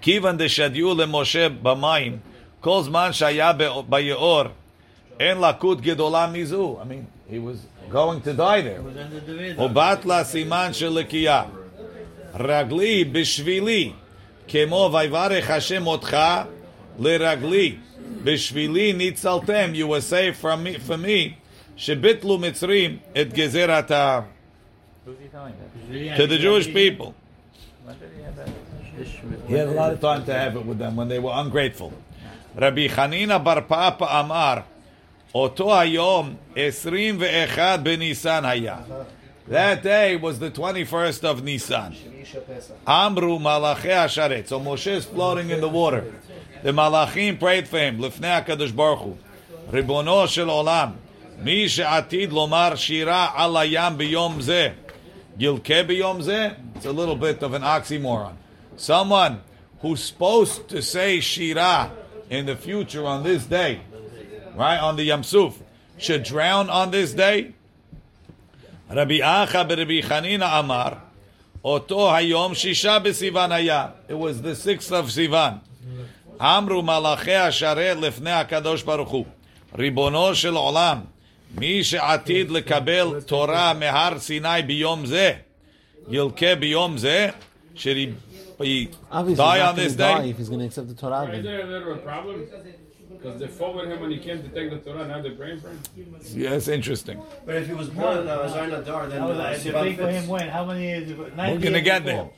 כיוון 0.00 0.36
דשדיעו 0.36 0.94
למשה 0.94 1.48
במים, 1.48 2.18
כל 2.60 2.82
זמן 2.82 3.12
שהיה 3.12 3.52
ב- 3.52 3.80
ביאור, 3.88 4.44
En 5.19 5.37
lakut 5.37 5.81
gedola 5.81 6.27
mizu. 6.31 6.81
I 6.81 6.85
mean, 6.85 7.07
he 7.27 7.39
was 7.39 7.65
going 7.89 8.21
to 8.21 8.33
die 8.33 8.61
there. 8.61 8.81
Obat 9.57 10.05
la 10.05 10.23
siman 10.23 10.71
shelikia. 10.71 11.47
Ragli 12.33 13.05
bishvili. 13.11 13.93
Kemo 14.47 14.89
vayvare 14.91 15.41
Hashem 15.41 15.83
otcha 15.85 16.47
leragli 16.99 17.79
Bishvili 18.23 18.93
nitzaltem. 18.93 19.75
You 19.75 19.87
were 19.87 20.01
saved 20.01 20.37
from 20.37 20.63
me, 20.63 20.77
for 20.79 20.97
me. 20.97 21.37
Shebitlu 21.77 22.39
mitzrim 22.39 22.99
et 23.15 23.29
gezerata. 23.29 24.25
To 25.05 26.27
the 26.27 26.37
Jewish 26.37 26.67
people. 26.73 27.13
He 29.47 29.53
had 29.53 29.67
a 29.67 29.71
lot 29.71 29.93
of 29.93 30.01
time 30.01 30.25
to 30.25 30.33
have 30.33 30.55
it 30.55 30.65
with 30.65 30.79
them 30.79 30.95
when 30.95 31.07
they 31.07 31.19
were 31.19 31.31
ungrateful. 31.33 31.93
Rabbi 32.55 32.87
Hanina 32.87 33.43
Bar 33.43 33.61
Papa 33.61 34.05
Amar. 34.09 34.63
אותו 35.34 35.80
היום 35.80 36.34
21 36.56 37.80
בניסן 37.80 38.44
היה. 38.44 38.76
That 39.48 39.82
day 39.82 40.16
was 40.16 40.38
the 40.38 40.50
21st 40.50 41.24
of 41.24 41.42
Nisan. 41.42 41.96
Amru 42.86 43.38
Malachi 43.40 43.88
Asharet. 43.88 44.46
So 44.46 44.60
Moshe 44.60 44.86
is 44.86 45.04
floating 45.04 45.50
in 45.50 45.60
the 45.60 45.68
water. 45.68 46.04
The 46.62 46.70
Malachim 46.70 47.40
prayed 47.40 47.66
for 47.66 47.78
him. 47.78 47.98
Lifnei 47.98 48.44
HaKadosh 48.44 48.74
Baruch 48.74 49.00
Hu. 49.00 49.18
Ribono 49.72 50.28
shel 50.28 50.46
Olam. 50.46 50.92
מי 51.42 51.68
שעתיד 51.68 52.32
לומר 52.32 52.74
שירה 52.76 53.30
על 53.34 53.56
הים 53.56 53.98
ביום 53.98 54.40
זה. 54.40 54.68
ילקה 55.38 55.82
ביום 55.82 56.20
זה? 56.22 56.48
It's 56.76 56.84
a 56.84 56.92
little 56.92 57.16
bit 57.16 57.42
of 57.42 57.54
an 57.54 57.62
oxymoron. 57.62 58.34
Someone 58.76 59.40
who's 59.80 60.02
supposed 60.04 60.68
to 60.68 60.82
say 60.82 61.20
shira 61.20 61.90
in 62.28 62.46
the 62.46 62.56
future 62.56 63.06
on 63.06 63.22
this 63.22 63.46
day, 63.46 63.80
right, 64.54 64.78
on 64.78 64.96
the 64.96 65.04
Yam 65.04 65.22
Suf, 65.22 65.58
should 65.98 66.22
drown 66.22 66.70
on 66.70 66.90
this 66.90 67.12
day? 67.12 67.52
Rabbi 68.88 69.18
Acha 69.18 69.68
Rabbi 69.68 70.00
Chanina 70.00 70.60
Amar, 70.60 71.02
Oto 71.64 72.08
Hayom 72.08 72.52
Shisha 72.52 73.02
B'Sivan 73.04 73.50
Haya. 73.50 73.92
It 74.08 74.14
was 74.14 74.42
the 74.42 74.56
sixth 74.56 74.92
of 74.92 75.06
Sivan. 75.06 75.60
Amru 76.40 76.82
Malachi 76.82 77.30
Asharet 77.30 78.00
Lefnei 78.00 78.46
HaKadosh 78.46 78.84
Baruch 78.84 79.08
Hu. 79.08 79.26
ריבונו 79.78 80.34
של 80.34 80.54
עולם, 80.54 81.00
מי 81.54 81.84
שעתיד 81.84 82.50
לקבל 82.50 83.20
תורה 83.26 83.74
מהר 83.74 84.18
סיני 84.18 84.62
ביום 84.66 85.06
זה, 85.06 85.32
ילקה 86.08 86.54
ביום 86.54 86.98
זה, 86.98 87.28
should 87.76 87.96
he 87.96 88.12
Obviously, 88.60 89.36
die 89.36 89.58
he's 89.58 89.62
on 89.62 89.66
not 89.66 89.76
this 89.76 89.94
going 89.94 89.96
to 89.96 89.96
die 89.96 90.22
day? 90.22 90.30
if 90.30 90.36
he's 90.36 90.48
going 90.48 90.60
to 90.60 90.66
accept 90.66 90.88
the 90.88 90.94
Torah. 90.94 91.22
Is 91.22 91.30
then. 91.30 91.44
there 91.44 91.62
a 91.62 91.66
little 91.66 91.96
problem? 91.96 92.46
Because 93.14 93.38
they 93.40 93.48
fought 93.48 93.74
with 93.76 93.86
him 93.90 94.00
when 94.00 94.10
he 94.10 94.18
came 94.18 94.42
to 94.42 94.48
take 94.48 94.70
the 94.70 94.78
Torah, 94.78 95.06
now 95.06 95.20
they're 95.20 95.32
praying 95.32 95.60
for 95.60 95.68
him. 95.68 95.78
Yeah, 96.34 96.50
that's 96.50 96.68
interesting. 96.68 97.20
But 97.44 97.56
if 97.56 97.66
he 97.66 97.74
was 97.74 97.88
born 97.88 98.18
in 98.18 98.28
uh, 98.28 98.48
Zar 98.48 98.66
Nadar, 98.68 99.08
then 99.10 99.20
How 99.20 99.28
was 99.28 99.38
uh, 99.38 99.42
that? 99.42 99.60
The 99.62 99.70
Sivan 99.70 99.82
big 99.82 99.96
for 99.98 100.06
fits. 100.06 100.18
him 100.22 100.28
when? 100.28 100.48
How 100.48 100.64
many 100.64 100.82
years? 100.82 101.10
ago? 101.10 101.30
We're 101.36 101.58
going 101.58 101.72
to 101.74 101.80
get 101.80 102.04
there. 102.04 102.28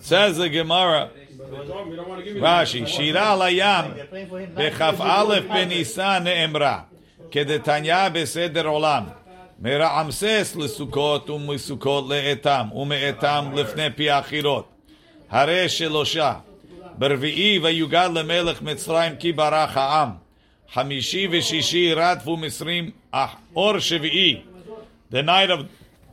Says 0.00 0.36
the 0.36 0.48
Gemara, 0.48 1.10
But 1.38 1.50
they 1.50 1.56
told 1.56 1.68
him, 1.82 1.90
we 1.90 1.96
don't 1.96 2.08
want 2.08 2.20
to 2.20 2.24
give 2.24 2.36
you 2.36 2.42
Rashi, 2.42 2.86
שירה 2.86 3.36
לים, 3.36 3.94
They're 3.94 4.06
praying 4.06 4.28
for 4.28 4.38
him. 4.40 4.50
בכ"א 4.54 5.40
בניסן 5.48 6.20
נאמרה, 6.24 6.80
כדתניא 7.30 8.08
בסדר 8.12 8.66
עולם, 8.66 9.04
מרעמסס 9.60 10.56
לסוכות 10.58 11.30
ומסוכות 11.30 12.04
לאתם, 12.08 12.66
ומאתם 12.74 13.44
לפני 13.54 13.86
פי 13.96 14.10
החירות. 14.10 14.68
הרי 15.30 15.68
שלושה, 15.68 16.34
ברביעי 16.98 17.58
ויוגד 17.58 18.10
למלך 18.14 18.62
מצרים 18.62 19.16
כי 19.16 19.32
ברח 19.32 19.76
העם. 19.76 20.08
חמישי 20.72 21.28
ושישי 21.30 21.94
רדפו 21.94 22.36
מצרים, 22.36 22.90
אך 23.10 23.30
אור 23.56 23.78
שביעי, 23.78 24.40
the 25.12 25.16
night 25.16 25.50
of 25.50 25.60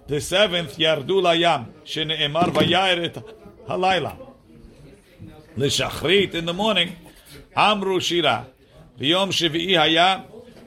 the 0.09 0.20
seventh 0.32 0.76
ירדו 0.78 1.22
לים, 1.22 1.61
שנאמר 1.86 2.41
וירא 2.53 3.05
את 3.05 3.17
הלילה. 3.67 4.11
לשחרית 5.57 6.36
in 6.36 6.49
the 6.49 6.59
morning, 6.59 7.09
אמרו 7.57 8.01
שירה. 8.01 8.41
ביום 8.97 9.32
שביעי 9.32 9.78
היה, 9.78 10.17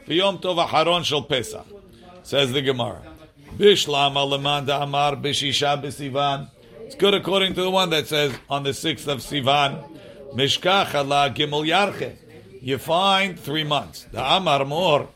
ביום 0.09 0.36
טוב 0.36 0.59
אחרון 0.59 1.05
של 1.05 1.16
פסח. 1.28 1.62
Says 2.24 2.53
the 2.53 2.62
Gemara. 2.62 3.03
Bishlama 3.59 4.24
leman 4.30 4.64
da'amar 4.64 5.20
b'shisha 5.20 5.76
b'sivan. 5.82 6.46
It's 6.86 6.94
good 6.94 7.14
according 7.14 7.55
to 7.55 7.62
the 7.62 7.70
one 7.70 7.90
that 7.90 8.07
says 8.07 8.32
on 8.48 8.62
the 8.62 8.70
6th 8.70 9.09
of 9.09 9.18
Sivan, 9.18 9.82
Mishkach 10.38 10.93
ala 10.93 11.33
gimel 11.33 11.65
yarche. 11.65 12.15
You 12.61 12.77
find 12.77 13.39
three 13.39 13.63
months. 13.63 14.05
The 14.11 14.23
Amar 14.23 14.65
Mor, 14.65 15.09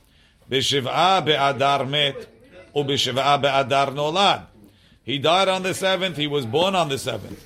b'shiv'a 0.50 1.24
be'adar 1.24 1.88
met, 1.88 2.28
u'b'shiv'a 2.76 3.40
be'adar 3.40 3.92
nolad. 3.94 4.46
He 5.04 5.20
died 5.20 5.48
on 5.48 5.62
the 5.62 5.76
seventh, 5.76 6.18
he 6.18 6.26
was 6.26 6.48
born 6.48 6.74
on 6.74 6.90
the 6.90 6.98
seventh. 6.98 7.40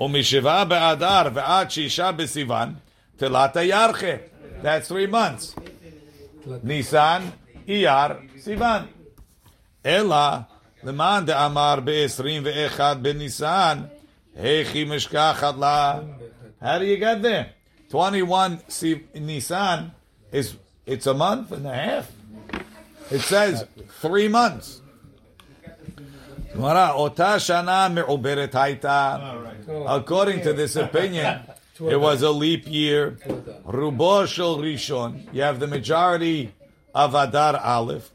U'mishiv'a 0.00 0.68
be'adar 0.68 1.30
ve'ad 1.30 1.66
shisha 1.66 2.12
b'sivan, 2.16 2.74
tilata 3.16 3.62
yarche. 3.70 4.22
That's 4.60 4.88
three 4.88 5.06
months. 5.06 5.54
Nisan, 6.64 7.32
Iyar, 7.68 8.28
Sivan. 8.42 8.88
Ela, 9.84 10.48
leman 10.82 11.26
de 11.26 11.38
amar 11.38 11.82
be'esrim 11.82 12.42
ve'echad 12.42 13.00
be'nisan, 13.00 13.88
hechi 14.36 14.84
mishkachat 14.84 15.54
ala. 15.54 16.04
How 16.62 16.78
do 16.78 16.86
you 16.86 16.96
get 16.96 17.22
there? 17.22 17.50
21 17.90 18.62
Nisan 19.14 19.92
is 20.30 20.56
it's 20.86 21.06
a 21.06 21.14
month 21.14 21.52
and 21.52 21.66
a 21.66 21.74
half. 21.74 22.12
It 23.10 23.20
says 23.20 23.66
three 24.00 24.28
months. 24.28 24.80
According 29.86 30.42
to 30.42 30.52
this 30.52 30.76
opinion, 30.76 31.40
it 31.80 32.00
was 32.00 32.22
a 32.22 32.30
leap 32.30 32.68
year. 32.68 33.18
Rishon. 33.66 35.26
You 35.32 35.42
have 35.42 35.58
the 35.60 35.66
majority 35.66 36.54
of 36.94 37.14
Adar 37.14 37.56
Aleph. 37.56 38.10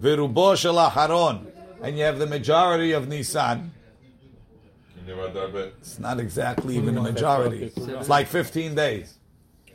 Virubo 0.00 0.56
Aharon. 0.90 1.46
And 1.82 1.96
you 1.96 2.04
have 2.04 2.18
the 2.18 2.26
majority 2.26 2.92
of 2.92 3.06
Nisan. 3.08 3.72
It's 5.80 5.98
not 5.98 6.20
exactly 6.20 6.76
even 6.76 6.96
a 6.98 7.02
majority. 7.02 7.72
It's 7.76 8.08
like 8.08 8.26
15 8.26 8.74
days. 8.74 9.18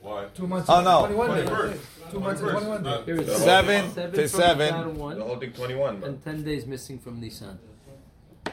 Why? 0.01 0.25
Two 0.33 0.47
months. 0.47 0.69
Oh 0.69 0.81
no. 0.81 1.05
21 1.05 1.37
days. 1.37 1.49
21 1.49 1.79
Two 2.11 2.19
months. 2.19 2.41
21 2.41 2.83
days. 2.83 3.37
Seven, 3.37 3.85
uh, 3.85 3.89
seven, 3.89 3.91
seven 3.91 4.11
to 4.13 4.27
seven. 4.29 4.95
One, 4.97 5.17
the 5.17 5.23
whole 5.23 5.37
thing 5.37 5.53
21. 5.53 5.99
Bro. 5.99 6.09
And 6.09 6.23
10 6.23 6.43
days 6.43 6.65
missing 6.65 6.99
from 6.99 7.21
Nissan. 7.21 7.57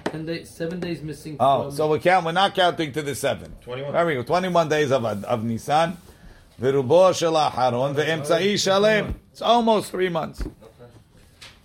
Ten 0.04 0.26
days, 0.26 0.48
seven 0.50 0.80
days 0.80 1.02
missing. 1.02 1.36
Oh, 1.38 1.70
so 1.70 1.88
we 1.88 1.98
count. 2.00 2.26
We're 2.26 2.32
not 2.32 2.54
counting 2.54 2.90
to 2.92 3.02
the 3.02 3.14
seven. 3.14 3.54
Twenty-one. 3.60 3.92
Very 3.92 4.16
good. 4.16 4.26
Twenty-one 4.26 4.68
days 4.68 4.90
of 4.90 5.04
of 5.04 5.42
Nissan. 5.42 5.96
It's 9.32 9.42
almost 9.42 9.90
three 9.90 10.08
months. 10.08 10.40
Okay. 10.42 10.52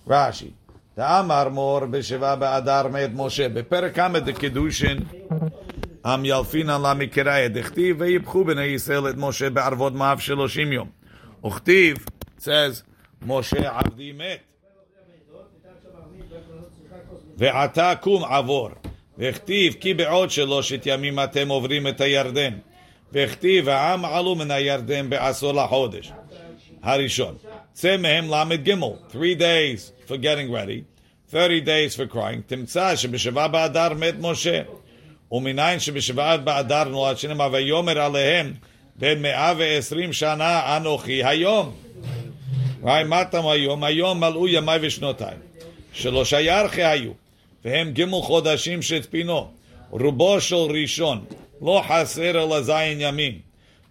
Rashi. 0.07 0.53
דאמר 0.97 1.49
מור 1.49 1.85
בשבעה 1.85 2.35
באדר 2.35 2.87
מת 2.87 3.09
משה. 3.13 3.49
בפרק 3.49 3.99
כ"א 3.99 4.19
דקידושין 4.19 4.97
המילפינן 6.03 6.81
לה 6.81 6.93
מקראיה. 6.93 7.47
דכתיב 7.47 7.95
ויפחו 7.99 8.43
בני 8.43 8.63
ישראל 8.63 9.09
את 9.09 9.15
משה 9.17 9.49
בערבות 9.49 9.93
מאב 9.93 10.19
שלושים 10.19 10.71
יום. 10.71 10.89
וכתיב, 11.45 11.97
says, 12.39 12.83
משה 13.25 13.79
עבדי 13.79 14.11
מת. 14.11 14.39
ועתה 17.37 17.93
קום 18.01 18.23
עבור. 18.23 18.69
והכתיב 19.17 19.73
כי 19.79 19.93
בעוד 19.93 20.31
שלושת 20.31 20.81
ימים 20.85 21.19
אתם 21.19 21.47
עוברים 21.47 21.87
את 21.87 22.01
הירדן. 22.01 22.53
והכתיב 23.11 23.69
העם 23.69 24.05
עלו 24.05 24.35
מן 24.35 24.51
הירדן 24.51 25.09
בעשור 25.09 25.51
לחודש. 25.51 26.11
הראשון. 26.83 27.35
צא 27.74 27.96
מהם 27.96 28.30
ל"ג, 28.30 28.74
3 29.12 29.34
days 29.34 30.08
for 30.08 30.16
getting 30.16 30.50
ready, 30.50 30.82
30 31.30 31.60
days 31.60 31.96
for 31.96 32.14
crying. 32.14 32.40
תמצא 32.46 32.96
שבשבעה 32.96 33.48
באדר 33.48 33.94
מת 33.94 34.14
משה. 34.20 34.62
ומניין 35.32 35.80
שבשבעה 35.80 36.36
באדר 36.36 36.84
נולד 36.84 37.18
שנאמר 37.18 37.48
ויאמר 37.52 38.00
עליהם 38.00 38.52
בן 38.96 39.22
מאה 39.22 39.54
ועשרים 39.58 40.12
שנה 40.12 40.76
אנוכי 40.76 41.24
היום. 41.24 41.72
right, 42.82 43.04
מה 43.06 43.22
אתם 43.22 43.46
היום? 43.46 43.84
היום 43.84 44.20
מלאו 44.20 44.48
ימיי 44.48 44.78
ושנותיי. 44.82 45.34
שלושה 45.92 46.40
ירחי 46.40 46.84
היו, 46.84 47.12
והם 47.64 47.92
ג' 47.92 48.10
חודשים 48.22 48.82
שצפינו. 48.82 49.50
רובו 49.90 50.40
של 50.40 50.56
ראשון 50.56 51.24
לא 51.62 51.82
חסר 51.88 52.30
אלא 52.30 52.62
זין 52.62 53.00
ימים, 53.00 53.38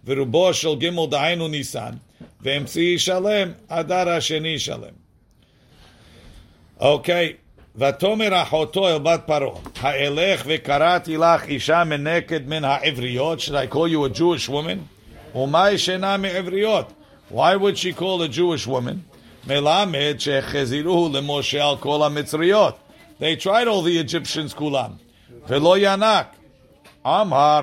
ורובו 0.04 0.54
של 0.54 0.74
ג' 0.74 1.10
דהיינו 1.10 1.48
ניסן, 1.48 1.92
ואמצעי 2.44 2.98
שלם, 2.98 3.52
אדר 3.68 4.08
השני 4.08 4.58
שלם. 4.58 4.94
אוקיי, 6.80 7.32
ותאמר 7.76 8.42
אחותו 8.42 8.88
אל 8.88 8.98
בת 8.98 9.20
פרעה, 9.26 9.60
האלך 9.80 10.42
וקראתי 10.46 11.16
לך 11.16 11.44
אישה 11.44 11.84
מנקד 11.84 12.48
מן 12.48 12.64
העבריות, 12.64 13.38
should 13.40 13.54
I 13.54 13.74
call 13.74 13.88
you 13.88 14.04
a 14.04 14.18
Jewish 14.18 14.48
woman? 14.48 14.78
ומה 15.38 15.70
ישנה 15.70 16.16
מעבריות? 16.16 16.92
Why 17.32 17.56
would 17.56 17.78
she 17.78 17.92
call 17.92 18.22
a 18.22 18.28
Jewish 18.28 18.66
woman? 18.66 18.96
מלמד 19.46 20.14
שחזירוהו 20.18 21.10
למשה 21.12 21.68
על 21.68 21.76
כל 21.76 22.02
המצריות. 22.02 22.78
They 23.20 23.36
tried 23.42 23.66
all 23.66 23.82
the 23.82 24.08
Egyptians 24.08 24.54
כולם, 24.54 24.90
ולא 25.48 25.78
ינק. 25.78 26.26
אמר, 27.06 27.60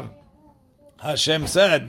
Hashem 0.99 1.45
said, 1.45 1.81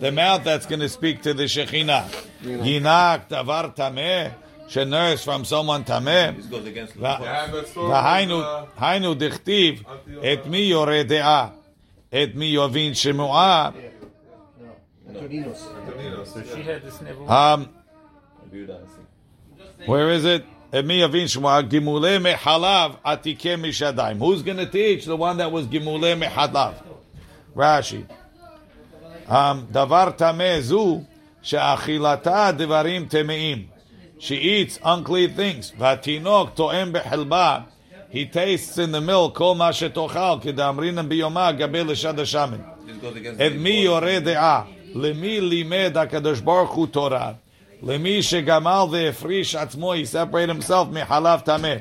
the 0.00 0.12
mouth 0.12 0.44
that's 0.44 0.66
going 0.66 0.80
to 0.80 0.88
speak 0.88 1.22
to 1.22 1.34
the 1.34 1.44
Shekhinah. 1.44 2.04
Yinak 2.42 3.28
davar 3.28 3.74
tameh. 3.74 4.32
She 4.68 4.84
nursed 4.84 5.24
from 5.24 5.44
someone 5.44 5.84
tameh. 5.84 6.36
The 6.48 6.62
hainu 8.78 9.14
dichtiv 9.16 9.84
et 10.22 10.46
mi 10.46 10.70
yoredeah. 10.70 11.52
Et 12.12 12.34
mi 12.34 12.54
yovin 12.54 12.92
shemu'ah. 12.92 13.74
Um, 17.28 17.68
where 19.86 20.10
is 20.10 20.24
it? 20.24 20.44
Who's 20.72 20.82
going 20.82 21.02
to 24.56 24.66
teach 24.70 25.04
the 25.04 25.16
one 25.16 25.36
that 25.38 25.50
was 25.50 25.66
gimule 25.66 26.22
mehalav? 26.22 26.74
Rashi. 27.56 28.06
Um, 29.26 29.66
Davar 29.66 30.16
tameh 30.16 30.60
zu 30.60 31.04
she'achilata 31.42 32.56
temeim. 33.08 33.66
She 34.20 34.36
eats 34.36 34.78
unclean 34.84 35.34
things. 35.34 35.72
Vatinok 35.72 36.54
to'em 36.54 36.92
behelba. 36.92 37.64
He 38.08 38.26
tastes 38.26 38.78
in 38.78 38.92
the 38.92 39.00
milk 39.00 39.34
kol 39.34 39.56
ma 39.56 39.70
shetochal 39.70 40.40
kedamrinan 40.40 41.08
biyoma 41.08 41.52
gabe 41.58 41.84
mi 43.58 43.82
yore. 43.82 44.20
Lemi 44.94 45.40
Torah. 46.92 47.38
למי 47.83 48.23
שגמל 48.23 48.83
והפריש 48.91 49.55
עצמו, 49.55 49.93
he 49.93 49.97
separated 49.97 50.49
himself 50.49 50.85
מחלב 50.91 51.39
טמא, 51.39 51.75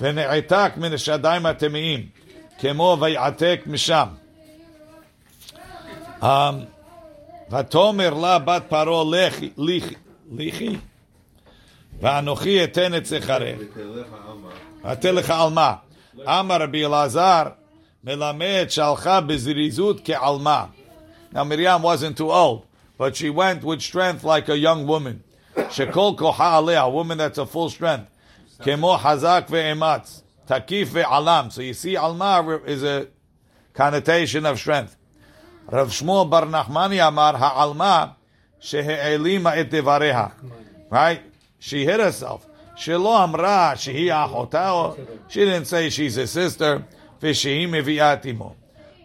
ונעתק 0.00 0.72
מן 0.76 0.92
השדיים 0.92 1.46
הטמאים, 1.46 2.06
כמו 2.58 2.96
ויעתק 3.00 3.60
משם. 3.66 4.06
Um, 6.22 6.26
ותאמר 7.50 8.14
לה 8.14 8.38
בת 8.38 8.62
פרעה 8.68 9.04
לכי, 9.10 9.50
לכי, 9.58 9.94
לכי, 10.36 10.76
ואנוכי 12.00 12.64
אתן 12.64 12.94
את 12.94 13.06
זכרך. 13.06 13.58
אתן 14.92 15.14
לך 15.14 15.30
על 15.30 15.50
מה? 15.50 15.74
אמר 16.26 16.62
רבי 16.62 16.86
אלעזר, 16.86 17.42
מלמד 18.04 18.66
שהלכה 18.68 19.20
בזריזות 19.20 20.00
כעלמה. 20.04 20.64
Now 21.32 21.44
Miriam 21.44 21.82
wasn't 21.82 22.16
too 22.16 22.30
old, 22.30 22.62
but 23.01 23.15
she 23.15 23.31
went 23.31 23.63
with 23.63 23.81
strength 23.81 24.23
like 24.23 24.47
a 24.47 24.55
young 24.55 24.85
woman. 24.85 25.23
Shekol 25.55 26.15
koha 26.15 26.61
aleh, 26.61 26.79
a 26.79 26.87
woman 26.87 27.17
that's 27.17 27.39
a 27.39 27.47
full 27.47 27.67
strength. 27.67 28.07
Kemo 28.59 28.95
hazak 28.95 29.47
ve'ematz. 29.47 30.21
Takif 30.47 30.89
ve'alam. 30.89 31.51
So 31.51 31.63
you 31.63 31.73
see, 31.73 31.97
alma 31.97 32.61
is 32.63 32.83
a 32.83 33.07
connotation 33.73 34.45
of 34.45 34.59
strength. 34.59 34.95
Rav 35.71 35.89
Shmuel 35.89 36.29
Bar 36.29 36.43
Nachmani 36.43 36.99
Amar 37.07 37.37
ha'alma 37.37 38.17
shehe'elima 38.61 39.57
et 39.57 39.71
devareha. 39.71 40.33
Right? 40.91 41.23
She 41.57 41.83
hit 41.83 41.99
herself. 41.99 42.45
Shelo 42.77 43.23
amra 43.23 43.73
shehi 43.77 44.09
achotao. 44.09 45.07
She 45.27 45.39
didn't 45.39 45.65
say 45.65 45.89
she's 45.89 46.17
a 46.17 46.27
sister. 46.27 46.85
Ve'shehim 47.19 47.69
meviatimo. 47.69 48.53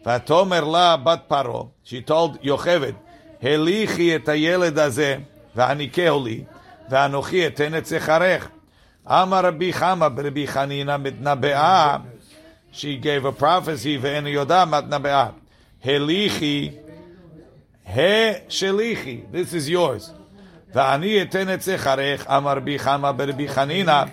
Vatomer 0.05 0.71
la 0.71 0.99
bat 0.99 1.27
paro. 1.27 1.71
She 1.83 2.03
told 2.03 2.43
Yocheved, 2.43 2.95
הליכי 3.47 4.17
את 4.17 4.29
הילד 4.29 4.79
הזה, 4.79 5.17
והניקהו 5.57 6.25
לי, 6.25 6.45
ואנוכי 6.91 7.47
אתן 7.47 7.79
את 7.79 7.87
זכרך. 7.87 8.49
אמר 9.07 9.47
רבי 9.47 9.73
חמא 9.73 10.09
ברבי 10.09 10.47
חנינא 10.47 10.97
מתנבאה, 10.97 11.97
she 12.73 13.03
gave 13.03 13.25
a 13.25 13.41
prophecy, 13.41 13.99
ואין 14.01 14.27
יודעה 14.27 14.65
מתנבאה. 14.65 15.27
הליכי, 15.85 16.71
השליכי, 17.87 19.21
this 19.33 19.53
is 19.53 19.71
yours. 19.71 20.11
ואני 20.75 21.23
אתן 21.23 21.55
את 21.55 21.63
זכרך, 21.63 22.27
אמר 22.27 22.57
רבי 22.57 22.79
חמא 22.79 23.13
ברבי 23.13 23.49
חנינא, 23.49 24.05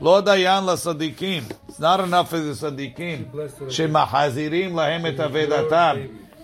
לא 0.00 0.20
דיין 0.20 0.64
לצדיקים. 0.64 1.42
It's 1.68 1.72
not 1.72 2.00
enough 2.00 2.30
for 2.30 2.36
the 2.36 2.60
צדיקים, 2.60 3.24
שמחזירים 3.68 4.76
להם 4.76 5.06
את 5.06 5.20
אבדתם. 5.20 5.96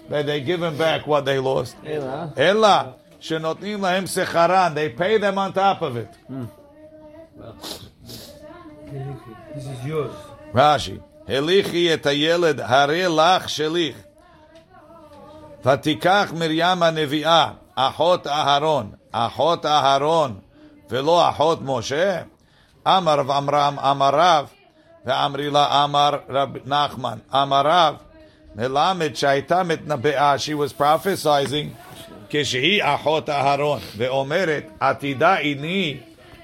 that 0.09 0.25
they 0.25 0.41
give 0.41 0.59
them 0.59 0.77
back 0.77 1.07
what 1.07 1.25
they 1.25 1.39
lost. 1.39 1.75
Ela. 1.85 2.33
Ella, 2.37 2.95
shenotnim 3.19 3.79
lahem 3.79 4.05
secharan. 4.07 4.75
They 4.75 4.89
pay 4.89 5.17
them 5.17 5.37
on 5.37 5.53
top 5.53 5.81
of 5.81 5.97
it. 5.97 6.09
This 9.55 9.65
is 9.65 9.85
yours. 9.85 10.15
רש"י, 10.55 10.97
הליכי 11.27 11.93
את 11.93 12.05
הילד 12.05 12.61
הרי 12.61 13.03
לך 13.07 13.49
שליך. 13.49 13.95
ותיקח 15.65 16.33
מרים 16.37 16.83
הנביאה, 16.83 17.51
אחות 17.75 18.27
אהרון, 18.27 18.91
אחות 19.11 19.65
אהרון, 19.65 20.39
ולא 20.89 21.29
אחות 21.29 21.59
משה? 21.61 22.21
אמר 22.87 23.19
רב 23.19 23.31
עמרם, 23.31 23.79
אמר 23.79 24.09
רב, 24.13 24.45
ואמרי 25.05 25.49
לה, 25.49 25.83
אמר 25.83 26.19
רב 26.29 26.49
נחמן, 26.65 27.17
אמר 27.33 27.61
רב, 27.65 27.95
מלמד 28.55 29.15
שהייתה 29.15 29.63
מתנבאה, 29.63 30.35
she 30.35 30.53
was 30.53 30.81
prophesying, 30.81 31.67
כשהיא 32.29 32.83
אחות 32.83 33.29
אהרון, 33.29 33.79
ואומרת, 33.97 34.63
עתידה 34.79 35.35
עיני 35.35 35.97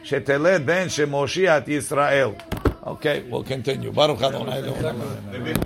שתלד 0.03 0.65
בן 0.65 0.89
שמושיע 0.89 1.57
את 1.57 1.67
ישראל. 1.67 2.27
Okay, 2.83 3.31
we'll 3.31 3.47
continue. 3.47 3.91
ברוך 3.93 4.21
אדוני 4.21 4.53
אלוהינו. 4.53 5.61